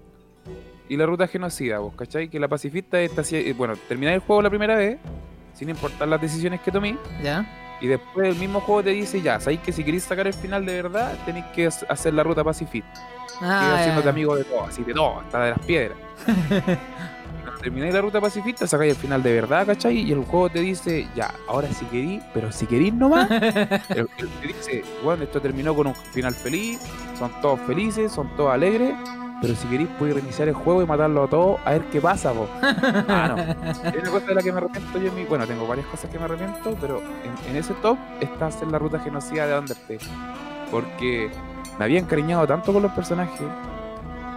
y 0.91 0.97
la 0.97 1.07
ruta 1.07 1.27
genocida, 1.27 1.79
¿vos 1.79 1.95
cachai? 1.95 2.29
Que 2.29 2.39
la 2.39 2.49
pacifista 2.49 3.01
es, 3.01 3.17
así- 3.19 3.37
eh, 3.37 3.55
bueno, 3.57 3.75
termináis 3.89 4.17
el 4.17 4.21
juego 4.21 4.43
la 4.43 4.51
primera 4.51 4.77
vez, 4.77 4.99
sin 5.63 5.69
importar 5.71 6.09
las 6.09 6.21
decisiones 6.21 6.61
que 6.61 6.73
tomé, 6.73 6.99
Ya. 7.23 7.47
y 7.81 7.87
después 7.87 8.27
el 8.31 8.35
mismo 8.35 8.59
juego 8.61 8.83
te 8.83 8.91
dice, 8.91 9.23
ya, 9.23 9.39
sabéis 9.39 9.61
que 9.61 9.71
si 9.71 9.85
queréis 9.85 10.03
sacar 10.03 10.27
el 10.27 10.35
final 10.35 10.67
de 10.67 10.83
verdad, 10.83 11.17
tenéis 11.25 11.45
que 11.55 11.69
hac- 11.69 11.87
hacer 11.89 12.15
la 12.15 12.25
ruta 12.25 12.43
pacifista, 12.43 12.89
Ah, 13.41 13.77
haciéndote 13.79 14.09
amigo 14.09 14.35
de 14.35 14.43
todo, 14.43 14.65
así 14.65 14.83
de 14.83 14.93
todo, 14.93 15.21
hasta 15.21 15.45
de 15.45 15.51
las 15.51 15.59
piedras. 15.61 15.97
Cuando 17.45 17.61
termináis 17.61 17.95
la 17.95 18.01
ruta 18.01 18.21
pacifista, 18.21 18.67
sacáis 18.67 18.91
el 18.91 18.97
final 18.97 19.23
de 19.23 19.35
verdad, 19.35 19.67
¿cachai? 19.67 19.99
Y 19.99 20.11
el 20.13 20.25
juego 20.25 20.49
te 20.51 20.59
dice, 20.61 21.07
ya, 21.15 21.33
ahora 21.49 21.69
si 21.69 21.85
querís, 21.87 22.23
pero 22.35 22.51
si 22.51 22.67
querís 22.67 22.93
nomás, 22.93 23.31
el, 23.31 24.09
el 24.19 24.29
te 24.41 24.47
dice, 24.49 24.85
bueno, 25.05 25.23
esto 25.23 25.41
terminó 25.41 25.75
con 25.77 25.87
un 25.87 25.95
final 25.95 26.35
feliz, 26.35 26.81
son 27.17 27.31
todos 27.41 27.61
felices, 27.61 28.11
son 28.11 28.29
todos 28.37 28.53
alegres, 28.53 28.95
pero 29.43 29.57
si 29.57 29.67
queréis 29.67 29.91
podéis 29.99 30.15
reiniciar 30.15 30.47
el 30.47 30.55
juego 30.55 30.83
y 30.83 30.87
matarlo 30.87 31.25
a 31.25 31.29
todos, 31.29 31.61
a 31.65 31.73
ver 31.73 31.83
qué 31.87 32.01
pasa, 32.01 32.31
vos. 32.31 32.49
Ah, 32.63 33.35
no. 33.37 33.71
Es 33.73 33.79
una 34.03 34.11
cosa 34.11 34.27
de 34.27 34.35
la 34.37 34.43
que 34.43 34.53
me 34.53 34.59
arrepiento 34.59 34.99
yo 34.99 35.09
en 35.09 35.15
mi... 35.17 35.25
Bueno, 35.25 35.47
tengo 35.47 35.67
varias 35.67 35.87
cosas 35.89 36.09
que 36.09 36.19
me 36.19 36.25
arrepiento, 36.25 36.77
pero 36.81 37.01
en, 37.01 37.51
en 37.51 37.57
ese 37.57 37.75
top 37.75 37.99
está 38.21 38.47
hacer 38.47 38.69
la 38.69 38.79
ruta 38.79 39.01
genocida 39.01 39.47
de 39.49 39.59
Undertale. 39.59 39.99
Porque 40.71 41.29
me 41.77 41.85
había 41.85 41.99
encariñado 41.99 42.47
tanto 42.47 42.73
con 42.73 42.83
los 42.83 42.93
personajes, 42.93 43.47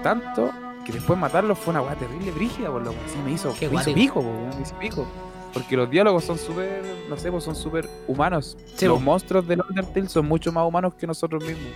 tanto, 0.02 0.50
que 0.84 0.92
después 0.94 1.20
matarlos 1.20 1.60
fue 1.60 1.72
una 1.72 1.84
weá 1.84 1.94
terrible, 1.94 2.32
brígida, 2.32 2.72
por 2.72 2.82
lo 2.82 2.92
que 2.92 2.98
así 3.06 3.18
me 3.24 3.32
hizo, 3.32 3.54
Qué 3.60 3.70
me 3.70 3.76
hizo 3.76 3.94
pico, 3.94 4.22
po, 4.22 4.56
me 4.56 4.62
hizo 4.62 4.76
pico. 4.80 5.06
Porque 5.54 5.78
los 5.78 5.90
diálogos 5.90 6.26
son 6.26 6.40
súper, 6.40 6.84
no 7.08 7.16
sé, 7.16 7.32
pues 7.32 7.44
son 7.44 7.56
súper 7.56 7.88
humanos. 8.08 8.58
Sí, 8.76 8.88
los 8.88 9.00
monstruos 9.00 9.48
del 9.48 9.62
Undertale 9.62 10.10
son 10.10 10.26
mucho 10.26 10.52
más 10.52 10.68
humanos 10.68 10.96
que 10.96 11.06
nosotros 11.06 11.44
mismos. 11.46 11.72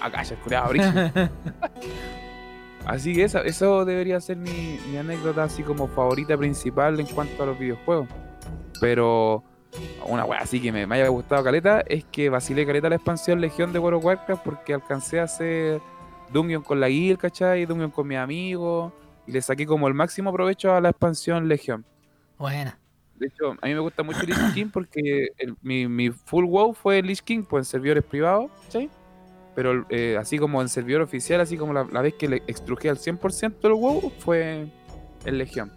Ah, 0.00 0.10
calla, 0.10 0.36
culiao, 0.36 0.68
brígido. 0.68 1.10
Así 2.86 3.14
que 3.14 3.24
eso 3.24 3.84
debería 3.84 4.20
ser 4.20 4.36
mi, 4.38 4.78
mi 4.90 4.96
anécdota 4.96 5.44
así 5.44 5.62
como 5.62 5.88
favorita 5.88 6.36
principal 6.38 6.98
en 7.00 7.06
cuanto 7.06 7.42
a 7.42 7.46
los 7.46 7.58
videojuegos. 7.58 8.08
Pero 8.80 9.42
una 10.06 10.24
wea 10.24 10.40
así 10.40 10.60
que 10.60 10.72
me, 10.72 10.86
me 10.86 10.96
haya 10.96 11.08
gustado 11.08 11.44
caleta, 11.44 11.80
es 11.86 12.04
que 12.06 12.30
vacilé 12.30 12.64
caleta 12.64 12.88
la 12.88 12.94
expansión 12.96 13.40
Legión 13.40 13.72
de 13.72 13.78
World 13.78 13.98
of 13.98 14.04
Warcraft 14.04 14.42
porque 14.42 14.72
alcancé 14.74 15.20
a 15.20 15.24
hacer 15.24 15.80
Dungeon 16.32 16.62
con 16.62 16.80
la 16.80 16.88
guild, 16.88 17.18
¿cachai? 17.18 17.66
Dungeon 17.66 17.90
con 17.90 18.06
mis 18.06 18.18
amigos. 18.18 18.92
Y 19.26 19.32
le 19.32 19.42
saqué 19.42 19.66
como 19.66 19.88
el 19.88 19.94
máximo 19.94 20.32
provecho 20.32 20.72
a 20.72 20.80
la 20.80 20.88
expansión 20.90 21.48
Legión. 21.48 21.84
Buena. 22.38 22.78
De 23.16 23.26
hecho, 23.26 23.50
a 23.60 23.66
mí 23.66 23.74
me 23.74 23.80
gusta 23.80 24.02
mucho 24.02 24.20
Lich 24.24 24.54
King 24.54 24.68
porque 24.72 25.28
el- 25.36 25.56
mi, 25.60 25.86
mi 25.88 26.10
full 26.10 26.44
WoW 26.46 26.72
fue 26.72 27.02
Lich 27.02 27.20
King, 27.20 27.42
pues 27.42 27.66
en 27.66 27.70
servidores 27.70 28.04
privados, 28.04 28.50
¿cachai? 28.64 28.88
Pero 29.58 29.84
eh, 29.88 30.16
así 30.16 30.38
como 30.38 30.62
en 30.62 30.68
servidor 30.68 31.02
oficial, 31.02 31.40
así 31.40 31.56
como 31.56 31.72
la, 31.72 31.84
la 31.90 32.00
vez 32.00 32.14
que 32.14 32.28
le 32.28 32.36
extruje 32.46 32.88
al 32.88 32.96
100% 32.98 33.54
el 33.64 33.72
WoW, 33.72 34.12
fue 34.20 34.68
en 35.24 35.36
Legión. 35.38 35.72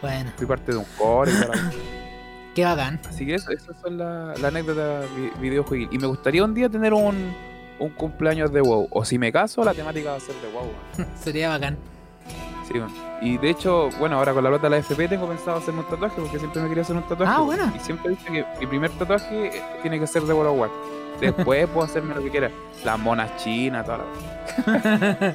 Buena. 0.00 0.32
Fui 0.36 0.46
parte 0.46 0.70
de 0.70 0.78
un 0.78 0.84
core 0.96 1.32
y 1.32 1.34
toda 1.42 1.56
la- 1.56 1.72
Qué 2.54 2.64
bacán. 2.64 3.00
Así 3.08 3.26
que 3.26 3.34
eso, 3.34 3.50
esas 3.50 3.76
son 3.80 3.98
las 3.98 4.38
la 4.40 4.46
anécdotas 4.46 5.06
vi- 5.16 5.32
videojuegos. 5.40 5.92
Y 5.92 5.98
me 5.98 6.06
gustaría 6.06 6.44
un 6.44 6.54
día 6.54 6.68
tener 6.68 6.92
un, 6.92 7.34
un 7.80 7.90
cumpleaños 7.90 8.52
de 8.52 8.60
WoW. 8.60 8.86
O 8.92 9.04
si 9.04 9.18
me 9.18 9.32
caso, 9.32 9.64
la 9.64 9.74
temática 9.74 10.10
va 10.12 10.16
a 10.18 10.20
ser 10.20 10.36
de 10.36 10.52
WoW. 10.52 10.70
Sería 11.20 11.48
bacán. 11.48 11.76
Sí, 12.68 12.74
weón. 12.78 12.92
Y 13.22 13.38
de 13.38 13.50
hecho, 13.50 13.88
bueno, 13.98 14.18
ahora 14.18 14.32
con 14.34 14.44
la 14.44 14.50
plata 14.50 14.64
de 14.68 14.70
la 14.70 14.76
FP 14.78 15.08
tengo 15.08 15.26
pensado 15.26 15.56
hacerme 15.58 15.80
un 15.80 15.88
tatuaje 15.88 16.14
porque 16.20 16.38
siempre 16.38 16.62
me 16.62 16.68
quería 16.68 16.82
hacer 16.84 16.94
un 16.94 17.02
tatuaje. 17.08 17.32
Ah, 17.34 17.40
bueno. 17.40 17.72
Y 17.74 17.80
siempre 17.80 18.12
he 18.12 18.16
dicho 18.16 18.32
que 18.32 18.44
mi 18.60 18.66
primer 18.66 18.90
tatuaje 18.92 19.50
tiene 19.82 19.98
que 19.98 20.06
ser 20.06 20.22
de 20.22 20.32
World 20.32 20.52
of 20.52 20.58
Warcraft. 20.60 20.93
Después 21.20 21.66
puedo 21.68 21.86
hacerme 21.86 22.14
lo 22.14 22.22
que 22.22 22.30
quiera. 22.30 22.50
Las 22.84 22.98
monas 22.98 23.36
chinas, 23.42 23.84
toda 23.86 23.98
la... 23.98 25.34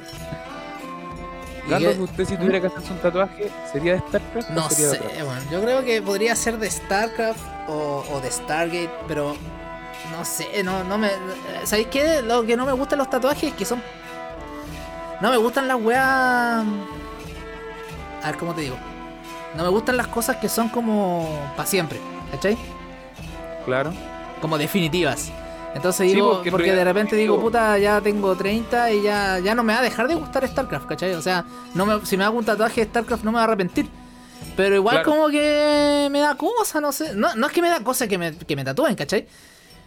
¿Y 1.66 1.70
Carlos, 1.70 1.94
qué- 1.94 2.00
usted 2.02 2.24
si 2.24 2.36
tuviera 2.36 2.60
que 2.60 2.66
hacerse 2.68 2.92
un 2.92 2.98
tatuaje, 3.00 3.50
¿sería 3.72 3.94
de 3.94 4.00
StarCraft 4.00 4.50
No 4.50 4.66
o 4.66 4.70
sería 4.70 4.88
de 4.88 4.96
sé, 4.98 5.04
otra? 5.04 5.24
bueno, 5.24 5.40
yo 5.50 5.60
creo 5.62 5.84
que 5.84 6.02
podría 6.02 6.34
ser 6.36 6.58
de 6.58 6.70
StarCraft 6.70 7.40
o, 7.68 8.04
o 8.12 8.20
de 8.20 8.30
Stargate, 8.30 8.90
pero 9.06 9.36
no 10.16 10.24
sé, 10.24 10.62
no, 10.64 10.82
no 10.84 10.96
me. 10.98 11.10
¿Sabéis 11.64 11.88
qué? 11.88 12.22
Lo 12.22 12.44
que 12.44 12.56
no 12.56 12.64
me 12.66 12.72
gustan 12.72 12.98
los 12.98 13.08
tatuajes 13.10 13.50
es 13.50 13.54
que 13.54 13.64
son. 13.64 13.82
No 15.20 15.30
me 15.30 15.36
gustan 15.36 15.68
las 15.68 15.76
weas. 15.80 16.02
A 18.22 18.26
ver, 18.26 18.36
¿cómo 18.38 18.54
te 18.54 18.62
digo? 18.62 18.76
No 19.54 19.62
me 19.62 19.68
gustan 19.68 19.96
las 19.96 20.06
cosas 20.08 20.36
que 20.36 20.48
son 20.48 20.68
como 20.70 21.28
para 21.56 21.68
siempre, 21.68 22.00
¿cachai? 22.32 22.56
Claro. 23.66 23.92
Como 24.40 24.56
definitivas. 24.58 25.30
Entonces 25.74 26.08
Sí, 26.08 26.14
digo, 26.14 26.34
porque 26.34 26.50
porque, 26.50 26.72
de 26.72 26.84
repente 26.84 27.14
digo, 27.16 27.40
puta, 27.40 27.78
ya 27.78 28.00
tengo 28.00 28.34
30 28.36 28.90
y 28.92 29.02
ya, 29.02 29.38
ya 29.38 29.54
no 29.54 29.62
me 29.62 29.72
va 29.72 29.78
a 29.78 29.82
dejar 29.82 30.08
de 30.08 30.14
gustar 30.16 30.46
StarCraft, 30.46 30.86
¿cachai? 30.88 31.14
O 31.14 31.22
sea, 31.22 31.44
no 31.74 31.86
me, 31.86 32.04
si 32.04 32.16
me 32.16 32.24
hago 32.24 32.36
un 32.38 32.44
tatuaje 32.44 32.80
de 32.82 32.86
StarCraft 32.88 33.22
no 33.24 33.30
me 33.32 33.36
va 33.36 33.42
a 33.42 33.44
arrepentir. 33.44 33.86
Pero 34.56 34.74
igual 34.74 34.96
Claro. 35.02 35.10
como 35.10 35.28
que 35.28 36.08
me 36.10 36.18
da 36.18 36.34
cosa, 36.34 36.80
no 36.80 36.90
sé. 36.92 37.14
No, 37.14 37.34
no 37.36 37.46
es 37.46 37.52
que 37.52 37.62
me 37.62 37.68
da 37.68 37.82
cosa 37.84 38.08
que 38.08 38.18
me, 38.18 38.36
que 38.36 38.56
me 38.56 38.64
tatúen, 38.64 38.94
¿cachai? 38.96 39.26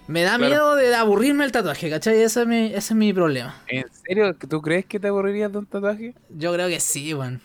Me 0.07 0.21
da 0.23 0.37
Claro. 0.37 0.45
miedo 0.45 0.75
de 0.75 0.95
aburrirme 0.95 1.43
el 1.43 1.51
tatuaje, 1.51 1.89
¿cachai? 1.89 2.21
Ese 2.21 2.41
es 2.41 2.47
mi, 2.47 2.65
ese 2.67 2.77
es 2.77 2.91
mi 2.95 3.13
problema. 3.13 3.55
¿En 3.67 3.85
serio? 4.07 4.33
¿Tú 4.35 4.61
crees 4.61 4.85
que 4.85 4.99
te 4.99 5.07
aburrirías 5.09 5.51
de 5.51 5.57
un 5.59 5.65
tatuaje? 5.65 6.13
Yo 6.29 6.53
creo 6.53 6.67
que 6.69 6.79
sí, 6.79 7.13
weón. 7.13 7.41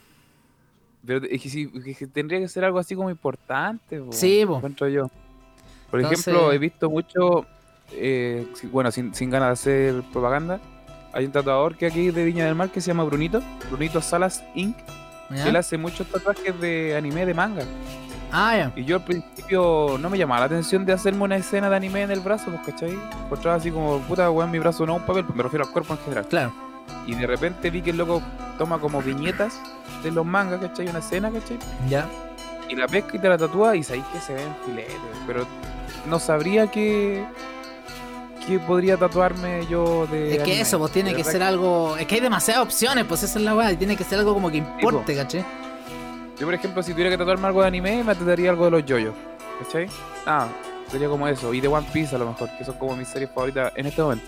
Pero 1.05 1.24
es 1.29 1.40
que, 1.42 1.48
sí, 1.48 1.70
es 1.87 1.98
que 1.98 2.07
tendría 2.07 2.38
que 2.40 2.48
ser 2.48 2.64
algo 2.64 2.79
así 2.79 2.94
como 2.94 3.11
importante. 3.11 4.01
po, 4.01 4.12
Sí, 4.12 4.44
po. 4.46 4.57
encuentro 4.57 4.88
yo. 4.88 5.11
Por 5.90 6.01
Entonces- 6.01 6.27
ejemplo, 6.29 6.53
he 6.53 6.59
visto 6.59 6.90
mucho, 6.90 7.46
eh, 7.92 8.46
bueno, 8.70 8.90
sin, 8.90 9.14
sin 9.14 9.31
ganas 9.31 9.48
de 9.48 9.53
hacer 9.53 10.03
propaganda, 10.12 10.61
hay 11.12 11.24
un 11.24 11.33
tatuador 11.33 11.77
que 11.77 11.87
aquí 11.87 12.11
de 12.11 12.24
Viña 12.24 12.44
del 12.44 12.55
Mar 12.55 12.70
que 12.70 12.81
se 12.81 12.88
llama 12.88 13.05
Brunito, 13.05 13.42
Brunito 13.70 14.01
Salas 14.01 14.44
Inc. 14.55 14.77
Él 15.31 15.57
hace 15.57 15.77
muchos 15.77 16.07
tatuajes 16.07 16.59
de 16.61 16.96
anime, 16.96 17.27
de 17.27 17.35
manga. 17.35 17.62
Ah, 18.33 18.57
ya. 18.57 18.72
Y 18.77 18.85
yo 18.85 18.96
al 18.96 19.05
principio 19.05 19.96
no 20.01 20.11
me 20.11 20.18
llamaba 20.18 20.40
la 20.40 20.46
atención 20.46 20.85
de 20.85 20.92
hacerme 20.92 21.24
una 21.24 21.37
escena 21.37 21.68
de 21.70 21.77
anime 21.77 22.03
en 22.03 22.11
el 22.11 22.20
brazo, 22.20 22.51
pues, 22.51 22.61
¿cachai? 22.66 22.98
Encontraba 23.24 23.57
así 23.57 23.70
como, 23.70 24.01
puta, 24.01 24.31
weón, 24.31 24.51
mi 24.51 24.59
brazo 24.59 24.87
no 24.87 24.96
es 24.96 25.01
un 25.01 25.07
papel, 25.07 25.24
me 25.35 25.42
refiero 25.42 25.64
al 25.64 25.72
cuerpo 25.72 25.94
en 25.94 26.01
general. 26.01 26.27
Claro. 26.29 26.53
Y 27.07 27.14
de 27.14 27.27
repente 27.27 27.70
vi 27.70 27.83
que 27.83 27.90
el 27.90 27.98
loco 27.98 28.22
toma 28.57 28.79
como 28.79 29.03
viñetas 29.03 29.61
de 30.03 30.11
los 30.11 30.24
mangas, 30.24 30.61
¿cachai? 30.61 30.88
Una 30.88 30.98
escena, 30.98 31.31
¿cachai? 31.31 31.59
Ya. 31.88 32.07
Y 32.68 32.77
la 32.77 32.87
pesca 32.87 33.16
y 33.16 33.18
te 33.18 33.29
la 33.29 33.38
tatúa 33.38 33.77
y 33.77 33.83
sabéis 33.83 34.05
que 34.12 34.20
se 34.20 34.35
ven 34.35 34.55
filetes. 34.64 34.94
Pero 35.27 35.46
no 36.07 36.18
sabría 36.18 36.70
que. 36.70 37.24
Que 38.48 38.58
podría 38.58 38.96
tatuarme 38.96 39.66
yo 39.68 40.06
de. 40.06 40.30
Es 40.32 40.37
que 40.38 40.42
anime. 40.42 40.61
eso, 40.62 40.78
pues 40.78 40.92
tiene 40.92 41.14
que 41.14 41.22
ser 41.24 41.42
algo. 41.42 41.96
Es 41.96 42.06
que 42.06 42.16
hay 42.16 42.20
demasiadas 42.20 42.62
opciones, 42.64 43.04
pues 43.04 43.22
esa 43.22 43.38
es 43.38 43.44
la 43.44 43.54
weá. 43.54 43.70
y 43.72 43.76
Tiene 43.76 43.96
que 43.96 44.04
ser 44.04 44.18
algo 44.18 44.34
como 44.34 44.50
que 44.50 44.56
importe, 44.58 45.14
¿cachai? 45.14 45.44
Yo, 46.38 46.46
por 46.46 46.54
ejemplo, 46.54 46.82
si 46.82 46.92
tuviera 46.92 47.11
que 47.11 47.18
tatuarme 47.18 47.46
algo 47.48 47.61
de 47.62 47.68
anime, 47.68 48.02
me 48.04 48.14
tatuaría 48.14 48.50
algo 48.50 48.64
de 48.66 48.70
los 48.70 48.84
yoyos. 48.87 49.14
¿Cachai? 49.62 49.88
Ah, 50.26 50.46
sería 50.90 51.08
como 51.08 51.26
eso. 51.28 51.52
Y 51.52 51.61
de 51.61 51.68
One 51.68 51.87
Piece 51.92 52.14
a 52.14 52.18
lo 52.18 52.26
mejor, 52.26 52.48
que 52.56 52.64
son 52.64 52.76
como 52.78 52.96
mis 52.96 53.08
series 53.08 53.30
favoritas 53.30 53.72
en 53.74 53.87
este 53.87 54.00
momento. 54.02 54.24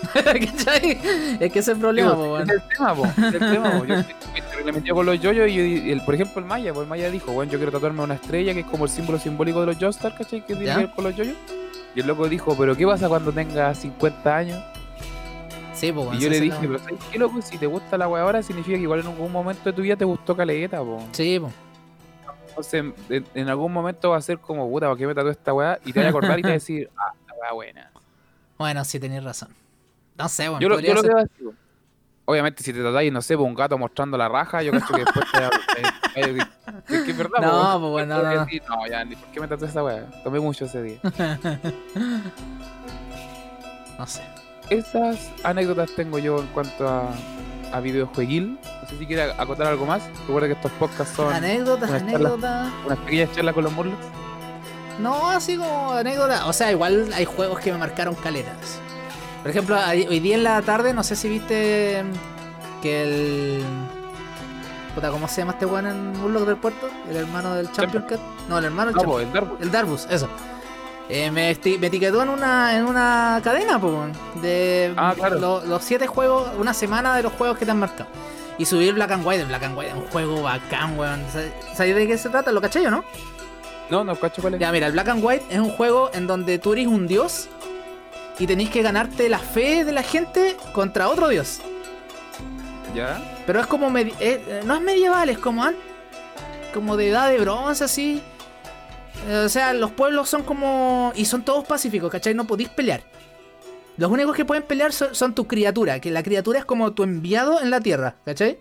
¿Cachai? 0.14 0.98
Es 1.40 1.52
que 1.52 1.58
ese 1.58 1.58
es 1.58 1.68
el 1.68 1.78
problema, 1.78 2.12
Digo, 2.12 2.28
pues, 2.30 2.48
es 2.48 2.54
el 2.54 2.62
tema, 2.76 2.94
po, 2.94 3.04
es 3.06 3.18
el 3.34 3.38
tema, 3.38 3.70
po. 3.78 3.84
Yo 3.84 3.94
estoy 3.96 4.14
estoy 4.36 4.72
metido 4.72 4.94
con 4.94 5.06
los 5.06 5.20
yoyos 5.20 5.48
y, 5.50 5.54
yo- 5.54 5.62
y 5.64 5.90
el, 5.90 6.00
por 6.02 6.14
ejemplo 6.14 6.40
el 6.40 6.46
Maya, 6.46 6.72
pues 6.72 6.84
el 6.84 6.88
Maya 6.88 7.10
dijo, 7.10 7.32
bueno, 7.32 7.50
yo 7.52 7.58
quiero 7.58 7.72
tatuarme 7.72 8.02
una 8.02 8.14
estrella 8.14 8.54
que 8.54 8.60
es 8.60 8.66
como 8.66 8.84
el 8.84 8.90
símbolo 8.90 9.18
simbólico 9.18 9.60
de 9.60 9.66
los 9.66 9.76
Joestar, 9.78 10.14
¿cachai? 10.14 10.40
Que 10.40 10.54
tiene 10.54 10.72
que 10.72 10.78
ver 10.78 10.90
con 10.94 11.04
los 11.04 11.14
yoyos. 11.16 11.36
Y 11.94 12.00
el 12.00 12.06
loco 12.06 12.28
dijo, 12.28 12.56
pero 12.56 12.76
¿qué 12.76 12.86
pasa 12.86 13.08
cuando 13.08 13.32
tenga 13.32 13.74
50 13.74 14.36
años? 14.36 14.64
Sí, 15.74 15.92
pues, 15.92 16.06
weón, 16.06 16.18
y 16.18 16.20
yo 16.20 16.28
le 16.28 16.40
dije, 16.40 16.58
pero 16.60 16.78
¿sabes 16.78 17.00
qué, 17.10 17.18
loco? 17.18 17.40
Si 17.42 17.56
te 17.56 17.66
gusta 17.66 17.96
la 17.96 18.06
weá 18.06 18.22
ahora, 18.22 18.42
significa 18.42 18.76
que 18.76 18.82
igual 18.82 19.00
en 19.00 19.06
algún 19.06 19.32
momento 19.32 19.62
de 19.64 19.72
tu 19.72 19.82
vida 19.82 19.96
te 19.96 20.04
gustó 20.04 20.36
caleta, 20.36 20.78
po. 20.80 21.02
Sí, 21.12 21.38
pues. 21.40 21.52
Entonces, 22.48 22.84
en, 23.08 23.24
en 23.34 23.48
algún 23.48 23.72
momento 23.72 24.10
va 24.10 24.18
a 24.18 24.22
ser 24.22 24.38
como, 24.38 24.68
puta, 24.68 24.88
¿por 24.88 24.98
qué 24.98 25.06
me 25.06 25.14
tatué 25.14 25.30
esta 25.30 25.54
weá? 25.54 25.78
Y 25.84 25.92
te 25.92 26.00
vas 26.00 26.06
a 26.06 26.10
acordar 26.10 26.38
y 26.38 26.42
te 26.42 26.48
vas 26.48 26.50
a 26.50 26.54
decir, 26.60 26.90
ah, 26.96 27.12
la 27.28 27.34
weá 27.34 27.52
buena. 27.52 27.90
Bueno, 28.58 28.84
sí, 28.84 29.00
tenéis 29.00 29.24
razón. 29.24 29.48
No 30.18 30.28
sé, 30.28 30.48
bueno, 30.48 30.60
Yo 30.60 30.68
lo, 30.68 30.80
yo 30.80 30.94
lo 30.94 31.02
po. 31.02 31.54
Obviamente, 32.30 32.62
si 32.62 32.72
te 32.72 32.80
tatuáis, 32.82 33.12
no 33.12 33.20
sé, 33.22 33.36
po, 33.36 33.42
un 33.42 33.54
gato 33.54 33.76
mostrando 33.76 34.16
la 34.16 34.28
raja, 34.28 34.62
yo 34.62 34.70
cacho 34.70 34.94
que 34.94 35.00
después 35.04 35.26
te 35.32 36.24
es 36.94 37.02
que 37.04 37.10
es 37.10 37.16
verdad, 37.16 37.40
No, 37.40 37.50
po. 37.74 37.80
pues, 37.80 37.90
bueno, 38.06 38.22
no, 38.22 38.34
no. 38.34 38.40
decir, 38.44 38.62
no, 38.68 38.86
ya, 38.86 39.04
ni 39.04 39.16
por 39.16 39.28
qué 39.30 39.40
me 39.40 39.48
tatué 39.48 39.66
esta 39.68 39.82
weá. 39.82 40.04
Tomé 40.22 40.38
mucho 40.40 40.64
ese 40.66 40.82
día. 40.82 40.98
No 43.98 44.06
sé. 44.06 44.22
Esas 44.70 45.30
anécdotas 45.42 45.90
tengo 45.94 46.18
yo 46.18 46.38
en 46.40 46.46
cuanto 46.48 46.88
a, 46.88 47.10
a 47.72 47.80
videojueguil. 47.80 48.58
No 48.82 48.88
sé 48.88 48.96
si 48.98 49.06
quiere 49.06 49.24
acotar 49.36 49.66
algo 49.66 49.84
más. 49.84 50.02
Recuerda 50.26 50.46
que 50.48 50.54
estos 50.54 50.72
podcasts 50.72 51.14
son 51.16 51.32
Anécdotas, 51.32 51.90
anécdotas. 51.90 52.72
unas 52.86 52.98
pequeñas 53.00 53.32
charlas 53.32 53.54
con 53.54 53.64
los 53.64 53.72
Murlocs. 53.74 53.98
No, 55.00 55.28
así 55.30 55.56
como 55.58 55.92
anécdota. 55.92 56.46
O 56.46 56.52
sea, 56.52 56.70
igual 56.70 57.10
hay 57.14 57.24
juegos 57.26 57.58
que 57.60 57.72
me 57.72 57.78
marcaron 57.78 58.14
caletas. 58.14 58.80
Por 59.42 59.50
ejemplo, 59.50 59.76
hoy 59.88 60.20
día 60.20 60.34
en 60.36 60.44
la 60.44 60.60
tarde, 60.62 60.92
no 60.92 61.02
sé 61.02 61.16
si 61.16 61.28
viste 61.28 62.02
que 62.82 63.02
el. 63.02 63.62
Puta, 64.94 65.10
¿cómo 65.10 65.28
se 65.28 65.40
llama 65.40 65.52
este 65.52 65.66
weón 65.66 65.86
en 65.86 66.12
Murloc 66.20 66.44
del 66.46 66.56
Puerto? 66.56 66.88
El 67.08 67.16
hermano 67.16 67.54
del 67.54 67.70
Champion 67.72 68.02
Cat. 68.08 68.18
No, 68.48 68.58
el 68.58 68.64
hermano 68.66 68.86
del 68.90 68.96
No, 68.96 69.00
Champion 69.02 69.30
po, 69.30 69.38
el 69.38 69.46
Dark 69.48 69.56
El 69.60 69.70
Darbus, 69.70 70.06
eso. 70.10 70.28
Eh, 71.08 71.30
me, 71.30 71.56
me 71.78 71.86
etiquetó 71.86 72.22
en 72.22 72.28
una, 72.28 72.76
en 72.76 72.84
una 72.84 73.40
cadena, 73.42 73.80
po, 73.80 74.04
de 74.42 74.92
Ah, 74.96 75.12
claro. 75.16 75.38
lo- 75.38 75.64
los 75.64 75.82
siete 75.82 76.06
juegos, 76.06 76.50
una 76.58 76.74
semana 76.74 77.16
de 77.16 77.22
los 77.22 77.32
juegos 77.32 77.56
que 77.58 77.64
te 77.64 77.70
han 77.70 77.78
marcado. 77.78 78.08
Y 78.58 78.66
subir 78.66 78.92
Black 78.94 79.10
and 79.12 79.26
White, 79.26 79.44
Black 79.44 79.62
and 79.62 79.76
White 79.78 79.90
es 79.92 79.96
un 79.96 80.06
juego 80.08 80.42
bacán, 80.42 80.98
weón. 80.98 81.24
Sa- 81.32 81.74
¿Sabes 81.74 81.96
de 81.96 82.06
qué 82.06 82.18
se 82.18 82.28
trata? 82.28 82.52
¿Lo 82.52 82.60
caché 82.60 82.82
yo, 82.82 82.90
no? 82.90 83.04
No, 83.88 84.04
no, 84.04 84.14
cacho 84.16 84.42
cuál 84.42 84.54
es. 84.54 84.60
Ya, 84.60 84.70
mira, 84.70 84.86
el 84.88 84.92
Black 84.92 85.08
and 85.08 85.24
White 85.24 85.46
es 85.50 85.58
un 85.58 85.70
juego 85.70 86.10
en 86.12 86.26
donde 86.26 86.58
tú 86.58 86.74
eres 86.74 86.86
un 86.86 87.06
dios 87.08 87.48
y 88.40 88.46
tenéis 88.46 88.70
que 88.70 88.80
ganarte 88.80 89.28
la 89.28 89.38
fe 89.38 89.84
de 89.84 89.92
la 89.92 90.02
gente 90.02 90.56
contra 90.72 91.10
otro 91.10 91.28
dios. 91.28 91.60
¿Ya? 92.94 93.22
Pero 93.46 93.60
es 93.60 93.66
como. 93.66 93.96
eh, 93.96 94.12
eh, 94.18 94.62
no 94.64 94.74
es 94.74 94.80
medieval, 94.80 95.28
es 95.28 95.38
como. 95.38 95.64
Como 96.72 96.96
de 96.96 97.10
edad 97.10 97.28
de 97.28 97.38
bronce, 97.38 97.84
así. 97.84 98.22
Eh, 99.28 99.42
o 99.44 99.48
sea, 99.48 99.74
los 99.74 99.90
pueblos 99.90 100.28
son 100.30 100.42
como. 100.42 101.12
Y 101.14 101.26
son 101.26 101.44
todos 101.44 101.66
pacíficos, 101.66 102.10
¿cachai? 102.10 102.34
No 102.34 102.46
podéis 102.46 102.70
pelear. 102.70 103.02
Los 103.98 104.10
únicos 104.10 104.34
que 104.34 104.46
pueden 104.46 104.62
pelear 104.62 104.94
son, 104.94 105.14
son 105.14 105.34
tu 105.34 105.46
criatura, 105.46 106.00
que 106.00 106.10
la 106.10 106.22
criatura 106.22 106.60
es 106.60 106.64
como 106.64 106.94
tu 106.94 107.02
enviado 107.02 107.60
en 107.60 107.68
la 107.68 107.80
tierra, 107.80 108.16
¿cachai? 108.24 108.58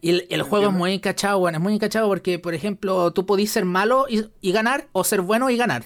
Y 0.00 0.10
el, 0.10 0.26
el 0.30 0.42
juego 0.42 0.66
es 0.66 0.72
muy 0.72 0.94
encachado, 0.94 1.38
bueno, 1.38 1.58
es 1.58 1.62
muy 1.62 1.74
encachado 1.74 2.08
porque, 2.08 2.40
por 2.40 2.54
ejemplo, 2.54 3.12
tú 3.12 3.24
podís 3.24 3.52
ser 3.52 3.64
malo 3.64 4.06
y, 4.08 4.26
y 4.40 4.50
ganar, 4.50 4.88
o 4.90 5.04
ser 5.04 5.20
bueno 5.20 5.48
y 5.48 5.56
ganar. 5.56 5.84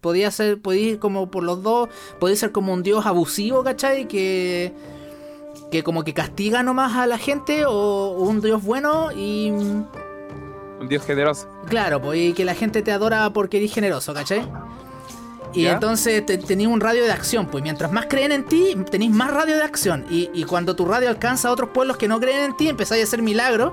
Podía 0.00 0.30
ser, 0.30 0.60
podís 0.60 0.92
ir 0.92 0.98
como 0.98 1.30
por 1.30 1.42
los 1.42 1.62
dos, 1.62 1.88
podís 2.20 2.38
ser 2.38 2.52
como 2.52 2.72
un 2.72 2.82
dios 2.82 3.04
abusivo, 3.06 3.64
¿cachai? 3.64 4.06
Que, 4.06 4.72
que 5.70 5.82
como 5.82 6.04
que 6.04 6.14
castiga 6.14 6.62
nomás 6.62 6.96
a 6.96 7.06
la 7.06 7.18
gente, 7.18 7.64
o 7.66 8.16
un 8.18 8.40
dios 8.40 8.62
bueno 8.62 9.10
y... 9.12 9.50
Un 9.50 10.88
dios 10.88 11.04
generoso. 11.04 11.48
Claro, 11.66 12.00
pues 12.00 12.20
y 12.20 12.32
que 12.32 12.44
la 12.44 12.54
gente 12.54 12.82
te 12.82 12.92
adora 12.92 13.28
porque 13.32 13.56
eres 13.56 13.74
generoso, 13.74 14.14
¿cachai? 14.14 14.48
Y 15.52 15.62
¿Ya? 15.62 15.72
entonces 15.72 16.24
te, 16.24 16.38
tenías 16.38 16.70
un 16.70 16.80
radio 16.80 17.04
de 17.04 17.10
acción, 17.10 17.46
pues 17.46 17.64
mientras 17.64 17.90
más 17.90 18.06
creen 18.06 18.32
en 18.32 18.44
ti, 18.44 18.76
tenéis 18.90 19.10
más 19.10 19.32
radio 19.32 19.56
de 19.56 19.62
acción. 19.62 20.06
Y, 20.10 20.30
y 20.32 20.44
cuando 20.44 20.76
tu 20.76 20.84
radio 20.84 21.08
alcanza 21.08 21.48
a 21.48 21.52
otros 21.52 21.70
pueblos 21.70 21.96
que 21.96 22.06
no 22.06 22.20
creen 22.20 22.44
en 22.44 22.56
ti, 22.56 22.68
empezáis 22.68 23.02
a 23.02 23.04
hacer 23.04 23.22
milagros. 23.22 23.72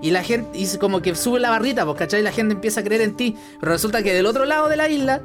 Y 0.00 0.10
la 0.10 0.24
gente, 0.24 0.58
y 0.58 0.78
como 0.78 1.00
que 1.00 1.14
sube 1.14 1.38
la 1.38 1.50
barrita, 1.50 1.84
pues, 1.84 1.96
¿cachai? 1.96 2.22
La 2.22 2.32
gente 2.32 2.54
empieza 2.54 2.80
a 2.80 2.82
creer 2.82 3.02
en 3.02 3.14
ti. 3.14 3.36
Pero 3.60 3.70
resulta 3.70 4.02
que 4.02 4.12
del 4.12 4.26
otro 4.26 4.46
lado 4.46 4.68
de 4.68 4.76
la 4.76 4.88
isla 4.88 5.22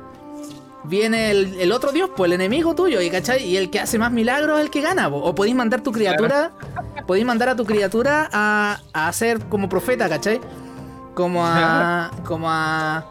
viene 0.84 1.32
el, 1.32 1.60
el 1.60 1.72
otro 1.72 1.92
dios, 1.92 2.10
pues 2.16 2.30
el 2.30 2.34
enemigo 2.34 2.76
tuyo, 2.76 3.02
¿y 3.02 3.10
cachai? 3.10 3.44
Y 3.44 3.58
el 3.58 3.70
que 3.70 3.80
hace 3.80 3.98
más 4.00 4.12
milagros 4.12 4.60
es 4.60 4.66
el 4.66 4.72
que 4.72 4.82
gana, 4.82 5.10
po. 5.10 5.18
O 5.18 5.36
podéis 5.36 5.56
mandar 5.56 5.82
tu 5.82 5.92
criatura, 5.92 6.52
podéis 7.06 7.26
mandar 7.26 7.50
a 7.50 7.56
tu 7.56 7.66
criatura 7.66 8.30
a, 8.32 8.80
a 8.94 9.08
hacer 9.08 9.40
como 9.50 9.68
profeta, 9.70 10.08
¿cachai? 10.10 10.40
Como 11.14 11.46
a. 11.46 12.12
como 12.26 12.48
a. 12.50 13.06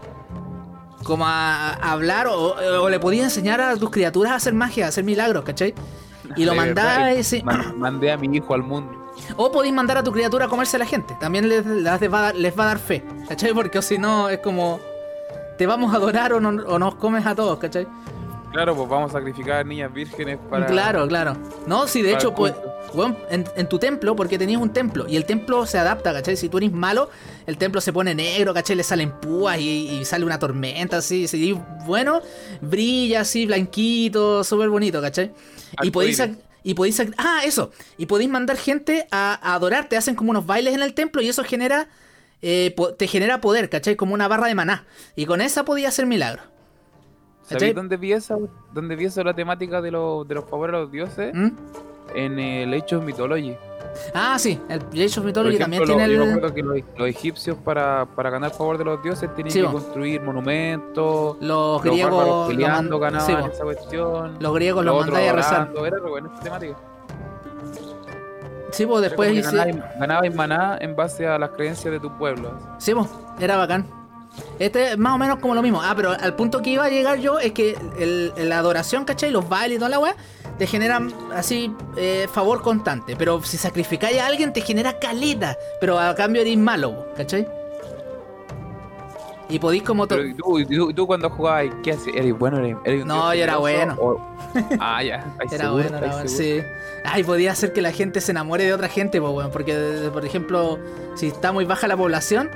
como 1.04 1.26
a, 1.26 1.70
a 1.74 1.92
hablar, 1.92 2.26
o, 2.28 2.54
o 2.82 2.88
le 2.88 2.98
podías 3.00 3.24
enseñar 3.24 3.60
a 3.60 3.76
tus 3.76 3.90
criaturas 3.90 4.32
a 4.32 4.36
hacer 4.36 4.54
magia, 4.54 4.86
a 4.86 4.88
hacer 4.88 5.04
milagros, 5.04 5.44
¿cachai? 5.44 5.74
Y 6.36 6.44
lo 6.44 6.54
mandáis. 6.54 7.26
sí. 7.26 7.42
man- 7.44 7.78
mandé 7.78 8.10
a 8.12 8.16
mi 8.16 8.36
hijo 8.36 8.54
al 8.54 8.62
mundo. 8.62 8.92
O 9.36 9.50
podéis 9.50 9.72
mandar 9.74 9.96
a 9.98 10.02
tu 10.02 10.12
criatura 10.12 10.44
a 10.44 10.48
comerse 10.48 10.76
a 10.76 10.78
la 10.80 10.86
gente. 10.86 11.16
También 11.20 11.48
les, 11.48 11.64
les 11.64 11.84
va, 11.84 12.18
a 12.18 12.22
dar- 12.22 12.34
les 12.36 12.58
va 12.58 12.64
a 12.64 12.66
dar 12.66 12.78
fe. 12.78 13.02
¿Cachai? 13.28 13.52
Porque 13.54 13.80
si 13.82 13.98
no, 13.98 14.28
es 14.28 14.38
como. 14.40 14.78
Te 15.59 15.66
vamos 15.66 15.92
a 15.92 15.96
adorar 15.96 16.32
o, 16.32 16.40
no, 16.40 16.50
o 16.66 16.78
nos 16.78 16.96
comes 16.96 17.26
a 17.26 17.34
todos, 17.34 17.59
¿cachai? 17.59 17.86
Claro, 18.52 18.74
pues 18.74 18.88
vamos 18.88 19.11
a 19.11 19.18
sacrificar 19.18 19.66
niñas 19.66 19.92
vírgenes 19.92 20.38
para. 20.48 20.66
Claro, 20.66 21.07
claro. 21.07 21.36
No, 21.66 21.86
si 21.86 22.00
de 22.00 22.12
para 22.12 22.18
hecho, 22.18 22.34
pues. 22.34 22.54
weón, 22.94 23.16
en, 23.28 23.44
en 23.54 23.68
tu 23.68 23.78
templo, 23.78 24.16
porque 24.16 24.38
tenías 24.38 24.61
un 24.61 24.72
templo, 24.72 25.07
y 25.07 25.16
el 25.16 25.26
templo 25.26 25.66
se 25.66 25.78
adapta, 25.78 26.12
¿cachai? 26.12 26.36
Si 26.36 26.48
tú 26.48 26.57
eres 26.59 26.72
malo, 26.72 27.11
el 27.46 27.59
templo 27.59 27.80
se 27.80 27.92
pone 27.92 28.14
negro, 28.14 28.54
¿cachai? 28.54 28.76
Le 28.76 28.82
salen 28.82 29.11
púas 29.20 29.59
y, 29.59 29.98
y 30.00 30.04
sale 30.04 30.24
una 30.24 30.38
tormenta, 30.38 30.98
así. 30.98 31.28
Si 31.28 31.52
bueno, 31.84 32.22
brilla 32.62 33.20
así, 33.20 33.44
blanquito, 33.44 34.42
súper 34.42 34.70
bonito, 34.70 35.02
¿cachai? 35.02 35.32
Y 35.82 35.90
podéis, 35.90 36.22
y 36.62 36.74
podéis 36.74 37.00
ah, 37.18 37.42
eso, 37.44 37.70
y 37.98 38.07
podéis 38.07 38.30
mandar 38.30 38.57
gente 38.57 39.07
a, 39.11 39.38
a 39.42 39.54
adorarte, 39.54 39.96
hacen 39.96 40.14
como 40.14 40.30
unos 40.30 40.46
bailes 40.46 40.74
en 40.74 40.82
el 40.82 40.94
templo 40.94 41.20
y 41.20 41.28
eso 41.28 41.44
genera, 41.44 41.88
eh, 42.43 42.72
po- 42.76 42.95
te 42.95 43.07
genera 43.07 43.41
poder, 43.41 43.68
¿cachai? 43.70 43.97
Como 43.97 44.14
una 44.14 44.28
barra 44.28 44.47
de 44.49 44.55
maná. 44.55 44.87
Y 45.14 45.26
con 45.26 45.41
esa 45.41 45.64
podía 45.64 45.89
hacer 45.89 46.07
milagros. 46.07 46.45
¿Sabéis 47.43 47.74
dónde 47.76 47.97
vi 47.97 48.12
esa, 48.12 48.37
dónde 48.72 48.97
vi 48.97 49.05
esa 49.05 49.22
la 49.22 49.32
temática 49.34 49.80
de, 49.80 49.93
los 49.93 50.26
de 50.26 50.34
los 50.34 50.45
favores 50.47 50.74
a 50.74 50.78
los 50.80 50.91
dioses? 50.91 51.32
¿Mm? 51.32 51.51
En 52.14 52.39
el 52.39 52.74
Age 52.74 52.97
of 52.97 53.05
Mythology. 53.05 53.57
Ah, 54.14 54.37
sí, 54.39 54.61
el 54.68 54.80
Age 54.80 55.20
of 55.20 55.24
Mythology 55.24 55.57
ejemplo, 55.57 55.78
también 55.78 55.84
tiene 55.84 56.09
lo- 56.09 56.12
yo 56.12 56.18
me 56.18 56.24
el, 56.24 56.30
acuerdo 56.39 56.55
que 56.55 56.62
los, 56.62 56.78
los 56.99 57.09
egipcios 57.09 57.57
para, 57.59 58.05
para 58.16 58.30
ganar 58.30 58.51
favor 58.53 58.78
de 58.78 58.84
los 58.84 59.03
dioses 59.03 59.32
tenían 59.34 59.53
Sí, 59.53 59.61
que 59.62 59.66
construir 59.68 60.20
monumentos. 60.22 61.37
los 61.41 61.41
Los 61.41 61.82
griegos 61.82 62.11
bárbaros 62.12 62.43
lo 62.43 62.49
peleando 62.49 62.99
man- 62.99 63.12
ganaban 63.12 63.26
sí, 63.45 63.51
esa 63.53 63.64
cuestión. 63.64 64.37
los 64.41 64.55
griegos 64.55 64.84
los 64.84 64.95
lo 64.95 65.01
otros 65.01 65.12
mandáis 65.14 65.32
a 65.32 65.37
rezar. 65.37 65.61
orando, 65.62 65.87
Era 65.87 65.99
re 65.99 66.11
buena 66.11 66.30
esa 66.34 66.43
temática. 66.43 66.76
Sí, 68.72 68.84
pues 68.86 68.98
Era 69.00 69.08
después 69.08 69.32
hice- 69.32 69.42
ganabais, 69.56 69.76
ganabais 69.98 70.34
maná 70.34 70.78
en 70.80 70.94
base 70.96 71.26
a 71.26 71.38
las 71.38 71.50
creencias 71.50 71.92
de 71.92 72.00
tu 72.00 72.10
pueblo. 72.18 72.58
Sí, 72.78 72.94
pues, 72.94 73.08
era 73.40 73.56
bacán. 73.56 73.86
Este 74.58 74.92
es 74.92 74.98
más 74.98 75.14
o 75.14 75.18
menos 75.18 75.38
como 75.38 75.54
lo 75.54 75.62
mismo. 75.62 75.80
Ah, 75.82 75.94
pero 75.96 76.10
al 76.10 76.34
punto 76.34 76.60
que 76.60 76.70
iba 76.70 76.84
a 76.84 76.88
llegar 76.90 77.18
yo 77.18 77.38
es 77.38 77.52
que 77.52 77.76
el- 77.98 78.32
la 78.48 78.58
adoración, 78.58 79.04
¿cachai? 79.04 79.30
Los 79.30 79.48
bailes 79.48 79.76
y 79.76 79.78
toda 79.78 79.88
la 79.88 79.98
weá, 79.98 80.14
te 80.58 80.66
generan 80.66 81.12
así 81.34 81.74
eh, 81.96 82.26
favor 82.30 82.60
constante. 82.62 83.16
Pero 83.16 83.42
si 83.42 83.56
sacrificáis 83.56 84.18
a 84.20 84.26
alguien, 84.26 84.52
te 84.52 84.60
genera 84.60 84.98
caleta. 84.98 85.56
Pero 85.80 85.98
a 85.98 86.14
cambio 86.14 86.42
eres 86.42 86.58
malo, 86.58 87.06
¿cachai? 87.16 87.46
Y 89.49 89.59
podéis 89.61 89.84
como... 89.84 90.07
to- 90.09 90.16
Pero 90.16 90.28
¿y 90.59 90.94
tú, 90.94 91.07
cuando 91.07 91.30
jugabas, 91.30 91.66
¿qué 91.84 91.92
hacías? 91.92 92.16
¿Eres 92.16 92.36
bueno? 92.36 92.59
¿Eres, 92.59 92.76
eres 92.84 93.03
un 93.03 93.09
No, 93.09 93.32
yo 93.34 93.42
era 93.44 93.57
bueno. 93.59 93.94
O- 94.01 94.20
Ah, 94.80 95.03
ya. 95.05 95.18
¿estáis 95.40 95.53
Era 95.53 95.64
seguro? 95.66 95.82
bueno, 95.84 95.99
era 95.99 96.07
¿estáis 96.09 96.36
bueno, 96.38 96.62
sí. 96.64 96.70
Ay, 97.05 97.22
podía 97.22 97.53
hacer 97.53 97.72
que 97.72 97.80
la 97.82 97.92
gente 97.92 98.20
se 98.20 98.32
enamore 98.32 98.64
de 98.64 98.72
otra 98.72 98.88
gente, 98.88 99.20
pues, 99.20 99.32
weón. 99.32 99.51
Porque, 99.53 100.09
por 100.12 100.24
ejemplo, 100.24 100.78
si 101.14 101.28
está 101.28 101.53
muy 101.53 101.64
baja 101.64 101.86
la 101.86 101.97
población, 101.97 102.51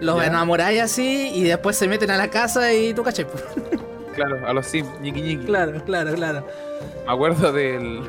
los 0.00 0.22
enamoráis 0.22 0.80
así 0.82 1.30
y 1.34 1.44
después 1.44 1.76
se 1.76 1.86
meten 1.86 2.10
a 2.10 2.16
la 2.16 2.28
casa 2.28 2.72
y 2.72 2.92
tú 2.94 3.02
pues. 3.24 3.44
Claro, 4.16 4.44
a 4.48 4.52
los 4.52 4.66
Sims, 4.66 4.88
ñiqui 5.00 5.22
ñiqui. 5.22 5.44
Claro, 5.46 5.80
claro, 5.84 6.12
claro. 6.14 6.44
Me 7.06 7.12
acuerdo 7.12 7.52
del. 7.52 8.00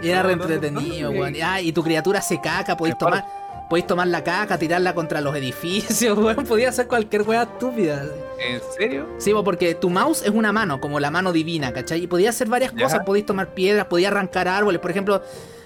Y 0.00 0.08
era 0.08 0.22
No, 0.22 0.28
re 0.28 0.36
¿dónde- 0.36 0.54
entretenido, 0.54 1.10
weón. 1.10 1.34
Ah, 1.44 1.60
y 1.60 1.70
tu 1.72 1.82
criatura 1.82 2.22
se 2.22 2.40
caca, 2.40 2.74
podéis 2.76 2.96
tomar. 2.96 3.24
Podéis 3.68 3.86
tomar 3.86 4.06
la 4.08 4.24
caca, 4.24 4.58
tirarla 4.58 4.94
contra 4.94 5.20
los 5.20 5.36
edificios, 5.36 6.16
weón. 6.18 6.44
Podía 6.46 6.70
hacer 6.70 6.86
cualquier 6.88 7.22
weá 7.22 7.42
estúpida. 7.42 8.02
¿En 8.40 8.60
serio? 8.76 9.06
Sí, 9.18 9.32
po, 9.32 9.44
porque 9.44 9.74
tu 9.74 9.90
mouse 9.90 10.22
es 10.22 10.30
una 10.30 10.52
mano, 10.52 10.80
como 10.80 10.98
la 11.00 11.10
mano 11.10 11.32
divina, 11.32 11.72
¿cachai? 11.72 12.04
Y 12.04 12.06
podía 12.06 12.30
hacer 12.30 12.48
varias 12.48 12.72
Ya. 12.74 12.84
cosas, 12.84 13.00
podéis 13.04 13.26
tomar 13.26 13.52
piedras, 13.54 13.86
podías 13.86 14.10
arrancar 14.12 14.48
árboles. 14.48 14.80
Por 14.80 14.90
ejemplo, 14.90 15.22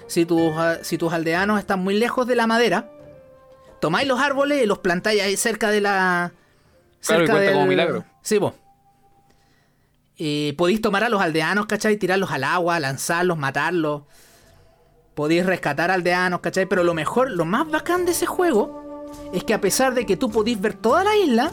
si 0.09 0.25
tus, 0.27 0.53
ah, 0.57 0.79
si 0.83 0.99
tus 0.99 1.13
aldeanos 1.13 1.61
están 1.61 1.79
muy 1.81 1.95
lejos 1.95 2.27
de 2.27 2.35
la 2.35 2.47
madera, 2.49 2.91
tomáis 3.81 4.09
los 4.09 4.19
árboles 4.21 4.63
y 4.63 4.67
los 4.67 4.79
plantáis 4.79 5.23
ahí 5.23 5.37
cerca 5.37 5.71
de 5.71 5.81
la. 5.81 6.33
Claro, 7.07 7.25
y 7.25 7.29
cuenta 7.29 7.53
como 7.53 7.67
milagro. 7.67 8.05
Sí, 8.23 8.39
vos. 8.39 8.55
Y 10.17 10.53
podéis 10.53 10.81
tomar 10.81 11.05
a 11.05 11.09
los 11.09 11.21
aldeanos, 11.23 11.67
¿cachai? 11.67 11.97
Tirarlos 11.97 12.31
al 12.31 12.45
agua, 12.45 12.79
lanzarlos, 12.81 13.39
matarlos. 13.39 14.03
Podéis 15.15 15.45
rescatar 15.45 15.91
aldeanos, 15.91 16.41
¿cachai? 16.41 16.67
Pero 16.67 16.85
lo 16.85 16.95
mejor, 16.95 17.31
lo 17.31 17.45
más 17.45 17.71
bacán 17.71 18.05
de 18.07 18.13
ese 18.13 18.27
juego 18.27 19.11
es 19.33 19.45
que 19.45 19.53
a 19.55 19.61
pesar 19.61 19.95
de 19.95 20.07
que 20.07 20.17
tú 20.17 20.31
podéis 20.31 20.61
ver 20.61 20.75
toda 20.75 21.05
la 21.05 21.15
isla, 21.17 21.51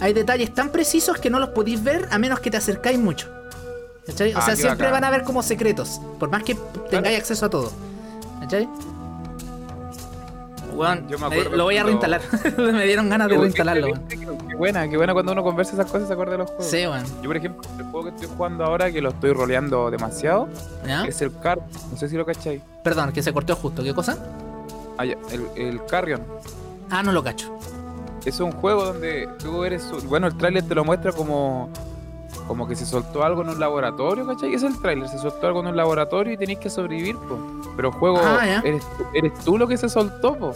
hay 0.00 0.12
detalles 0.12 0.54
tan 0.54 0.70
precisos 0.70 1.18
que 1.18 1.28
no 1.30 1.38
los 1.38 1.50
podéis 1.50 1.82
ver 1.84 2.08
a 2.10 2.18
menos 2.18 2.40
que 2.40 2.50
te 2.50 2.56
acercáis 2.56 2.98
mucho. 2.98 3.28
¿Cachai? 4.06 4.34
O 4.34 4.38
Ah, 4.38 4.42
sea, 4.42 4.56
siempre 4.56 4.86
bacán. 4.86 4.92
van 5.02 5.04
a 5.04 5.10
ver 5.10 5.24
como 5.24 5.42
secretos, 5.42 6.00
por 6.18 6.30
más 6.30 6.42
que 6.42 6.56
tengáis 6.90 7.18
acceso 7.18 7.46
a 7.46 7.50
todo. 7.50 7.72
¿Cachai? 8.40 8.68
Weón, 10.74 11.06
Yo 11.08 11.18
me 11.18 11.28
me- 11.28 11.34
acuerdo 11.36 11.56
lo 11.56 11.64
voy 11.64 11.76
a 11.76 11.84
reinstalar. 11.84 12.20
me 12.58 12.84
dieron 12.84 13.08
ganas 13.08 13.28
de 13.28 13.36
reinstalarlo, 13.38 13.88
qué- 14.08 14.16
buena, 14.56 14.88
qué 14.88 14.96
buena 14.96 15.12
cuando 15.12 15.32
uno 15.32 15.42
conversa 15.42 15.74
esas 15.74 15.90
cosas 15.90 16.08
se 16.08 16.12
acuerda 16.14 16.32
de 16.32 16.38
los 16.38 16.48
juegos. 16.48 16.66
Sí, 16.66 16.86
weón. 16.86 17.04
Yo, 17.22 17.28
por 17.28 17.36
ejemplo, 17.36 17.62
el 17.78 17.84
juego 17.84 18.02
que 18.04 18.14
estoy 18.16 18.28
jugando 18.36 18.64
ahora, 18.64 18.90
que 18.90 19.00
lo 19.00 19.10
estoy 19.10 19.32
roleando 19.32 19.90
demasiado, 19.90 20.48
¿Ya? 20.86 21.04
es 21.04 21.20
el 21.22 21.32
Car. 21.38 21.60
No 21.90 21.96
sé 21.96 22.08
si 22.08 22.16
lo 22.16 22.26
cacháis. 22.26 22.60
Perdón, 22.82 23.12
que 23.12 23.22
se 23.22 23.32
cortó 23.32 23.54
justo. 23.56 23.82
¿Qué 23.82 23.94
cosa? 23.94 24.16
Ah, 24.98 25.04
ya, 25.04 25.16
el, 25.30 25.46
el 25.56 25.84
Carrion. 25.86 26.22
Ah, 26.90 27.02
no 27.02 27.12
lo 27.12 27.22
cacho. 27.24 27.56
Es 28.24 28.40
un 28.40 28.52
juego 28.52 28.84
donde 28.84 29.28
tú 29.38 29.64
eres. 29.64 29.84
Bueno, 30.06 30.26
el 30.26 30.36
tráiler 30.36 30.62
te 30.64 30.74
lo 30.74 30.84
muestra 30.84 31.12
como. 31.12 31.68
Como 32.46 32.66
que 32.68 32.76
se 32.76 32.84
soltó 32.84 33.22
algo 33.24 33.42
en 33.42 33.48
un 33.48 33.58
laboratorio, 33.60 34.26
¿cachai? 34.26 34.52
Ese 34.54 34.66
es 34.66 34.74
el 34.74 34.80
tráiler, 34.80 35.08
se 35.08 35.18
soltó 35.18 35.46
algo 35.46 35.60
en 35.60 35.68
un 35.68 35.76
laboratorio 35.76 36.32
y 36.34 36.36
tenéis 36.36 36.58
que 36.58 36.68
sobrevivir, 36.68 37.16
po. 37.16 37.38
Pero 37.76 37.90
juego, 37.92 38.18
Ah, 38.22 38.60
eres, 38.64 38.84
tú- 38.98 39.04
eres 39.14 39.32
tú 39.44 39.56
lo 39.58 39.66
que 39.66 39.76
se 39.78 39.88
soltó, 39.88 40.34
po. 40.36 40.52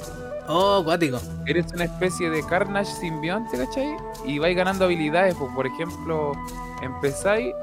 Oh, 0.49 0.82
cuático. 0.84 1.18
Eres 1.47 1.72
una 1.74 1.84
especie 1.84 2.28
de 2.30 2.43
Carnage 2.45 2.93
simbionte, 2.93 3.57
¿cachai? 3.59 3.97
Y 4.24 4.39
vais 4.39 4.57
ganando 4.57 4.84
habilidades, 4.84 5.34
pues, 5.34 5.51
por 5.55 5.66
ejemplo, 5.66 6.32
empezáis 6.82 7.55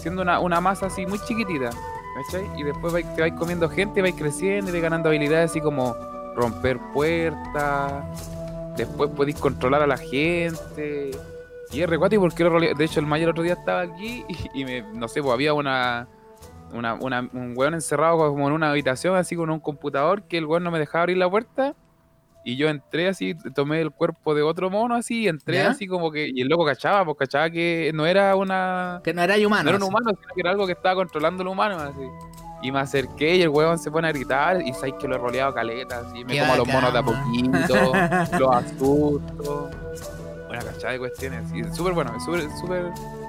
siendo 0.00 0.22
una, 0.22 0.38
una 0.40 0.60
masa 0.60 0.86
así 0.86 1.04
muy 1.06 1.18
chiquitita, 1.20 1.70
¿cachai? 1.70 2.48
Y 2.56 2.62
después 2.62 2.92
vais, 2.92 3.14
te 3.14 3.20
vais 3.22 3.34
comiendo 3.34 3.68
gente, 3.68 4.02
vais 4.02 4.14
creciendo 4.16 4.68
y 4.70 4.72
vais 4.72 4.82
ganando 4.82 5.08
habilidades 5.08 5.50
así 5.50 5.60
como 5.60 5.94
romper 6.36 6.78
puertas, 6.92 8.04
después 8.76 9.10
podéis 9.10 9.36
controlar 9.38 9.82
a 9.82 9.86
la 9.88 9.96
gente. 9.96 11.10
Y 11.72 11.82
es 11.82 11.88
recuático 11.90 12.22
porque 12.22 12.44
lo 12.44 12.50
rolea- 12.50 12.74
de 12.74 12.84
hecho 12.84 13.00
el 13.00 13.06
mayor 13.06 13.30
otro 13.30 13.42
día 13.42 13.52
estaba 13.54 13.82
aquí 13.82 14.24
y, 14.28 14.60
y 14.60 14.64
me, 14.64 14.82
no 14.94 15.06
sé, 15.08 15.20
pues 15.22 15.34
había 15.34 15.52
una, 15.54 16.08
una, 16.72 16.94
una- 16.94 17.28
un 17.32 17.52
weón 17.56 17.74
encerrado 17.74 18.16
como 18.16 18.46
en 18.48 18.54
una 18.54 18.70
habitación 18.70 19.16
así 19.16 19.36
con 19.36 19.50
un 19.50 19.60
computador 19.60 20.22
que 20.22 20.38
el 20.38 20.46
weón 20.46 20.64
no 20.64 20.70
me 20.70 20.78
dejaba 20.78 21.02
abrir 21.02 21.18
la 21.18 21.28
puerta 21.28 21.74
y 22.44 22.56
yo 22.56 22.68
entré 22.70 23.08
así, 23.08 23.34
tomé 23.54 23.82
el 23.82 23.90
cuerpo 23.90 24.34
de 24.34 24.40
otro 24.40 24.70
mono 24.70 24.94
así, 24.94 25.24
y 25.24 25.28
entré 25.28 25.56
¿Ya? 25.58 25.68
así 25.70 25.86
como 25.86 26.10
que, 26.10 26.30
y 26.32 26.40
el 26.40 26.48
loco 26.48 26.64
cachaba, 26.64 27.04
pues 27.04 27.18
cachaba 27.18 27.50
que 27.50 27.90
no 27.92 28.06
era 28.06 28.34
una, 28.36 29.02
Que 29.04 29.12
no 29.12 29.20
era 29.22 29.34
humano. 29.36 29.64
no 29.64 29.68
era 29.70 29.76
un 29.76 29.82
así. 29.82 29.90
humano, 29.90 30.10
sino 30.18 30.34
que 30.34 30.40
era 30.40 30.50
algo 30.52 30.64
que 30.64 30.72
estaba 30.72 30.94
controlando 30.94 31.42
al 31.42 31.48
humano, 31.48 31.76
así. 31.78 32.00
Y 32.62 32.72
me 32.72 32.78
acerqué 32.78 33.36
y 33.36 33.42
el 33.42 33.50
huevón 33.50 33.78
se 33.78 33.90
pone 33.90 34.08
a 34.08 34.12
gritar 34.12 34.62
y 34.62 34.72
sabes 34.72 34.94
que 34.98 35.06
lo 35.06 35.16
he 35.16 35.18
roleado 35.18 35.52
caleta, 35.52 35.98
así, 35.98 36.24
me 36.24 36.38
como 36.38 36.54
a 36.54 36.56
los 36.56 36.68
monos 36.68 36.90
de 36.92 36.98
a 36.98 37.02
poquito, 37.02 38.38
los 38.38 38.56
asusto. 38.56 39.70
Buena 40.48 40.64
cachada 40.64 40.92
de 40.94 40.98
cuestiones, 40.98 41.44
y 41.54 41.60
es 41.60 41.76
súper 41.76 41.92
bueno, 41.92 42.12
es 42.16 42.24
súper, 42.24 42.42
súper, 42.60 42.86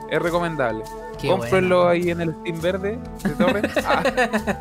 es 0.10 0.22
recomendable. 0.22 0.84
Qué 1.22 1.28
Cómprenlo 1.28 1.84
bueno. 1.84 1.90
ahí 1.92 2.10
en 2.10 2.22
el 2.22 2.34
Steam 2.42 2.62
verde. 2.62 3.00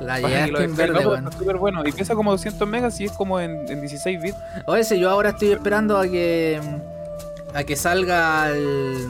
Ah, 0.00 0.04
La 0.04 0.16
llegaste 0.20 0.36
en 0.46 0.52
descarguen, 0.52 0.76
verde, 0.76 1.02
no, 1.04 1.10
weón. 1.10 1.24
está 1.26 1.38
súper 1.38 1.56
bueno. 1.56 1.82
Y 1.84 1.90
pesa 1.92 2.14
como 2.14 2.30
200 2.30 2.68
megas 2.68 3.00
y 3.00 3.04
es 3.06 3.12
como 3.12 3.40
en, 3.40 3.68
en 3.68 3.80
16 3.80 4.22
bits. 4.22 4.36
Oye, 4.66 4.84
si 4.84 4.98
yo 5.00 5.10
ahora 5.10 5.30
estoy 5.30 5.50
esperando 5.52 5.98
a 5.98 6.04
que. 6.06 6.60
a 7.54 7.64
que 7.64 7.74
salga 7.74 8.48
el. 8.50 9.08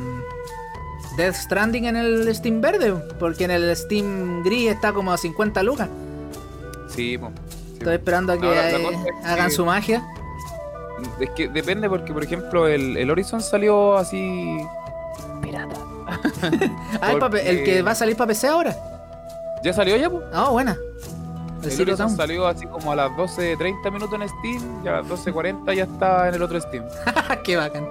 Death 1.18 1.34
Stranding 1.34 1.84
en 1.86 1.96
el 1.96 2.34
Steam 2.34 2.60
verde, 2.62 2.92
porque 3.18 3.44
en 3.44 3.50
el 3.50 3.76
Steam 3.76 4.42
gris 4.44 4.70
está 4.70 4.92
como 4.92 5.12
a 5.12 5.18
50 5.18 5.62
lucas. 5.62 5.88
Sí, 6.88 7.18
po. 7.18 7.32
Sí, 7.72 7.74
Estoy 7.80 7.94
esperando 7.96 8.32
a 8.32 8.36
que 8.36 8.42
No, 8.46 8.54
la- 8.54 8.70
la 8.70 8.78
cosa 8.78 8.98
es 9.20 9.26
hagan 9.26 9.46
que- 9.48 9.52
su 9.54 9.64
magia. 9.66 10.06
Es 11.20 11.30
que 11.30 11.48
depende 11.48 11.88
porque, 11.88 12.12
por 12.12 12.22
ejemplo, 12.24 12.66
el, 12.66 12.96
el 12.96 13.10
Horizon 13.10 13.40
salió 13.40 13.96
así... 13.96 14.58
Pirata. 15.42 15.74
Ah, 17.00 17.12
el, 17.12 17.18
porque- 17.18 17.48
el 17.48 17.64
que 17.64 17.82
va 17.82 17.90
a 17.92 17.94
salir 17.94 18.16
para 18.16 18.28
PC 18.28 18.48
ahora. 18.48 18.74
¿Ya 19.62 19.72
salió 19.72 19.96
ya? 19.96 20.10
Ah, 20.32 20.50
buena. 20.50 20.76
El 21.62 21.80
Horizon 21.80 22.10
salió 22.10 22.46
así 22.46 22.66
como 22.66 22.92
a 22.92 22.96
las 22.96 23.10
12.30 23.12 23.90
minutos 23.92 24.20
en 24.20 24.28
Steam 24.28 24.84
y 24.84 24.88
a 24.88 24.92
las 25.02 25.06
12.40 25.06 25.74
ya 25.74 25.84
está 25.84 26.28
en 26.28 26.34
el 26.36 26.42
otro 26.42 26.60
Steam. 26.60 26.84
Qué 27.44 27.56
bacán. 27.56 27.86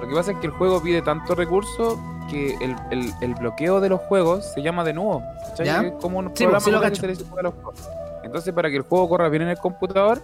Lo 0.00 0.08
que 0.08 0.14
pasa 0.14 0.32
es 0.32 0.38
que 0.38 0.46
el 0.46 0.52
juego 0.52 0.80
pide 0.82 1.02
tanto 1.02 1.34
recurso 1.34 1.98
que 2.30 2.54
el, 2.60 2.76
el- 2.90 3.12
el 3.20 3.34
bloqueo 3.34 3.80
de 3.80 3.88
los 3.88 4.00
juegos 4.02 4.44
se 4.54 4.62
llama 4.62 4.84
de 4.84 4.92
nuevo. 4.94 5.22
¿Ya? 5.62 5.82
Es 5.82 5.92
como 6.00 6.18
un 6.20 6.28
Sí, 6.28 6.44
programa 6.44 6.60
sí 6.64 6.70
lo 6.70 6.80
que 6.80 6.94
se 6.94 7.06
le 7.08 7.16
suba 7.16 7.40
a 7.40 7.42
los 7.42 7.54
juegos. 7.54 7.88
Entonces, 8.24 8.54
para 8.54 8.70
que 8.70 8.76
el 8.76 8.82
juego 8.82 9.08
corra 9.08 9.28
bien 9.28 9.42
en 9.42 9.48
el 9.48 9.58
computador, 9.58 10.22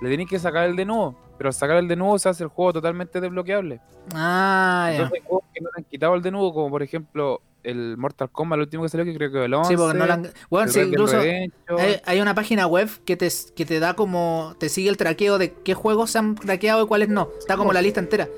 le 0.00 0.08
tenéis 0.10 0.28
que 0.30 0.38
sacar 0.38 0.64
el 0.64 0.76
de 0.76 0.86
nuevo. 0.86 1.14
Pero 1.40 1.48
al 1.48 1.54
sacar 1.54 1.78
el 1.78 1.88
de 1.88 1.96
nuevo 1.96 2.18
se 2.18 2.28
hace 2.28 2.42
el 2.42 2.50
juego 2.50 2.74
totalmente 2.74 3.18
desbloqueable. 3.18 3.80
Ah, 4.14 4.88
ya. 4.90 4.96
Entonces 4.96 5.20
hay 5.22 5.26
juegos 5.26 5.44
que 5.54 5.60
no 5.62 5.70
le 5.74 5.78
han 5.78 5.84
quitado 5.84 6.14
el 6.14 6.20
de 6.20 6.30
nuevo, 6.30 6.52
como 6.52 6.68
por 6.68 6.82
ejemplo 6.82 7.40
el 7.62 7.96
Mortal 7.96 8.28
Kombat, 8.30 8.58
el 8.58 8.60
último 8.64 8.82
que 8.82 8.90
salió, 8.90 9.06
que 9.06 9.14
creo 9.14 9.32
que 9.32 9.44
el 9.46 9.54
11. 9.54 9.68
Sí, 9.70 9.74
porque 9.78 9.96
no 9.96 10.04
la 10.06 10.14
han... 10.14 10.30
Bueno, 10.50 10.70
sí, 10.70 10.80
incluso 10.80 11.18
hay, 11.18 11.50
hay 12.04 12.20
una 12.20 12.34
página 12.34 12.66
web 12.66 12.90
que 13.06 13.16
te, 13.16 13.30
que 13.56 13.64
te 13.64 13.80
da 13.80 13.94
como... 13.94 14.54
Te 14.58 14.68
sigue 14.68 14.90
el 14.90 14.98
traqueo 14.98 15.38
de 15.38 15.54
qué 15.54 15.72
juegos 15.72 16.10
se 16.10 16.18
han 16.18 16.34
craqueado 16.34 16.84
y 16.84 16.86
cuáles 16.86 17.08
no. 17.08 17.30
Está 17.38 17.56
como 17.56 17.72
la 17.72 17.80
lista 17.80 18.00
entera. 18.00 18.28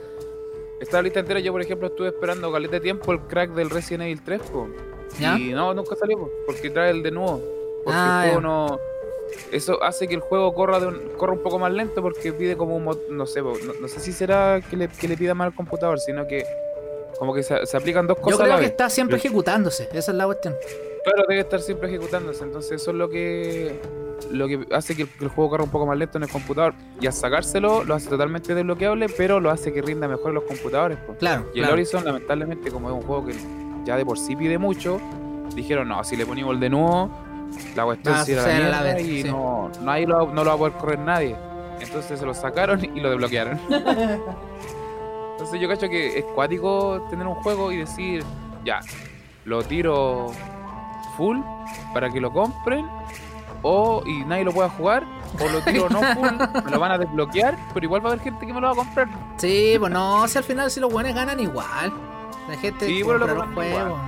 Esta 0.81 1.03
lista 1.03 1.19
entera, 1.19 1.41
yo 1.41 1.51
por 1.51 1.61
ejemplo 1.63 1.89
estuve 1.89 2.07
esperando 2.07 2.53
caleta 2.53 2.75
de 2.75 2.81
tiempo 2.83 3.11
el 3.13 3.19
crack 3.23 3.51
del 3.51 3.69
Resident 3.69 4.05
Evil 4.05 4.23
3, 4.23 4.43
po. 4.43 4.69
¿Ya? 5.19 5.37
y 5.37 5.51
no, 5.53 5.75
nunca 5.75 5.97
salió, 5.97 6.19
po, 6.19 6.31
porque 6.47 6.71
trae 6.71 6.91
el 6.93 7.03
de 7.03 7.11
nuevo. 7.11 7.43
Porque 7.85 7.99
Ah, 8.01 8.23
el 8.27 8.31
juego 8.35 8.41
ya. 8.41 8.47
no... 8.47 8.79
Eso 9.51 9.83
hace 9.83 10.09
que 10.09 10.15
el 10.15 10.21
juego 10.21 10.55
corra 10.55 10.81
de 10.81 10.87
un, 10.87 10.99
corra 11.17 11.33
un 11.33 11.43
poco 11.43 11.59
más 11.59 11.73
lento 11.73 12.01
porque 12.03 12.33
pide 12.33 12.57
como 12.57 12.77
un... 12.77 12.85
No 13.11 13.27
sé, 13.27 13.43
no, 13.43 13.53
no 13.81 13.89
sé 13.89 14.01
si 14.01 14.13
será 14.13 14.61
que 14.69 14.77
le, 14.77 14.89
que 14.89 15.09
le 15.09 15.17
pida 15.17 15.35
más 15.35 15.47
al 15.47 15.55
computador, 15.55 15.99
sino 16.01 16.27
que 16.27 16.45
como 17.19 17.35
que 17.35 17.43
se, 17.43 17.67
se 17.67 17.77
aplican 17.77 18.07
dos 18.07 18.17
Yo 18.19 18.23
cosas 18.23 18.41
a 18.41 18.43
creo 18.45 18.55
la 18.55 18.57
que 18.61 18.63
vez. 18.63 18.71
está 18.73 18.91
siempre 18.91 19.17
Pero- 19.19 19.29
ejecutándose. 19.29 19.89
Esa 19.93 20.11
es 20.13 20.17
la 20.17 20.25
cuestión. 20.27 20.55
Claro, 21.05 21.25
debe 21.29 21.41
estar 21.41 21.61
siempre 21.61 21.89
ejecutándose, 21.89 22.45
entonces 22.45 22.81
eso 22.81 22.93
es 22.93 22.97
lo 22.97 23.09
que 23.09 23.81
lo 24.31 24.47
que 24.47 24.65
hace 24.71 24.95
que 24.95 25.03
el, 25.03 25.09
que 25.09 25.25
el 25.25 25.31
juego 25.31 25.51
corra 25.51 25.65
un 25.65 25.71
poco 25.71 25.85
más 25.85 25.99
lento 25.99 26.17
en 26.17 26.23
el 26.23 26.31
computador 26.31 26.75
y 27.01 27.07
al 27.09 27.13
sacárselo 27.13 27.83
lo 27.83 27.95
hace 27.95 28.09
totalmente 28.09 28.55
desbloqueable, 28.55 29.09
pero 29.17 29.41
lo 29.41 29.51
hace 29.51 29.73
que 29.73 29.83
rinda 29.83 30.07
mejor 30.07 30.29
en 30.29 30.35
los 30.37 30.45
computadores. 30.45 30.99
Claro. 31.19 31.47
Y 31.55 31.59
el 31.59 31.65
claro. 31.65 31.73
Horizon, 31.75 32.05
lamentablemente, 32.05 32.71
como 32.71 32.89
es 32.89 32.95
un 32.95 33.03
juego 33.03 33.27
que 33.27 33.35
ya 33.85 33.97
de 33.97 34.07
por 34.07 34.17
sí 34.17 34.37
pide 34.37 34.59
mucho, 34.59 35.01
dijeron, 35.57 35.89
no, 35.89 36.03
si 36.05 36.17
le 36.17 36.25
ponemos 36.25 36.55
el 36.55 36.61
de 36.61 36.71
nuevo, 36.71 37.11
la 37.77 37.85
cuestión 37.85 38.15
Ah, 38.15 38.25
se 38.25 38.35
la 38.69 38.83
vez, 38.83 39.03
y 39.05 39.23
sí. 39.23 39.29
no, 39.29 39.71
nadie 39.83 40.07
lo, 40.07 40.27
no 40.33 40.45
lo 40.45 40.51
va 40.51 40.55
a 40.55 40.59
poder 40.59 40.73
correr 40.75 40.99
nadie. 40.99 41.37
Entonces 41.81 42.19
se 42.21 42.25
lo 42.27 42.35
sacaron 42.35 42.85
y 42.85 43.01
lo 43.01 43.11
desbloquearon. 43.11 43.59
Entonces 45.33 45.61
yo 45.61 45.69
cacho 45.69 45.89
que 45.89 46.19
es 46.19 46.25
cuático 46.35 47.07
tener 47.11 47.27
un 47.27 47.35
juego 47.37 47.73
y 47.73 47.79
decir, 47.79 48.25
ya, 48.65 48.81
lo 49.45 49.63
tiro 49.65 50.31
full 51.17 51.39
para 51.93 52.11
que 52.11 52.21
lo 52.21 52.33
compren, 52.33 52.87
o 53.63 54.03
y 54.07 54.25
nadie 54.25 54.45
lo 54.45 54.53
pueda 54.53 54.69
jugar, 54.69 55.05
o 55.41 55.49
lo 55.49 55.61
tiro 55.63 55.89
no 55.89 56.01
full, 56.15 56.63
me 56.65 56.71
lo 56.71 56.79
van 56.79 56.93
a 56.93 56.99
desbloquear, 56.99 57.57
pero 57.75 57.85
igual 57.85 58.05
va 58.05 58.11
a 58.11 58.13
haber 58.13 58.23
gente 58.25 58.47
que 58.47 58.53
me 58.53 58.61
lo 58.61 58.69
va 58.69 58.73
a 58.73 58.77
comprar. 58.77 59.09
Sí, 59.39 59.75
pues 59.79 59.91
no, 59.91 60.29
si 60.29 60.39
al 60.39 60.45
final 60.45 60.71
si 60.71 60.79
los 60.81 60.93
buenos 60.93 61.15
ganan 61.15 61.41
igual. 61.41 61.93
La 62.49 62.57
gente 62.57 62.87
Sí, 62.87 63.01
compra 63.03 63.19
los 63.19 63.29
ganan 63.29 63.55
juegos. 63.55 63.99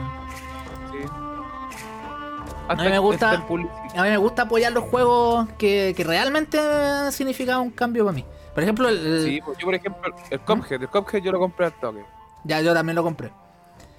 A 2.69 2.75
mí 2.77 2.83
me 2.89 2.99
gusta- 2.99 3.31
A 3.33 4.03
mí 4.03 4.09
me 4.09 4.17
gusta 4.17 4.43
apoyar 4.43 4.73
los 4.73 4.85
juegos 4.85 5.49
que, 5.59 5.93
que 5.97 6.05
realmente 6.05 6.59
han 6.59 7.13
significado 7.13 7.61
un 7.63 7.71
cambio 7.71 8.05
para 8.05 8.15
mí. 8.15 8.25
Por 8.55 8.63
ejemplo, 8.63 8.89
el, 8.89 9.23
Sí, 9.25 9.41
pues 9.45 9.59
yo 9.59 9.67
por 9.67 9.75
ejemplo, 9.75 10.15
el 10.31 10.41
Cuphead, 10.41 10.83
el 10.83 10.89
Cuphead 10.89 11.23
yo 11.23 11.33
lo 11.33 11.39
compré 11.41 11.67
al 11.67 11.73
toque. 11.75 12.05
ya 12.45 12.61
yo 12.61 12.73
también 12.73 12.95
lo 12.97 13.03
compré. 13.03 13.33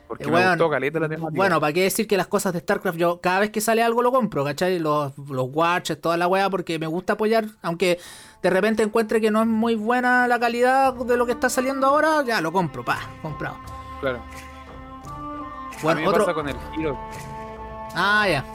Porque 0.08 0.24
Eh, 0.24 0.28
me 0.32 0.48
gustó 0.50 0.70
caleta 0.70 1.00
la. 1.00 1.08
Bueno, 1.32 1.60
¿para 1.60 1.74
qué 1.74 1.82
decir 1.84 2.08
que 2.08 2.16
las 2.16 2.28
cosas 2.28 2.54
de 2.54 2.60
StarCraft 2.60 2.98
yo 2.98 3.20
cada 3.22 3.40
vez 3.40 3.50
que 3.50 3.60
sale 3.60 3.82
algo 3.84 4.02
lo 4.04 4.12
compro, 4.12 4.44
¿cachai? 4.44 4.78
Los, 4.80 5.18
los 5.18 5.48
watches, 5.52 6.00
toda 6.00 6.16
la 6.16 6.28
weá, 6.28 6.48
porque 6.50 6.78
me 6.78 6.86
gusta 6.88 7.14
apoyar, 7.14 7.46
aunque 7.64 8.00
de 8.44 8.50
repente 8.52 8.84
encuentre 8.84 9.20
que 9.20 9.32
no 9.32 9.42
es 9.42 9.48
muy 9.48 9.74
buena 9.76 10.28
la 10.28 10.40
calidad 10.40 10.94
de 10.94 11.18
lo 11.18 11.26
que 11.26 11.32
está 11.32 11.50
saliendo 11.50 11.88
ahora, 11.88 12.24
ya 12.24 12.40
lo 12.40 12.52
compro, 12.52 12.86
pa, 12.86 13.00
comprado. 13.24 13.58
claro. 14.00 14.20
Bueno, 15.82 15.92
a 15.92 15.96
mí 15.96 16.02
me 16.04 16.08
otro... 16.08 16.26
pasa 16.26 16.34
con 16.36 16.48
el 16.50 16.56
Giro. 16.76 16.98
Ah, 17.96 18.28
ya. 18.30 18.46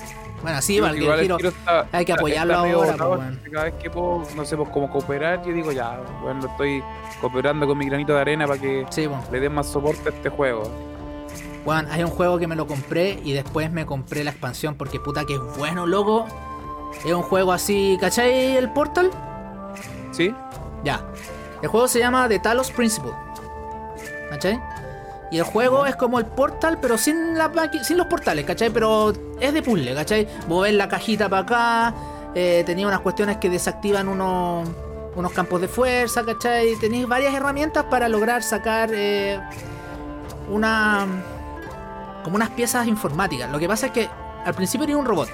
Bueno, 0.43 0.63
sí, 0.63 0.77
igual 0.77 0.97
el 0.97 1.21
giro- 1.21 1.37
está- 1.39 1.87
hay 1.93 2.05
que 2.05 2.13
apoyarlo 2.15 2.55
ahora, 2.57 2.73
pues, 2.73 2.91
entonces 3.21 3.51
Cada 3.53 3.65
vez 3.65 3.75
que 3.75 3.91
puedo, 3.91 4.23
no 4.35 4.45
sé, 4.47 4.57
pues 4.57 4.69
como 4.71 4.91
cooperar, 4.91 5.43
yo 5.45 5.53
digo 5.53 5.71
ya, 5.73 6.01
bueno, 6.23 6.47
estoy 6.47 6.83
cooperando 7.21 7.67
con 7.67 7.77
mi 7.77 7.85
granito 7.87 8.15
de 8.15 8.21
arena 8.23 8.47
para 8.47 8.59
que 8.59 8.87
Sí, 8.91 9.07
bueno. 9.07 9.23
le 9.31 9.41
den 9.41 9.53
más 9.53 9.67
soporte 9.67 10.09
a 10.09 10.13
este 10.13 10.31
juego. 10.31 10.63
Bueno, 11.67 11.89
hay 11.93 12.03
un 12.03 12.11
juego 12.11 12.39
que 12.39 12.47
me 12.47 12.57
lo 12.57 12.67
compré 12.67 13.19
y 13.23 13.35
después 13.35 13.71
me 13.71 13.85
compré 13.85 14.25
la 14.25 14.31
expansión 14.31 14.77
porque 14.77 14.99
puta 14.99 15.27
que 15.27 15.35
es 15.35 15.41
bueno, 15.59 15.87
loco. 15.87 16.27
Es 17.05 17.13
un 17.13 17.23
juego 17.23 17.53
así, 17.53 17.99
¿cachai? 18.01 18.57
El 18.57 18.71
Portal. 18.73 19.11
¿Sí? 20.11 20.35
Ya. 20.85 21.05
El 21.61 21.69
juego 21.69 21.87
se 21.87 21.99
llama 21.99 22.27
The 22.29 22.39
Talos 22.39 22.71
Principle. 22.71 23.13
¿Cachai? 24.31 24.59
Y 25.31 25.39
el 25.39 25.45
juego 25.45 25.87
es 25.87 25.95
como 25.97 26.19
el 26.19 26.27
Portal, 26.27 26.79
pero 26.81 26.99
sin, 26.99 27.39
la, 27.39 27.51
sin 27.83 27.97
los 27.97 28.07
portales, 28.07 28.45
¿cachai? 28.45 28.71
Pero 28.71 29.13
es 29.41 29.55
de 29.55 29.63
puzzle, 29.63 29.95
¿cachai? 29.95 30.27
Mover 30.49 30.75
la 30.75 30.89
cajita 30.89 31.29
para 31.29 31.43
acá. 31.43 31.95
eh, 32.35 32.63
tenía 32.67 32.87
unas 32.87 33.01
cuestiones 33.01 33.37
que 33.37 33.49
desactivan 33.49 34.09
unos, 34.09 34.69
unos 35.15 35.33
campos 35.33 35.61
de 35.61 35.69
fuerza, 35.69 36.25
¿cachai? 36.25 36.75
Tenéis 36.81 37.07
varias 37.07 37.33
herramientas 37.35 37.85
para 37.85 38.09
lograr 38.09 38.43
sacar 38.43 38.91
eh, 38.93 39.41
una. 40.49 41.07
como 42.25 42.37
unas 42.37 42.51
piezas 42.51 42.87
informáticas. 42.89 43.51
Lo 43.51 43.59
que 43.59 43.69
pasa 43.69 43.87
es 43.87 43.93
que 43.93 44.09
al 44.45 44.55
principio 44.55 44.85
eres 44.85 44.97
un 44.97 45.05
robot. 45.07 45.29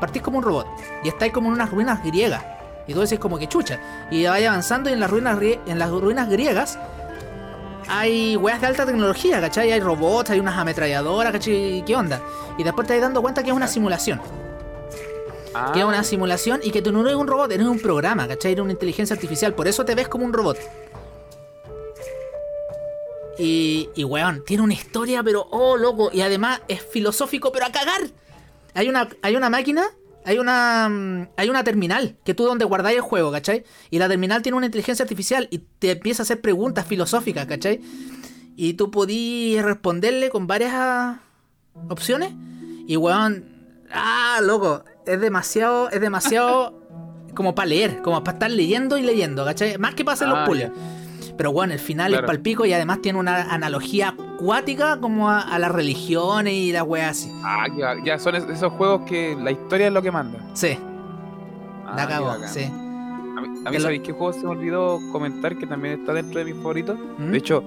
Partís 0.00 0.22
como 0.22 0.38
un 0.38 0.44
robot. 0.44 0.66
Y 1.04 1.08
estáis 1.08 1.32
como 1.32 1.48
en 1.48 1.54
unas 1.54 1.70
ruinas 1.70 2.02
griegas. 2.04 2.44
Y 2.86 2.94
tú 2.94 3.00
decís 3.00 3.18
como 3.18 3.38
que 3.38 3.48
chucha. 3.48 3.78
Y 4.10 4.26
vais 4.26 4.46
avanzando 4.46 4.90
y 4.90 4.92
en 4.92 5.00
las 5.00 5.10
ruinas, 5.10 5.38
en 5.42 5.78
las 5.78 5.90
ruinas 5.90 6.28
griegas 6.28 6.78
hay 7.90 8.36
weas 8.36 8.60
de 8.60 8.68
alta 8.68 8.86
tecnología, 8.86 9.40
¿cachai? 9.40 9.72
Hay 9.72 9.80
robots, 9.80 10.30
hay 10.30 10.38
unas 10.38 10.56
ametralladoras, 10.56 11.32
¿cachai? 11.32 11.82
¿Qué 11.84 11.96
onda? 11.96 12.22
Y 12.56 12.62
después 12.62 12.86
te 12.86 12.94
vas 12.94 13.02
dando 13.02 13.20
cuenta 13.20 13.42
que 13.42 13.50
es 13.50 13.56
una 13.56 13.66
simulación. 13.66 14.20
Ah, 15.52 15.72
Que 15.74 15.80
es 15.80 15.84
una 15.84 16.04
simulación 16.04 16.60
y 16.62 16.70
que 16.70 16.82
tú 16.82 16.92
no 16.92 17.00
eres 17.00 17.16
un 17.16 17.26
robot, 17.26 17.50
eres 17.50 17.66
un 17.66 17.80
programa, 17.80 18.28
¿cachai? 18.28 18.52
Eres 18.52 18.62
una 18.62 18.72
inteligencia 18.72 19.14
artificial. 19.14 19.54
Por 19.54 19.66
eso 19.66 19.84
te 19.84 19.96
ves 19.96 20.06
como 20.06 20.24
un 20.24 20.32
robot. 20.32 20.56
Y, 23.38 23.88
y 23.96 24.04
weón, 24.04 24.44
tiene 24.44 24.62
una 24.62 24.74
historia, 24.74 25.22
pero 25.24 25.48
oh, 25.50 25.76
loco. 25.76 26.10
Y 26.12 26.20
además 26.20 26.60
es 26.68 26.82
filosófico, 26.82 27.50
pero 27.50 27.66
a 27.66 27.72
cagar. 27.72 28.02
Hay 28.74 28.88
una, 28.88 29.08
hay 29.22 29.34
una 29.34 29.50
máquina, 29.50 29.90
hay 30.24 30.38
una, 30.38 30.88
mm, 30.88 31.28
hay 31.36 31.48
una 31.48 31.64
terminal 31.64 32.16
que 32.24 32.34
tú 32.34 32.44
donde 32.44 32.64
guardáis 32.64 32.96
el 32.96 33.02
juego, 33.02 33.32
¿cachai? 33.32 33.64
Y 33.90 33.98
la 33.98 34.08
terminal 34.08 34.42
tiene 34.42 34.56
una 34.56 34.66
inteligencia 34.66 35.02
artificial 35.02 35.48
y 35.50 35.58
te 35.78 35.92
empieza 35.92 36.22
a 36.22 36.24
hacer 36.24 36.40
preguntas 36.40 36.86
filosóficas, 36.86 37.46
¿cachai? 37.46 37.80
Y 38.56 38.74
tú 38.74 38.90
podías 38.90 39.64
responderle 39.64 40.30
con 40.30 40.46
varias 40.46 40.72
ah, 40.74 41.20
opciones. 41.88 42.32
Y 42.86 42.96
weón, 42.96 43.44
ah, 43.92 44.40
loco, 44.42 44.84
es 45.06 45.20
demasiado, 45.20 45.90
es 45.90 46.00
demasiado 46.00 46.78
como 47.34 47.54
para 47.54 47.66
leer, 47.66 48.02
como 48.02 48.22
para 48.22 48.36
estar 48.36 48.50
leyendo 48.50 48.98
y 48.98 49.02
leyendo, 49.02 49.44
¿cachai? 49.44 49.78
Más 49.78 49.94
que 49.94 50.04
para 50.04 50.14
hacer 50.14 50.28
los 50.28 50.38
Ah, 50.38 50.44
puzzles. 50.44 50.70
Pero 51.40 51.52
bueno, 51.52 51.72
el 51.72 51.78
final 51.78 52.10
Claro. 52.12 52.26
es 52.26 52.30
palpico 52.30 52.66
y 52.66 52.72
además 52.74 53.00
tiene 53.00 53.18
una 53.18 53.44
analogía 53.50 54.10
acuática 54.10 55.00
como 55.00 55.30
a, 55.30 55.40
a 55.40 55.58
las 55.58 55.72
religiones 55.72 56.52
y 56.52 56.70
las 56.70 56.82
weas 56.82 57.12
así. 57.12 57.32
ah, 57.42 57.64
va- 57.82 58.04
ya 58.04 58.18
son 58.18 58.34
es- 58.34 58.44
esos 58.44 58.70
juegos 58.74 59.08
que 59.08 59.34
la 59.42 59.50
historia 59.50 59.86
es 59.86 59.92
lo 59.94 60.02
que 60.02 60.10
manda. 60.10 60.38
Sí, 60.52 60.76
Ah, 61.86 61.94
la 61.96 62.20
bacán. 62.20 62.46
sí. 62.46 62.64
A 62.64 63.40
mí, 63.40 63.48
a 63.64 63.70
mí 63.70 63.76
lo- 63.78 63.82
¿sabéis 63.82 64.02
qué 64.02 64.12
juego 64.12 64.34
se 64.34 64.40
me 64.40 64.48
olvidó 64.50 64.98
comentar 65.12 65.56
que 65.56 65.66
también 65.66 66.00
está 66.00 66.12
dentro 66.12 66.40
de 66.40 66.44
mis 66.44 66.56
favoritos? 66.56 66.98
¿Mm? 67.16 67.30
De 67.30 67.38
hecho, 67.38 67.64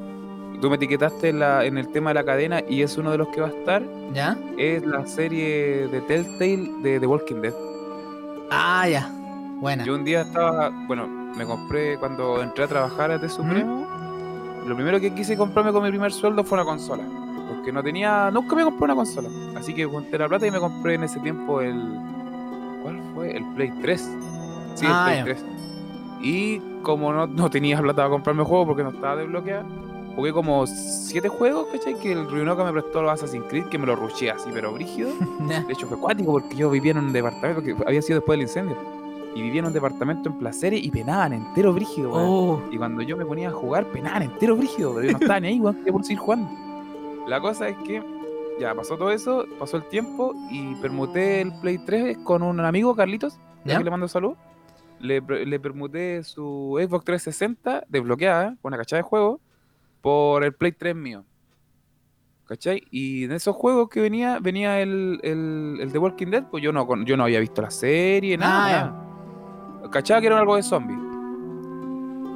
tú 0.61 0.69
me 0.69 0.76
etiquetaste 0.76 1.34
la- 1.34 1.65
en 1.65 1.80
el 1.80 1.88
tema 1.88 2.11
de 2.11 2.13
la 2.13 2.24
cadena 2.26 2.61
y 2.69 2.84
es 2.84 2.95
uno 2.99 3.09
de 3.09 3.17
los 3.17 3.30
que 3.30 3.41
va 3.41 3.47
a 3.47 3.49
estar. 3.49 3.82
¿Ya? 4.13 4.38
Es 4.59 4.86
la 4.86 5.07
serie 5.07 5.88
de 5.88 5.99
Telltale 6.01 6.69
de 6.84 6.99
The 6.99 7.07
Walking 7.07 7.41
Dead. 7.41 7.53
Ah, 8.51 8.88
ya. 8.88 9.09
Buena. 9.64 9.86
Yo 9.86 9.95
un 9.95 10.03
día 10.03 10.22
estaba, 10.24 10.70
bueno, 10.88 11.07
me 11.07 11.45
compré 11.45 11.97
cuando 11.97 12.41
entré 12.43 12.66
a 12.66 12.68
trabajar 12.68 13.11
a 13.11 13.20
The 13.22 13.30
Supremo. 13.30 13.88
Lo 14.68 14.76
primero 14.76 14.99
que 14.99 15.14
quise 15.16 15.38
comprarme 15.38 15.72
con 15.72 15.82
mi 15.84 15.89
primer 15.89 16.11
sueldo 16.11 16.43
fue 16.43 16.57
una 16.57 16.66
consola. 16.66 17.03
Porque 17.47 17.72
no 17.72 17.82
tenía, 17.82 18.30
nunca 18.30 18.57
me 18.57 18.64
compré 18.66 18.84
una 18.84 18.95
consola. 18.95 19.30
Así 19.57 19.74
que 19.74 19.86
junté 19.86 20.18
la 20.18 20.28
plata 20.28 20.45
y 20.45 20.51
me 20.51 20.59
compré 20.59 20.95
en 20.95 21.03
ese 21.03 21.18
tiempo 21.22 21.61
el. 21.61 21.82
¿Cuál 22.84 23.01
fue? 23.14 23.38
El 23.38 23.45
Play 23.55 23.72
3. 23.82 24.11
Sí, 24.76 24.86
Ah, 24.86 25.07
el 25.11 25.18
ya. 25.20 25.24
Play 25.24 25.36
3. 25.38 25.45
Y 26.22 26.59
como 26.82 27.14
no, 27.14 27.26
no 27.26 27.49
tenía 27.49 27.80
plata 27.80 27.95
para 28.01 28.09
comprarme 28.09 28.43
juegos 28.43 28.68
porque 28.68 28.84
no 28.84 28.89
estaba 28.89 29.16
desbloqueada, 29.16 29.64
jugué 30.18 30.34
como 30.34 30.68
7 30.68 31.30
juegos, 31.30 31.68
¿cachai? 31.72 31.95
Que 31.95 32.11
el 32.11 32.30
Ryunoka 32.30 32.66
me 32.66 32.74
prestó 32.74 33.01
los 33.01 33.11
Assassin's 33.14 33.45
Creed, 33.47 33.68
que 33.68 33.78
me 33.78 33.86
lo 33.88 33.95
rushé 33.95 34.30
así, 34.30 34.49
pero 34.53 34.74
brígido. 34.74 35.09
De 35.68 35.72
hecho, 35.72 35.88
fue 35.88 35.97
cuático 35.97 36.34
porque 36.34 36.53
yo 36.57 36.70
vivía 36.70 36.91
en 36.91 36.97
un 36.97 37.14
departamento 37.14 37.61
que 37.64 37.76
había 37.88 38.01
sido 38.01 38.20
después 38.20 38.38
del 38.38 38.41
incendio. 38.47 38.76
Y 39.36 39.42
vivía 39.42 39.60
en 39.62 39.66
un 39.68 39.74
departamento 39.74 40.30
en 40.30 40.38
placeres 40.38 40.84
y 40.84 40.92
penaban 40.92 41.34
entero 41.34 41.74
brígido. 41.74 42.12
Oh, 42.14 42.62
Y 42.72 42.78
cuando 42.78 43.02
yo 43.02 43.18
me 43.18 43.26
ponía 43.26 43.50
a 43.50 43.52
jugar, 43.52 43.86
penaban 43.88 44.24
entero 44.24 44.56
brígido, 44.56 44.94
pero 44.94 45.06
yo 45.08 45.12
no 45.14 45.18
estaba 45.20 45.40
ni 45.40 45.48
ahí, 45.48 45.60
weón, 45.60 45.76
quería 45.78 45.92
por 45.94 46.04
seguir 46.04 46.20
jugando. 46.20 46.50
La 47.28 47.40
cosa 47.42 47.68
es 47.70 47.78
que 47.86 48.04
ya 48.60 48.76
pasó 48.76 48.96
todo 48.98 49.12
eso, 49.12 49.46
pasó 49.58 49.78
el 49.78 49.84
tiempo 49.86 50.34
y 50.52 50.76
permuté 50.76 51.42
el 51.42 51.52
Play 51.62 51.80
3 51.80 52.20
con 52.20 52.44
un 52.44 52.60
amigo, 52.60 52.96
Carlitos, 52.96 53.40
¿Ya? 53.66 53.78
que 53.80 53.84
le 53.84 53.90
mando 53.92 54.08
salud. 54.08 54.34
Le, 55.00 55.20
le 55.22 55.60
permuté 55.60 56.24
su 56.24 56.78
Xbox 56.80 57.04
360 57.06 57.86
desbloqueada 57.90 58.56
con 58.62 58.70
una 58.70 58.78
cachada 58.78 59.02
de 59.02 59.08
juego 59.08 59.42
por 60.02 60.44
el 60.44 60.54
Play 60.54 60.74
3 60.74 60.96
mío. 60.96 61.24
¿Cachai? 62.46 62.84
Y 62.92 63.24
en 63.24 63.32
esos 63.32 63.56
juegos 63.56 63.90
que 63.90 64.02
venía, 64.02 64.38
venía 64.40 64.80
el, 64.82 65.20
el, 65.24 65.78
el 65.82 65.92
The 65.92 65.98
Walking 65.98 66.28
Dead, 66.28 66.44
pues 66.52 66.62
yo 66.62 66.72
no, 66.72 66.88
yo 67.06 67.18
no 67.18 67.24
había 67.24 67.40
visto 67.40 67.62
la 67.62 67.72
serie, 67.72 68.38
nada. 68.38 68.66
Ah, 68.66 68.86
nada. 68.86 69.10
Cachaba 69.90 70.22
que 70.22 70.28
era 70.28 70.40
algo 70.40 70.56
de 70.56 70.64
zombies. 70.64 71.00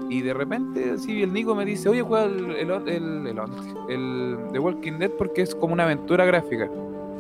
Y 0.10 0.22
de 0.22 0.34
repente, 0.34 0.91
así 0.91 1.22
el 1.22 1.34
Nico 1.34 1.54
me 1.54 1.66
dice, 1.66 1.89
oye, 1.89 2.02
juega 2.02 2.26
el, 2.26 2.52
el, 2.52 2.72
el, 2.72 2.88
el, 3.28 3.39
el 3.89 4.38
The 4.54 4.60
Walking 4.60 5.00
Dead 5.00 5.12
porque 5.18 5.41
es 5.41 5.54
como 5.54 5.74
una 5.74 5.84
aventura 5.84 6.24
gráfica. 6.26 6.70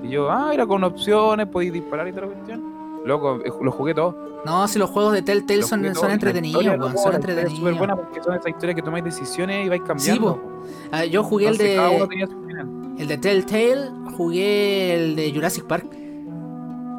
Y 0.03 0.09
yo, 0.09 0.31
ah, 0.31 0.51
era 0.53 0.65
con 0.65 0.83
opciones, 0.85 1.47
podéis 1.47 1.73
disparar 1.73 2.07
y 2.07 2.11
toda 2.13 2.27
la 2.27 2.33
cuestión. 2.33 2.77
Loco, 3.03 3.39
eh, 3.43 3.51
lo 3.61 3.71
jugué 3.71 3.93
todo. 3.93 4.15
No, 4.45 4.67
si 4.67 4.79
los 4.79 4.89
juegos 4.89 5.13
de 5.13 5.21
Telltale 5.21 5.63
son, 5.63 5.83
son 5.95 6.07
la 6.09 6.13
entretenidos, 6.13 6.63
weón, 6.63 6.79
son 6.79 6.87
historia 6.95 6.97
Es 6.97 7.11
súper 7.11 7.15
entretenidos. 7.15 7.77
buena 7.77 7.95
porque 7.95 8.21
son 8.23 8.33
esas 8.35 8.47
historias 8.47 8.75
que 8.75 8.81
tomáis 8.81 9.03
decisiones 9.03 9.65
y 9.65 9.69
vais 9.69 9.81
cambiando. 9.85 10.35
po. 10.35 10.41
Ah, 10.91 11.03
yo 11.05 11.23
jugué 11.23 11.47
el 11.47 11.53
Entonces, 11.53 11.75
cada 11.77 11.89
uno 11.89 11.99
de 12.03 12.07
tenía 12.07 12.27
su 12.27 12.41
final. 12.45 12.69
el 12.99 13.07
de 13.07 13.17
Telltale, 13.17 13.91
jugué 14.15 14.93
el 14.95 15.15
de 15.17 15.31
Jurassic 15.33 15.65
Park. 15.65 15.87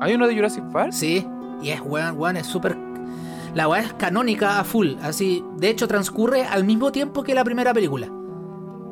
¿Hay 0.01 0.15
uno 0.15 0.27
de 0.27 0.35
Jurassic 0.35 0.65
Park? 0.73 0.93
Sí, 0.93 1.27
y 1.63 1.71
es 1.71 1.81
weón, 1.83 2.19
weón, 2.19 2.37
es 2.37 2.47
súper. 2.47 2.77
La 3.55 3.69
weá 3.69 3.83
es 3.83 3.93
canónica 3.95 4.59
a 4.61 4.65
full. 4.65 4.95
Así, 5.03 5.45
de 5.57 5.71
hecho, 5.71 5.89
transcurre 5.89 6.45
al 6.45 6.65
mismo 6.65 6.93
tiempo 6.93 7.23
que 7.23 7.35
la 7.35 7.45
primera 7.45 7.73
película. 7.75 8.09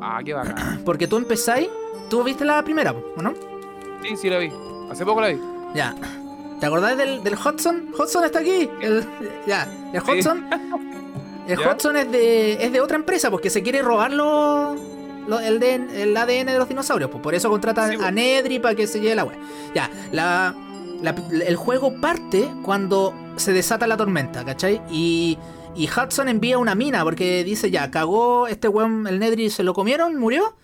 Ah, 0.00 0.20
qué 0.24 0.34
bacán. 0.34 0.80
Porque 0.84 1.06
tú 1.06 1.16
empezáis. 1.16 1.68
Tú 2.08 2.22
viste 2.22 2.44
la 2.44 2.62
primera, 2.62 2.92
po, 2.92 3.02
¿o 3.16 3.22
¿no? 3.22 3.34
Sí, 4.02 4.16
sí, 4.16 4.30
la 4.30 4.38
vi. 4.38 4.50
Hace 4.90 5.04
poco 5.04 5.20
la 5.20 5.28
vi. 5.28 5.40
Ya. 5.74 5.94
¿Te 6.60 6.66
acordás 6.66 6.96
del, 6.96 7.22
del 7.24 7.34
Hudson? 7.34 7.88
Hudson 7.98 8.24
está 8.24 8.38
aquí. 8.38 8.70
El, 8.80 9.04
ya. 9.46 9.68
El 9.92 10.00
Sí. 10.02 10.10
Hudson. 10.12 10.46
El 11.48 11.58
Ya. 11.58 11.72
Hudson 11.72 11.96
es 11.96 12.10
de, 12.10 12.54
es 12.64 12.72
de 12.72 12.80
otra 12.80 12.96
empresa 12.96 13.30
porque 13.30 13.50
se 13.50 13.62
quiere 13.62 13.80
robar 13.82 14.12
lo- 14.12 14.74
lo- 15.28 15.38
el, 15.38 15.60
DN 15.60 16.02
el 16.02 16.16
ADN 16.16 16.46
de 16.46 16.58
los 16.58 16.68
dinosaurios. 16.68 17.08
Pues 17.10 17.22
por 17.22 17.34
eso 17.36 17.48
contrata 17.50 17.88
Sí, 17.88 17.96
po. 17.96 18.02
a 18.04 18.10
Nedry 18.10 18.58
para 18.58 18.74
que 18.74 18.86
se 18.88 19.00
lleve 19.00 19.14
la 19.14 19.24
wea. 19.24 19.36
Ya. 19.74 19.88
La, 20.12 20.54
la- 21.02 21.14
el 21.30 21.56
juego 21.56 22.00
parte 22.00 22.48
cuando 22.62 23.14
se 23.36 23.52
desata 23.52 23.86
la 23.86 23.96
tormenta, 23.96 24.44
¿cachai? 24.44 24.80
Y, 24.90 25.38
y 25.74 25.88
Hudson 25.88 26.28
envía 26.28 26.58
una 26.58 26.74
mina 26.74 27.02
porque 27.04 27.44
dice 27.44 27.70
ya, 27.70 27.90
cagó 27.90 28.46
este 28.48 28.68
weón, 28.68 29.06
el 29.06 29.18
Nedry 29.18 29.50
se 29.50 29.62
lo 29.62 29.74
comieron, 29.74 30.16
murió. 30.18 30.56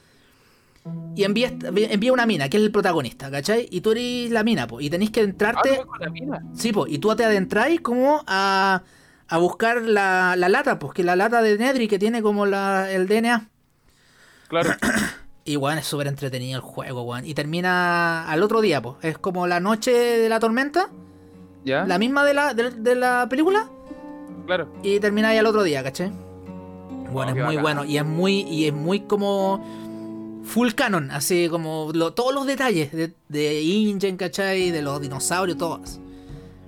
Y 1.14 1.22
envía, 1.22 1.52
envía 1.62 2.12
una 2.12 2.26
mina, 2.26 2.48
que 2.48 2.56
es 2.56 2.62
el 2.64 2.72
protagonista, 2.72 3.30
¿cachai? 3.30 3.68
Y 3.70 3.82
tú 3.82 3.92
eres 3.92 4.32
la 4.32 4.42
mina, 4.42 4.66
pues. 4.66 4.84
Y 4.84 4.90
tenéis 4.90 5.10
que 5.12 5.20
Ah, 5.20 5.24
entrarte. 5.24 5.68
¿tú 5.70 5.76
vas 5.76 5.86
con 5.86 6.00
la 6.00 6.10
mina? 6.10 6.42
Sí, 6.56 6.72
y 6.88 6.98
tú 6.98 7.14
te 7.14 7.24
adentráis 7.24 7.80
como 7.80 8.24
a, 8.26 8.82
a 9.28 9.38
buscar 9.38 9.82
la, 9.82 10.34
la 10.36 10.48
lata, 10.48 10.80
pues, 10.80 10.92
que 10.92 11.04
la 11.04 11.14
lata 11.14 11.40
de 11.40 11.56
Nedry 11.56 11.86
que 11.86 12.00
tiene 12.00 12.20
como 12.20 12.46
la, 12.46 12.90
el 12.90 13.06
DNA. 13.06 13.48
Claro. 14.48 14.70
Y, 15.44 15.56
weón, 15.56 15.78
es 15.78 15.86
súper 15.86 16.06
entretenido 16.06 16.56
el 16.56 16.62
juego, 16.62 17.02
weón. 17.02 17.24
Y 17.26 17.34
termina 17.34 18.28
al 18.30 18.42
otro 18.42 18.60
día, 18.60 18.80
pues. 18.80 18.96
Es 19.02 19.18
como 19.18 19.46
la 19.46 19.58
noche 19.60 19.90
de 19.92 20.28
la 20.28 20.38
tormenta, 20.38 20.88
¿Ya? 21.64 21.84
la 21.84 21.98
misma 21.98 22.24
de 22.24 22.34
la, 22.34 22.54
de, 22.54 22.70
de 22.70 22.94
la 22.94 23.26
película, 23.28 23.68
Claro. 24.46 24.68
y 24.82 24.98
termina 25.00 25.28
ahí 25.30 25.38
al 25.38 25.46
otro 25.46 25.62
día, 25.62 25.82
¿cachai? 25.82 26.10
Bueno, 27.12 27.32
Oh, 27.32 27.36
es 27.36 27.44
muy 27.44 27.56
bacán. 27.56 27.62
bueno. 27.62 27.84
Y 27.84 27.96
es 27.98 28.04
muy, 28.04 28.40
y 28.42 28.66
es 28.66 28.72
muy 28.72 29.00
como 29.00 30.40
full 30.44 30.70
canon, 30.72 31.10
así 31.10 31.48
como 31.48 31.90
lo- 31.92 32.12
todos 32.14 32.32
los 32.34 32.46
detalles 32.46 32.90
de, 32.92 33.12
de 33.28 33.60
Ingen, 33.62 34.16
¿cachai? 34.16 34.70
De 34.70 34.80
los 34.82 35.00
dinosaurios, 35.00 35.58
todos. 35.58 35.98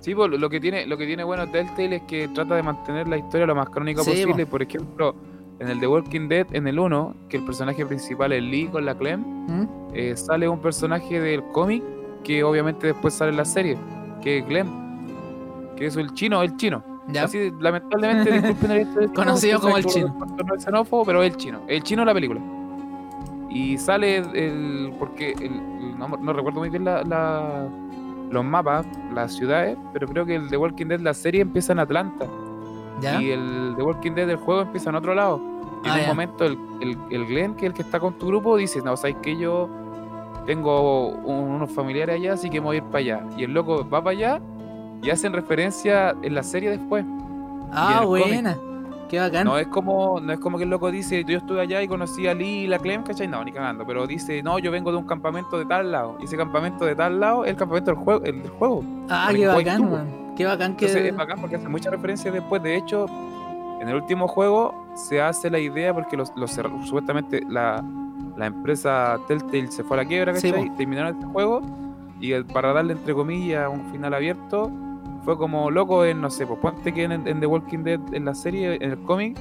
Sí, 0.01 0.13
pues, 0.13 0.29
lo 0.31 0.49
que 0.49 0.59
tiene, 0.59 0.85
lo 0.85 0.97
que 0.97 1.05
tiene 1.07 1.23
bueno 1.23 1.49
Telltale 1.49 1.95
es 1.97 2.01
que 2.03 2.27
trata 2.27 2.55
de 2.55 2.61
mantener 2.63 3.07
la 3.07 3.17
historia 3.17 3.47
lo 3.47 3.55
más 3.55 3.69
crónica 3.69 4.03
Sí, 4.03 4.11
posible. 4.11 4.45
po. 4.45 4.51
Por 4.51 4.61
ejemplo, 4.61 5.15
en 5.59 5.67
el 5.69 5.79
The 5.79 5.87
Walking 5.87 6.27
Dead, 6.27 6.47
en 6.53 6.67
el 6.67 6.77
1, 6.79 7.15
que 7.29 7.37
el 7.37 7.45
personaje 7.45 7.85
principal 7.85 8.31
es 8.33 8.43
Lee 8.43 8.67
con 8.67 8.85
la 8.85 8.95
Clem, 8.97 9.21
¿Mm? 9.47 9.67
eh, 9.93 10.15
sale 10.17 10.47
un 10.49 10.59
personaje 10.59 11.19
del 11.19 11.43
cómic 11.53 11.83
que 12.23 12.43
obviamente 12.43 12.87
después 12.87 13.13
sale 13.13 13.31
en 13.31 13.37
la 13.37 13.45
serie, 13.45 13.77
que 14.21 14.39
es 14.39 14.45
Clem, 14.45 14.67
que 15.75 15.85
es 15.87 15.95
el 15.95 16.13
chino, 16.13 16.41
el 16.41 16.55
chino. 16.57 16.83
¿Ya? 17.09 17.25
Así, 17.25 17.51
lamentablemente, 17.59 18.31
disculpen 18.41 18.71
el 18.71 18.77
hecho 18.81 18.99
de 18.99 19.05
chino, 19.05 19.13
Conocido 19.13 19.59
como 19.61 19.77
el 19.77 19.85
chino. 19.85 20.15
No 20.45 20.55
es 20.55 20.63
xenófobo, 20.63 21.05
pero 21.05 21.21
es 21.21 21.31
el 21.31 21.37
chino. 21.37 21.61
El 21.67 21.83
chino 21.83 22.01
de 22.01 22.05
la 22.07 22.13
película. 22.13 22.41
Y 23.49 23.77
sale 23.77 24.17
el. 24.17 24.91
Porque 24.99 25.31
el- 25.33 25.43
el- 25.53 25.97
no, 25.99 26.07
no 26.09 26.33
recuerdo 26.33 26.59
muy 26.59 26.69
bien 26.69 26.83
la, 26.83 27.03
la- 27.03 27.67
los 28.31 28.43
mapas, 28.43 28.85
las 29.13 29.33
ciudades, 29.35 29.77
pero 29.93 30.07
creo 30.07 30.25
que 30.25 30.35
el 30.35 30.49
The 30.49 30.57
Walking 30.57 30.87
Dead, 30.87 30.99
la 30.99 31.13
serie 31.13 31.41
empieza 31.41 31.73
en 31.73 31.79
Atlanta. 31.79 32.25
¿Ya? 33.01 33.21
Y 33.21 33.31
el 33.31 33.73
The 33.77 33.83
Walking 33.83 34.11
Dead 34.11 34.27
del 34.27 34.37
juego 34.37 34.61
empieza 34.61 34.89
en 34.89 34.95
otro 34.95 35.13
lado. 35.15 35.39
Y 35.83 35.87
Ah, 35.87 35.93
en 35.93 35.99
un 35.99 36.01
ya. 36.01 36.07
momento 36.07 36.45
el, 36.45 36.57
el, 36.81 36.97
el 37.11 37.25
Glenn, 37.27 37.55
que 37.55 37.65
es 37.65 37.69
el 37.71 37.73
que 37.75 37.81
está 37.83 37.99
con 37.99 38.13
tu 38.13 38.27
grupo, 38.27 38.55
dice, 38.57 38.81
no, 38.81 38.95
sabes 38.97 39.17
que 39.21 39.35
yo 39.37 39.69
tengo 40.45 41.09
un- 41.09 41.49
unos 41.55 41.71
familiares 41.71 42.15
allá, 42.15 42.33
así 42.33 42.49
que 42.49 42.59
me 42.59 42.65
voy 42.67 42.75
a 42.75 42.79
ir 42.79 42.83
para 42.85 42.99
allá. 42.99 43.21
Y 43.37 43.43
el 43.43 43.53
loco 43.53 43.87
va 43.87 44.03
para 44.03 44.11
allá 44.11 44.41
y 45.01 45.09
hacen 45.09 45.33
referencia 45.33 46.15
en 46.21 46.33
la 46.35 46.43
serie 46.43 46.69
después. 46.69 47.05
Ah, 47.71 48.01
cómic. 48.03 48.25
buena. 48.27 48.57
Qué 49.09 49.19
bacán. 49.19 49.45
No 49.45 49.57
es 49.59 49.67
como, 49.67 50.19
no 50.19 50.33
es 50.33 50.39
como 50.39 50.57
que 50.57 50.63
el 50.63 50.69
loco 50.71 50.89
dice, 50.89 51.23
yo 51.25 51.37
estuve 51.37 51.61
allá 51.61 51.81
y 51.83 51.87
conocí 51.87 52.27
a 52.27 52.33
Lee 52.33 52.63
y 52.63 52.67
la 52.67 52.79
Clem, 52.79 53.03
¿cachai? 53.03 53.27
No, 53.27 53.43
ni 53.43 53.51
cagando. 53.51 53.85
Pero 53.85 54.07
dice, 54.07 54.41
no, 54.41 54.57
yo 54.57 54.71
vengo 54.71 54.91
de 54.91 54.97
un 54.97 55.05
campamento 55.05 55.59
de 55.59 55.65
tal 55.65 55.91
lado. 55.91 56.17
Y 56.19 56.25
ese 56.25 56.35
campamento 56.37 56.85
de 56.85 56.95
tal 56.95 57.19
lado 57.19 57.43
es 57.45 57.51
el 57.51 57.55
campamento 57.57 57.91
del 57.91 57.99
juego. 58.03 58.23
El 58.25 58.41
del 58.41 58.51
juego. 58.51 58.83
ah, 59.09 59.29
qué 59.31 59.45
bacán, 59.47 59.77
Tubo. 59.77 59.99
Qué 60.35 60.45
bacán 60.45 60.75
que. 60.75 60.85
Entonces 60.85 61.11
es 61.11 61.15
bacán 61.17 61.39
porque 61.39 61.55
hace 61.55 61.67
muchas 61.69 61.91
referencias 61.93 62.33
después. 62.33 62.61
De 62.63 62.75
hecho, 62.75 63.05
en 63.81 63.87
el 63.89 63.95
último 63.95 64.27
juego 64.27 64.73
se 64.95 65.21
hace 65.21 65.49
la 65.49 65.59
idea 65.59 65.93
porque 65.93 66.15
los, 66.17 66.31
supuestamente 66.83 67.41
la, 67.49 67.83
la 68.37 68.45
empresa 68.45 69.19
Telltale 69.27 69.71
se 69.71 69.83
fue 69.83 69.97
a 69.97 70.03
la 70.03 70.07
quiebra, 70.07 70.35
Sí, 70.35 70.51
¿cachai? 70.51 70.69
po. 70.69 70.75
Terminaron 70.75 71.15
este 71.15 71.25
juego 71.27 71.61
y 72.19 72.31
el- 72.31 72.45
para 72.45 72.73
darle 72.73 72.93
entre 72.93 73.13
comillas 73.13 73.69
un 73.71 73.85
final 73.91 74.13
abierto 74.13 74.71
fue 75.23 75.37
como 75.37 75.71
loco 75.71 76.05
en, 76.05 76.21
no 76.21 76.29
sé, 76.29 76.45
pues 76.45 76.59
ponte 76.59 76.93
que 76.93 77.03
en, 77.03 77.11
en 77.27 77.39
The 77.39 77.45
Walking 77.47 77.79
Dead, 77.83 77.99
en 78.13 78.25
la 78.25 78.35
serie, 78.35 78.75
en 78.75 78.91
el 78.91 78.99
cómic, 78.99 79.37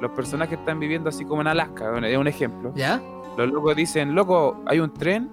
los 0.00 0.10
personajes 0.12 0.58
están 0.58 0.80
viviendo 0.80 1.08
así 1.10 1.24
como 1.24 1.42
en 1.42 1.48
Alaska, 1.48 1.92
es 2.06 2.16
un 2.16 2.26
ejemplo. 2.26 2.72
¿Ya? 2.74 3.00
Los 3.36 3.50
locos 3.50 3.76
dicen, 3.76 4.14
loco, 4.14 4.56
hay 4.66 4.80
un 4.80 4.92
tren 4.92 5.28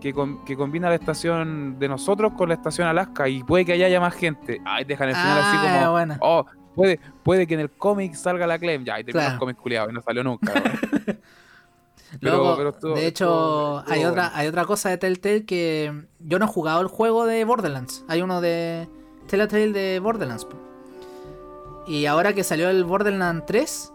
que, 0.00 0.12
com- 0.14 0.44
que 0.44 0.56
combina 0.56 0.88
la 0.88 0.94
estación 0.96 1.78
de 1.78 1.88
nosotros 1.88 2.32
con 2.36 2.48
la 2.48 2.54
estación 2.54 2.86
Alaska 2.88 3.28
y 3.28 3.42
puede 3.42 3.64
que 3.64 3.72
allá 3.72 3.86
haya 3.86 4.00
más 4.00 4.14
gente. 4.14 4.60
Ay, 4.64 4.84
dejan 4.84 5.08
el 5.08 5.14
final 5.16 5.38
así 5.38 5.56
Ah, 5.60 5.78
como, 5.80 5.92
buena. 5.92 6.18
oh, 6.20 6.46
puede, 6.74 7.00
puede 7.22 7.46
que 7.46 7.54
en 7.54 7.60
el 7.60 7.70
cómic 7.70 8.14
salga 8.14 8.46
la 8.46 8.58
Clem. 8.58 8.84
Ya, 8.84 9.00
y 9.00 9.04
terminó 9.04 9.20
Claro. 9.20 9.32
el 9.34 9.38
cómic 9.40 9.56
culiado 9.56 9.90
y 9.90 9.92
no 9.92 10.02
salió 10.02 10.22
nunca. 10.24 10.52
Luego, 12.20 12.56
pero 12.56 12.70
estuvo- 12.70 12.94
de 12.94 13.06
hecho, 13.06 13.80
estuvo- 13.80 13.92
hay, 13.94 14.04
otra, 14.04 14.22
bueno. 14.24 14.36
hay 14.36 14.46
otra 14.48 14.64
cosa 14.64 14.88
de 14.88 14.96
Telltale 14.98 15.44
que 15.44 16.04
yo 16.20 16.38
no 16.38 16.46
he 16.46 16.48
jugado 16.48 16.80
el 16.80 16.86
juego 16.88 17.26
de 17.26 17.44
Borderlands. 17.44 18.04
Hay 18.08 18.22
uno 18.22 18.40
de 18.40 18.88
Telltale 19.26 19.72
de 19.72 20.00
Borderlands. 20.00 20.46
Y 21.86 22.06
ahora 22.06 22.32
que 22.34 22.44
salió 22.44 22.70
el 22.70 22.84
Borderlands 22.84 23.44
3, 23.46 23.92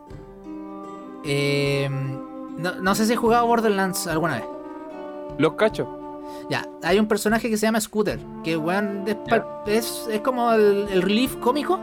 eh, 1.26 1.90
no, 1.90 2.76
no 2.82 2.96
sé 2.96 3.06
si 3.06 3.14
he 3.14 3.16
jugado 3.16 3.48
Borderlands 3.48 4.06
alguna 4.08 4.36
vez. 4.36 4.46
Los 5.38 5.54
cachos. 5.54 5.88
Ya, 6.50 6.66
hay 6.84 7.00
un 7.00 7.08
personaje 7.08 7.50
que 7.50 7.58
se 7.58 7.66
llama 7.66 7.80
Scooter, 7.82 8.20
que 8.44 8.56
weón, 8.58 9.04
es, 9.68 10.10
como 10.24 10.52
el, 10.54 10.88
el 10.92 11.02
relief 11.02 11.36
cómico. 11.38 11.80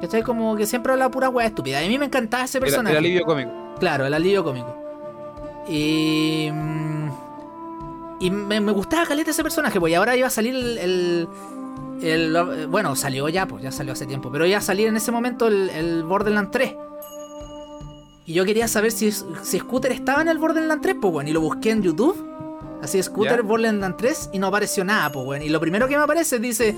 ¿Cachai? 0.00 0.22
Como 0.22 0.54
que 0.56 0.66
siempre 0.66 0.92
habla 0.92 1.10
pura 1.10 1.28
weá 1.28 1.46
estúpida. 1.46 1.82
Y 1.82 1.86
a 1.86 1.88
mí 1.88 1.98
me 1.98 2.06
encantaba 2.06 2.44
ese 2.44 2.60
personaje. 2.60 2.92
el 2.96 3.04
alivio 3.04 3.24
cómico. 3.24 3.50
Claro, 3.78 4.04
el 4.06 4.14
alivio 4.14 4.44
cómico. 4.44 4.74
Y. 5.68 6.50
mm, 6.52 7.08
Y 8.20 8.30
me, 8.30 8.60
me 8.60 8.72
gustaba 8.72 9.06
caleta 9.06 9.30
ese 9.30 9.42
personaje, 9.42 9.80
pues. 9.80 9.92
Y 9.92 9.94
ahora 9.94 10.16
iba 10.16 10.26
a 10.26 10.30
salir 10.30 10.54
el. 10.54 10.78
el- 10.78 11.28
el- 12.02 12.66
bueno, 12.68 12.94
salió 12.96 13.28
ya, 13.28 13.46
pues 13.46 13.62
ya 13.62 13.72
salió 13.72 13.92
hace 13.94 14.04
tiempo. 14.04 14.30
Pero 14.30 14.44
iba 14.46 14.58
a 14.58 14.60
salir 14.60 14.88
en 14.88 14.96
ese 14.96 15.10
momento 15.10 15.46
el, 15.46 15.70
el 15.70 16.02
Borderlands 16.02 16.50
3. 16.50 16.74
Y 18.26 18.32
yo 18.34 18.44
quería 18.44 18.68
saber 18.68 18.90
si, 18.92 19.10
si 19.12 19.58
Scooter 19.58 19.92
estaba 19.92 20.22
en 20.22 20.28
el 20.28 20.38
Borderlands 20.38 20.82
3, 20.82 20.96
pues 21.00 21.12
bueno. 21.12 21.28
Y 21.28 21.32
lo 21.32 21.40
busqué 21.40 21.70
en 21.70 21.82
YouTube. 21.82 22.16
Así, 22.82 23.02
Scooter 23.02 23.36
Ya. 23.42 23.42
Borderlands 23.42 23.96
3. 23.98 24.30
Y 24.32 24.38
no 24.38 24.46
apareció 24.46 24.84
nada, 24.84 25.10
pues 25.12 25.24
bueno. 25.26 25.44
Y 25.44 25.48
lo 25.50 25.60
primero 25.60 25.86
que 25.88 25.96
me 25.96 26.02
aparece 26.02 26.38
dice. 26.38 26.74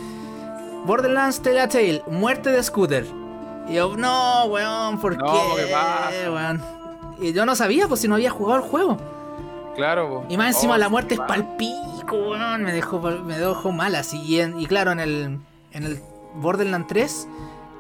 Borderlands 0.86 1.40
Telltale, 1.42 2.03
muerte 2.11 2.51
de 2.51 2.62
Scooter. 2.62 3.05
Y 3.68 3.74
yo, 3.74 3.97
no, 3.97 4.44
weón, 4.47 5.01
¿por 5.01 5.16
No, 5.16 5.24
qué? 5.57 5.66
¿qué 5.66 6.30
weón? 6.30 6.62
Y 7.20 7.32
yo 7.32 7.44
no 7.47 7.57
sabía, 7.57 7.88
pues 7.88 8.01
si 8.01 8.09
no 8.09 8.14
había 8.14 8.30
jugado 8.30 8.62
el 8.62 8.68
juego. 8.68 8.97
Claro, 9.74 10.09
po. 10.09 10.24
Y 10.28 10.36
más 10.36 10.55
encima 10.55 10.74
Oh, 10.74 10.78
la 10.78 10.88
muerte 10.88 11.14
es 11.14 11.20
va. 11.20 11.26
pal 11.26 11.57
pico, 11.57 12.16
weón. 12.30 12.62
Me 12.62 12.72
dejó, 12.72 13.01
me 13.01 13.36
dejó 13.38 13.72
mal 13.72 13.94
así. 13.97 14.20
Y, 14.22 14.40
en- 14.40 14.61
y 14.61 14.66
claro, 14.66 14.92
en 14.92 15.01
el, 15.01 15.38
en 15.72 15.82
el 15.84 16.01
Borderlands 16.36 16.86
3 16.88 17.28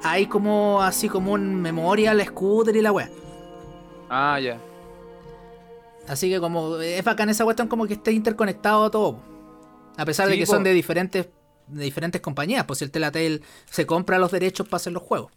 hay 0.02 0.26
como 0.26 0.82
así 0.82 1.08
como 1.08 1.32
un 1.32 1.54
memorial, 1.54 2.20
scooter 2.26 2.74
y 2.74 2.82
la 2.82 2.90
weá. 2.92 3.08
Ah, 4.08 4.38
ya. 4.40 4.58
Así 6.08 6.30
que 6.30 6.38
como 6.40 6.76
es 6.78 7.02
bacán 7.04 7.28
esa 7.28 7.44
cuestión 7.44 7.68
como 7.68 7.86
que 7.86 7.94
esté 7.94 8.12
interconectado 8.12 8.90
todo. 8.90 9.18
A 9.96 10.04
pesar 10.04 10.28
de 10.28 10.36
que 10.38 10.46
po. 10.46 10.52
son 10.52 10.62
de 10.64 10.72
diferentes 10.72 11.28
de 11.68 11.82
diferentes 11.82 12.20
compañías, 12.20 12.64
pues 12.64 12.78
si 12.78 12.84
el 12.84 12.92
Telltale 12.92 13.40
se 13.64 13.86
compra 13.86 14.18
los 14.20 14.30
derechos 14.30 14.68
para 14.68 14.76
hacer 14.76 14.92
los 14.92 15.02
juegos. 15.02 15.32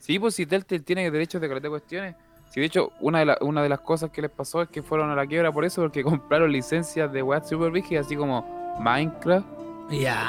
Sí, 0.00 0.18
pues 0.18 0.34
si 0.34 0.44
Telltale 0.44 0.80
tiene 0.80 1.08
derechos 1.08 1.40
de 1.40 1.48
de 1.48 1.68
cuestiones. 1.68 2.16
Sí, 2.50 2.58
de 2.60 2.66
hecho, 2.66 2.90
una 3.00 3.20
de, 3.20 3.26
la- 3.26 3.38
una 3.40 3.62
de 3.62 3.68
las 3.68 3.80
cosas 3.80 4.10
que 4.10 4.20
les 4.20 4.30
pasó 4.30 4.60
es 4.62 4.68
que 4.68 4.82
fueron 4.82 5.08
a 5.10 5.14
la 5.14 5.24
quiebra 5.26 5.52
por 5.52 5.64
eso, 5.64 5.80
porque 5.82 6.02
compraron 6.04 6.50
licencias 6.50 7.12
de 7.12 7.22
weas 7.22 7.48
super 7.48 7.70
así 8.00 8.16
como 8.16 8.76
Minecraft. 8.80 9.46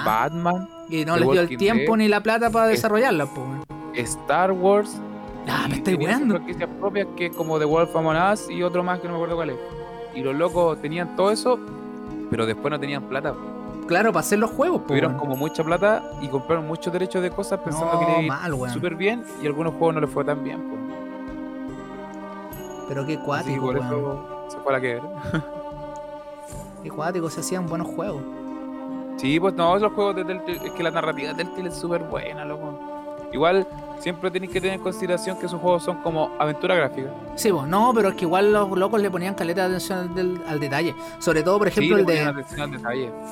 Batman, 0.05 0.69
Y 0.89 1.03
no 1.05 1.13
The 1.15 1.19
les 1.21 1.31
dio 1.31 1.41
el 1.41 1.57
tiempo 1.57 1.91
Dead. 1.93 1.97
ni 1.97 2.07
la 2.09 2.21
plata 2.21 2.49
para 2.49 2.67
desarrollarlas, 2.67 3.29
pues. 3.33 4.07
Star 4.09 4.51
Wars. 4.51 4.95
Ah, 5.47 5.67
me 5.69 5.75
estoy 5.75 5.95
weando. 5.95 6.35
franquicias 6.35 6.69
propias 6.79 7.07
que 7.15 7.25
es 7.27 7.35
como 7.35 7.59
The 7.59 7.65
Wolf 7.65 7.95
Among 7.95 8.15
Us 8.31 8.49
y 8.49 8.63
otro 8.63 8.83
más 8.83 8.99
que 8.99 9.07
no 9.07 9.13
me 9.13 9.17
acuerdo 9.17 9.35
cuál 9.35 9.49
es. 9.51 9.57
Y 10.15 10.21
los 10.21 10.35
locos 10.35 10.79
tenían 10.81 11.15
todo 11.15 11.31
eso, 11.31 11.59
pero 12.29 12.45
después 12.45 12.71
no 12.71 12.79
tenían 12.79 13.03
plata. 13.03 13.33
Claro, 13.87 14.11
para 14.13 14.21
hacer 14.21 14.39
los 14.39 14.51
juegos, 14.51 14.77
pues. 14.79 14.87
Tuvieron 14.87 15.17
como 15.17 15.35
mucha 15.35 15.63
plata 15.63 16.03
y 16.21 16.27
compraron 16.27 16.65
muchos 16.67 16.93
derechos 16.93 17.21
de 17.21 17.29
cosas 17.31 17.59
pensando 17.59 17.99
que 17.99 18.05
le 18.05 18.23
iba 18.23 18.39
weón. 18.55 18.69
súper 18.69 18.95
bien 18.95 19.23
y 19.41 19.47
algunos 19.47 19.73
juegos 19.73 19.95
no 19.95 20.01
les 20.01 20.09
fue 20.09 20.23
tan 20.23 20.43
bien. 20.43 20.61
pues. 20.61 20.79
Pero 22.87 23.05
qué 23.05 23.13
Así 23.13 23.19
que 23.19 23.25
cuático, 23.25 23.65
por 23.65 23.75
weón. 23.75 23.85
eso 23.87 24.45
se 24.49 24.57
fue 24.59 24.71
a 24.71 24.75
la 24.75 24.81
quiebra. 24.81 25.09
Qué 26.83 26.89
cuático, 26.89 27.29
se 27.29 27.39
hacían 27.39 27.65
buenos 27.65 27.87
juegos. 27.87 28.21
Sí, 29.15 29.39
pues 29.39 29.53
no, 29.53 29.77
los 29.77 29.93
juegos 29.93 30.17
de 30.17 30.25
Telltale, 30.25 30.67
es 30.67 30.71
que 30.73 30.83
la 30.83 30.91
narrativa 30.91 31.29
de 31.33 31.43
Telltale 31.45 31.69
es 31.69 31.75
súper 31.75 32.03
buena, 32.03 32.43
loco. 32.43 32.77
Igual, 33.31 33.65
siempre 34.03 34.29
tenéis 34.29 34.51
que 34.51 34.59
tener 34.59 34.75
en 34.75 34.81
consideración 34.81 35.37
que 35.39 35.47
sus 35.47 35.59
juegos 35.61 35.83
son 35.83 35.97
como 36.01 36.31
aventura 36.37 36.75
gráfica. 36.75 37.09
Sí, 37.35 37.51
pues, 37.51 37.65
no, 37.67 37.93
pero 37.95 38.09
es 38.09 38.15
que 38.15 38.25
igual 38.25 38.51
los 38.51 38.69
locos 38.77 39.01
le 39.01 39.09
ponían 39.09 39.33
caleta 39.33 39.61
de 39.61 39.67
atención 39.75 39.99
al, 39.99 40.13
del- 40.15 40.41
al 40.45 40.59
detalle. 40.59 40.93
Sobre 41.19 41.41
todo, 41.41 41.57
por 41.57 41.69
ejemplo, 41.69 41.95
sí, 41.95 42.01
el, 42.01 42.05
de, 42.05 42.15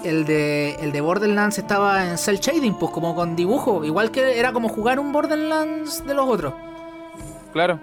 el 0.06 0.26
de 0.26 0.76
el 0.76 0.92
de 0.94 1.02
Borderlands 1.02 1.58
estaba 1.58 2.08
en 2.10 2.18
cel 2.18 2.40
shading, 2.40 2.76
pues 2.76 2.92
como 2.92 3.14
con 3.14 3.36
dibujo. 3.36 3.84
Igual 3.84 4.12
que 4.12 4.40
era 4.40 4.54
como 4.54 4.70
jugar 4.70 5.00
un 5.00 5.12
Borderlands 5.12 6.06
de 6.08 6.14
los 6.14 6.28
otros. 6.28 6.54
Claro, 7.52 7.80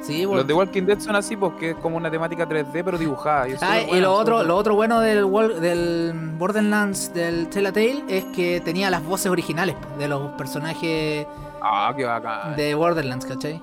Sí, 0.00 0.22
los 0.22 0.46
de 0.46 0.54
Walking 0.54 0.84
Dead 0.84 0.98
son 1.00 1.16
así, 1.16 1.36
porque 1.36 1.70
es 1.70 1.76
como 1.76 1.96
una 1.96 2.10
temática 2.10 2.48
3D, 2.48 2.82
pero 2.84 2.96
dibujada. 2.96 3.48
Y, 3.48 3.56
Ah, 3.60 3.80
y 3.80 4.00
lo 4.00 4.14
otro, 4.14 4.42
lo 4.42 4.56
otro 4.56 4.74
bueno 4.74 5.00
del, 5.00 5.30
del 5.60 6.12
Borderlands 6.38 7.12
del 7.12 7.48
Telltale 7.48 8.04
es 8.08 8.24
que 8.26 8.60
tenía 8.60 8.90
las 8.90 9.04
voces 9.04 9.30
originales 9.30 9.74
de 9.98 10.08
los 10.08 10.30
personajes 10.32 11.26
Ah, 11.60 11.92
qué 11.96 12.04
bacán. 12.04 12.56
de 12.56 12.74
Borderlands, 12.74 13.26
¿cachai? 13.26 13.60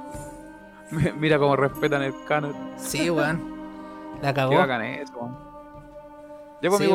Mira 1.17 1.39
cómo 1.39 1.55
respetan 1.55 2.03
el 2.03 2.13
canon. 2.27 2.53
Sí, 2.77 3.09
weón. 3.09 3.55
La 4.21 4.29
Qué 4.33 4.35
cagó. 4.35 4.55
bacán 4.57 4.81
es 4.83 5.03
eso, 5.09 5.17
weón. 5.17 5.37
Ya 6.61 6.69
pues, 6.69 6.81
Sí, 6.81 6.87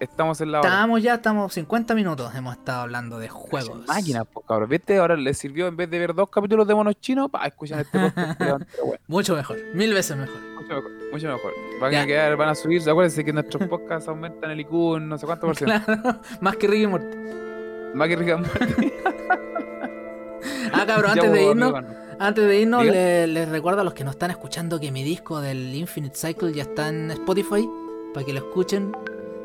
estamos 0.00 0.40
en 0.40 0.52
la 0.52 0.60
hora. 0.60 0.68
Estamos 0.68 1.02
ya, 1.02 1.14
estamos 1.14 1.52
50 1.54 1.94
minutos. 1.94 2.34
Hemos 2.34 2.56
estado 2.56 2.82
hablando 2.82 3.18
de 3.18 3.28
juegos. 3.28 3.86
Máquinas, 3.86 4.24
pues 4.32 4.46
cabrón. 4.46 4.68
¿Viste? 4.68 4.98
Ahora 4.98 5.16
les 5.16 5.38
sirvió 5.38 5.66
en 5.66 5.76
vez 5.76 5.90
de 5.90 5.98
ver 5.98 6.14
dos 6.14 6.28
capítulos 6.28 6.66
de 6.66 6.74
monos 6.74 6.94
chinos, 7.00 7.30
pa, 7.30 7.46
escuchan 7.46 7.80
este 7.80 7.98
podcast. 7.98 8.38
bueno. 8.38 8.66
Mucho 9.06 9.34
mejor, 9.36 9.58
mil 9.74 9.92
veces 9.94 10.16
mejor. 10.16 10.36
Mucho 10.54 10.68
mejor, 10.74 10.90
mucho 11.12 11.26
mejor. 11.28 11.52
Van 11.80 11.92
Ya. 11.92 12.02
a 12.02 12.06
quedar, 12.06 12.36
van 12.36 12.48
a 12.50 12.54
subir, 12.54 12.80
acuérdense 12.88 13.24
que 13.24 13.32
nuestros 13.32 13.68
podcasts 13.68 14.08
aumentan 14.08 14.50
el 14.50 14.60
IQ 14.60 14.72
un 14.72 15.08
no 15.08 15.18
sé 15.18 15.26
cuánto 15.26 15.46
por 15.46 15.56
ciento. 15.56 15.84
Claro, 15.84 16.20
más 16.40 16.56
que 16.56 16.66
Ricky 16.66 16.86
Morty. 16.86 17.16
Más 17.94 18.08
que 18.08 18.16
Rick 18.16 18.30
and 18.30 18.46
Morty. 18.46 18.92
Ah, 20.72 20.84
cabrón, 20.86 21.12
Ya, 21.16 21.22
antes 21.22 21.32
de 21.32 21.38
pues, 21.38 21.42
irnos, 21.50 21.74
amigo, 21.74 21.94
antes 22.18 22.48
de 22.48 22.60
irnos, 22.60 22.84
le- 22.84 23.26
les 23.26 23.48
recuerdo 23.48 23.80
a 23.80 23.84
los 23.84 23.94
que 23.94 24.04
nos 24.04 24.14
están 24.14 24.30
escuchando 24.30 24.80
que 24.80 24.90
mi 24.90 25.02
disco 25.02 25.40
del 25.40 25.74
Infinite 25.74 26.16
Cycle 26.16 26.52
ya 26.52 26.62
está 26.62 26.88
en 26.88 27.10
Spotify 27.12 27.68
para 28.12 28.24
que 28.26 28.32
lo 28.32 28.38
escuchen 28.40 28.92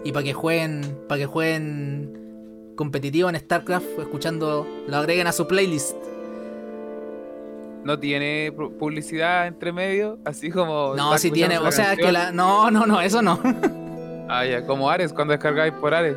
y 0.04 0.12
para 0.12 0.24
que 0.24 0.34
jueguen, 0.34 0.82
para 1.08 1.20
que 1.20 1.26
jueguen 1.26 2.74
competitivo 2.76 3.30
en 3.30 3.38
StarCraft, 3.39 4.00
escuchando, 4.00 4.66
lo 4.88 4.97
agreguen 4.97 5.28
a 5.28 5.32
su 5.32 5.47
playlist. 5.47 5.95
No 7.84 7.97
tiene 8.00 8.54
pu- 8.54 8.78
publicidad 8.78 9.47
entre 9.47 9.72
medio, 9.72 10.18
así 10.26 10.52
como. 10.52 10.95
No, 10.95 11.18
si 11.18 11.32
tiene, 11.32 11.58
o 11.58 11.72
sea, 11.72 11.88
canción. 11.88 12.06
que 12.08 12.12
la, 12.12 12.32
no, 12.32 12.70
no, 12.72 12.86
no, 12.86 13.02
eso 13.02 13.22
no. 13.22 13.39
Ah, 14.32 14.45
ya, 14.45 14.64
como 14.64 14.88
Ares, 14.91 15.12
cuando 15.12 15.32
descargáis 15.32 15.74
por 15.74 15.91
Ares. 15.91 16.16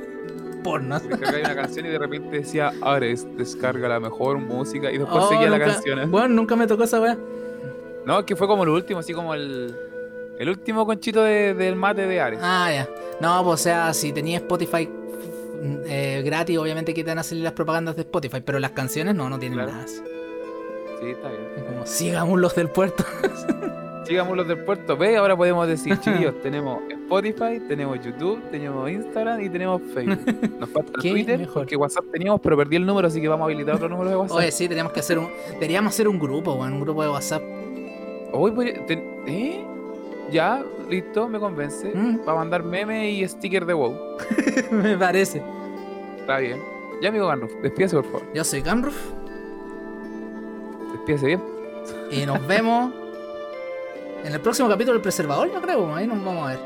Porno. 0.62 1.00
Descargáis 1.00 1.42
una 1.46 1.54
canción 1.54 1.86
y 1.86 1.88
de 1.88 1.98
repente 1.98 2.36
decía 2.36 2.70
Ares, 2.82 3.26
descarga 3.38 3.88
la 3.88 3.98
mejor 3.98 4.36
música 4.36 4.90
y 4.92 4.98
después 4.98 5.24
Oh, 5.24 5.28
seguía 5.30 5.48
la 5.48 5.58
canción. 5.58 6.10
Bueno, 6.10 6.28
nunca 6.28 6.54
me 6.54 6.66
tocó 6.66 6.84
esa 6.84 7.00
wea. 7.00 7.16
No, 8.04 8.18
es 8.18 8.24
que 8.26 8.36
fue 8.36 8.46
como 8.46 8.64
el 8.64 8.68
último, 8.68 9.00
así 9.00 9.14
como 9.14 9.32
el. 9.32 9.74
El 10.38 10.48
último 10.50 10.84
conchito 10.86 11.22
de- 11.22 11.54
del 11.54 11.76
mate 11.76 12.06
de 12.06 12.20
Ares. 12.20 12.40
Ah, 12.42 12.70
ya. 12.72 12.88
No, 13.20 13.42
pues 13.44 13.54
o 13.60 13.62
sea, 13.62 13.94
si 13.94 14.12
tenía 14.12 14.36
Spotify 14.38 14.88
eh, 15.86 16.22
gratis, 16.24 16.58
obviamente 16.58 16.92
que 16.92 17.02
te 17.02 17.10
van 17.10 17.18
a 17.18 17.22
salir 17.22 17.42
las 17.42 17.54
propagandas 17.54 17.96
de 17.96 18.02
Spotify, 18.02 18.42
pero 18.44 18.58
las 18.58 18.72
canciones 18.72 19.14
no, 19.14 19.28
no 19.30 19.38
tienen 19.38 19.56
Claro. 19.58 19.72
nada. 19.72 19.84
así. 19.84 19.96
Sí, 21.00 21.06
está 21.10 21.28
bien. 21.28 21.40
Es 21.56 21.62
como, 21.64 21.86
sigamos 21.86 22.38
los 22.40 22.54
del 22.54 22.68
puerto. 22.68 23.04
Sigamos 24.06 24.36
los 24.36 24.46
del 24.46 24.58
puerto. 24.58 24.96
Ve, 24.96 25.16
ahora 25.16 25.36
podemos 25.36 25.66
decir, 25.66 25.98
chiquillos, 26.00 26.40
tenemos 26.40 26.78
Spotify, 26.90 27.60
tenemos 27.66 27.98
YouTube, 28.04 28.40
tenemos 28.52 28.88
Instagram 28.88 29.40
y 29.40 29.48
tenemos 29.48 29.82
Facebook. 29.92 30.58
Nos 30.60 30.70
falta 30.70 30.92
Twitter, 31.00 31.40
mejor. 31.40 31.54
porque 31.54 31.74
WhatsApp 31.74 32.04
teníamos, 32.12 32.40
pero 32.40 32.56
perdí 32.56 32.76
el 32.76 32.86
número, 32.86 33.08
así 33.08 33.20
que 33.20 33.26
vamos 33.26 33.42
a 33.42 33.46
habilitar 33.46 33.74
otro 33.74 33.88
número 33.88 34.10
de 34.10 34.16
WhatsApp. 34.16 34.36
Oye, 34.36 34.52
sí, 34.52 34.68
teníamos 34.68 34.92
que 34.92 35.00
hacer 35.00 35.18
un. 35.18 35.28
Deberíamos 35.54 35.92
hacer 35.92 36.06
un 36.06 36.20
grupo, 36.20 36.52
un 36.54 36.80
grupo 36.80 37.02
de 37.02 37.08
WhatsApp. 37.08 37.42
Hoy 38.32 38.52
¿Eh? 39.26 39.64
Ya, 40.30 40.64
listo, 40.88 41.28
me 41.28 41.38
convence. 41.38 41.90
Mm. 41.94 42.18
Para 42.24 42.38
mandar 42.38 42.62
meme 42.64 43.10
y 43.10 43.26
sticker 43.28 43.64
de 43.64 43.74
WoW. 43.74 43.94
Me 44.72 44.96
parece. 44.98 45.42
Está 46.18 46.38
bien. 46.38 46.60
Ya, 47.00 47.10
amigo 47.10 47.26
Ganruf, 47.28 47.52
despídase, 47.62 47.96
por 47.96 48.04
favor. 48.06 48.22
Yo 48.34 48.42
soy 48.42 48.60
Gamruf 48.62 48.96
Despídase 50.92 51.26
bien. 51.26 51.42
y 52.10 52.26
nos 52.26 52.44
vemos 52.46 52.92
en 54.24 54.32
el 54.32 54.40
próximo 54.40 54.68
capítulo 54.68 54.94
del 54.94 55.02
preservador, 55.02 55.50
yo 55.52 55.60
creo. 55.60 55.94
Ahí 55.94 56.06
nos 56.06 56.24
vamos 56.24 56.46
a 56.46 56.50
ver. 56.50 56.58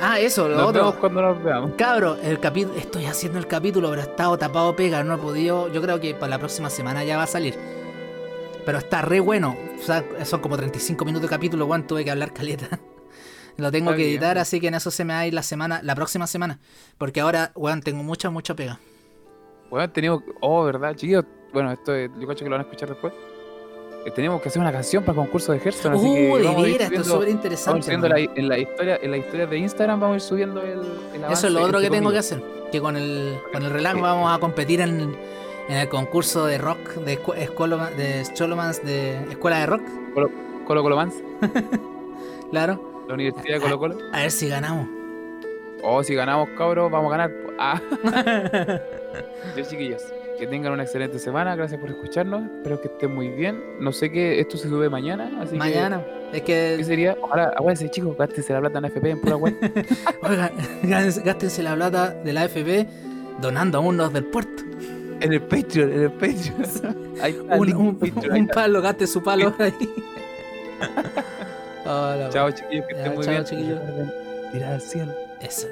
Ah, 0.00 0.18
eso, 0.20 0.48
lo 0.48 0.56
Nos 0.56 0.66
otro. 0.68 0.80
vemos 0.82 0.94
cuando 0.96 1.22
nos 1.22 1.42
veamos. 1.42 1.70
Cabro, 1.78 2.16
el 2.22 2.38
capítulo, 2.40 2.74
estoy 2.76 3.06
haciendo 3.06 3.38
el 3.38 3.46
capítulo, 3.46 3.88
pero 3.90 4.02
he 4.02 4.04
estado 4.04 4.36
tapado 4.36 4.74
pega, 4.76 5.02
no 5.04 5.14
he 5.14 5.18
podido. 5.18 5.68
Yo 5.72 5.80
creo 5.80 6.00
que 6.00 6.14
para 6.14 6.30
la 6.30 6.38
próxima 6.38 6.68
semana 6.68 7.04
ya 7.04 7.16
va 7.16 7.22
a 7.22 7.26
salir. 7.28 7.54
Pero 8.66 8.78
está 8.78 9.00
re 9.00 9.20
bueno. 9.20 9.56
O 9.78 9.82
sea, 9.82 10.04
son 10.24 10.40
como 10.40 10.56
35 10.58 11.04
minutos 11.06 11.30
de 11.30 11.34
capítulo, 11.34 11.64
weón. 11.66 11.86
Tuve 11.86 12.04
que 12.04 12.10
hablar 12.10 12.32
caleta. 12.34 12.68
Lo 13.56 13.72
tengo 13.72 13.90
Está 13.90 13.96
que 13.96 14.02
bien. 14.02 14.10
editar, 14.18 14.36
así 14.36 14.60
que 14.60 14.68
en 14.68 14.74
eso 14.74 14.90
se 14.90 15.04
me 15.06 15.14
va 15.14 15.20
a 15.20 15.26
ir 15.26 15.32
la 15.32 15.42
semana, 15.42 15.80
la 15.82 15.94
próxima 15.94 16.26
semana. 16.26 16.58
Porque 16.98 17.20
ahora, 17.22 17.52
weón, 17.54 17.80
tengo 17.80 18.02
mucha, 18.02 18.28
mucha 18.28 18.54
pega. 18.54 18.78
Bueno, 19.70 19.88
teníamos. 19.90 20.22
Oh, 20.42 20.62
¿verdad, 20.64 20.94
chiquillos? 20.94 21.24
Bueno, 21.54 21.72
esto 21.72 21.94
es- 21.94 22.10
yo 22.20 22.26
cacho 22.26 22.40
que 22.44 22.50
lo 22.50 22.56
van 22.56 22.60
a 22.60 22.64
escuchar 22.64 22.88
después. 22.90 23.14
Eh, 24.04 24.10
Teníamos 24.12 24.40
que 24.42 24.48
hacer 24.50 24.60
una 24.62 24.70
canción 24.70 25.02
para 25.04 25.12
el 25.18 25.24
concurso 25.24 25.50
de 25.52 25.58
Hearthstone, 25.58 25.96
así 25.96 26.04
que. 26.14 26.30
Uh, 26.32 26.36
de 26.36 26.44
vamos 26.44 26.62
veras, 26.62 26.80
esto 26.90 27.00
es 27.00 27.06
súper 27.06 27.18
Vamos 27.20 27.34
interesante. 27.34 27.82
subiendo 27.82 28.06
weón. 28.08 28.24
la- 28.26 28.32
en 28.40 28.48
la 28.48 28.58
historia, 28.58 28.98
en 29.02 29.10
la 29.10 29.16
historia 29.16 29.46
de 29.46 29.58
Instagram 29.58 30.00
vamos 30.00 30.14
a 30.14 30.16
ir 30.16 30.20
subiendo 30.22 30.60
el, 30.62 30.80
el 31.14 31.24
avance, 31.24 31.32
Eso 31.32 31.46
es 31.48 31.52
lo 31.52 31.62
otro 31.62 31.78
que 31.80 31.86
entre 31.86 31.98
tengo 31.98 32.12
que 32.12 32.18
hacer. 32.18 32.42
Que 32.70 32.80
con 32.80 32.96
el, 32.96 33.38
con 33.52 33.62
el 33.64 33.70
relax 33.70 34.00
vamos 34.00 34.32
a 34.32 34.38
competir 34.38 34.80
en, 34.80 35.16
en 35.68 35.76
el 35.76 35.88
concurso 35.88 36.46
de 36.46 36.58
rock 36.58 36.94
de, 37.04 37.18
escu- 37.20 37.36
escuela- 37.36 37.90
de 37.90 38.22
Cholomans 38.34 38.84
de 38.84 39.16
Escuela 39.30 39.58
de 39.60 39.66
Rock. 39.66 39.82
Colo 40.66 40.82
Colo 40.82 40.96
Mans, 40.96 41.14
Claro. 42.50 43.04
la 43.08 43.14
Universidad 43.14 43.54
de 43.54 43.60
Colo 43.60 43.78
Colo. 43.78 43.98
A 44.12 44.20
ver 44.22 44.30
si 44.30 44.48
ganamos. 44.48 44.88
Oh, 45.82 46.02
si 46.02 46.14
ganamos, 46.14 46.48
cabros, 46.56 46.90
vamos 46.90 47.12
a 47.12 47.16
ganar. 47.16 47.32
Ah. 47.58 47.80
Ya, 49.56 49.62
chiquillos, 49.64 50.02
que 50.38 50.46
tengan 50.46 50.72
una 50.72 50.82
excelente 50.82 51.18
semana. 51.18 51.56
Gracias 51.56 51.80
por 51.80 51.88
escucharnos. 51.88 52.42
Espero 52.58 52.80
que 52.82 52.88
estén 52.88 53.14
muy 53.14 53.28
bien. 53.28 53.62
No 53.80 53.92
sé 53.92 54.10
qué, 54.10 54.38
esto 54.40 54.58
se 54.58 54.68
sube 54.68 54.90
mañana, 54.90 55.30
así 55.40 55.56
Mañana. 55.56 56.04
Es 56.32 56.42
que. 56.42 56.72
¿Qué 56.72 56.74
que, 56.78 56.84
sería? 56.84 57.16
Ojalá, 57.22 57.44
acuérdense, 57.56 57.88
chicos, 57.90 58.14
gástense 58.18 58.52
la 58.52 58.60
plata 58.60 58.78
en 58.78 58.84
FP 58.86 59.10
en 59.10 59.20
pura 59.22 59.36
web. 59.36 59.54
oigan, 60.22 60.50
gástense 60.82 61.62
la 61.62 61.74
plata 61.74 62.10
de 62.10 62.32
la 62.34 62.42
AFP 62.42 62.86
donando 63.40 63.78
a 63.78 63.80
unos 63.80 64.12
del 64.12 64.24
puerto. 64.24 64.62
En 65.20 65.32
el 65.32 65.42
Patreon, 65.42 65.92
en 65.92 66.02
el 66.02 66.10
Patreon. 66.12 67.06
El 67.22 67.40
Un, 67.58 67.74
un- 67.76 67.96
Patreon, 67.96 68.46
palo, 68.48 68.82
gaste 68.82 69.06
su 69.06 69.22
palo 69.22 69.54
ahí. 69.60 69.72
Hola, 71.86 72.28
Chao, 72.30 72.50
chiquillos, 72.50 72.86
que 72.86 72.94
estén 72.94 73.14
muy 73.14 73.24
chao, 73.24 73.32
bien. 73.32 73.44
chiquillos. 73.44 73.80
Mirar 74.52 74.72
al 74.74 74.80
cielo. 74.80 75.12
Eso. 75.40 75.68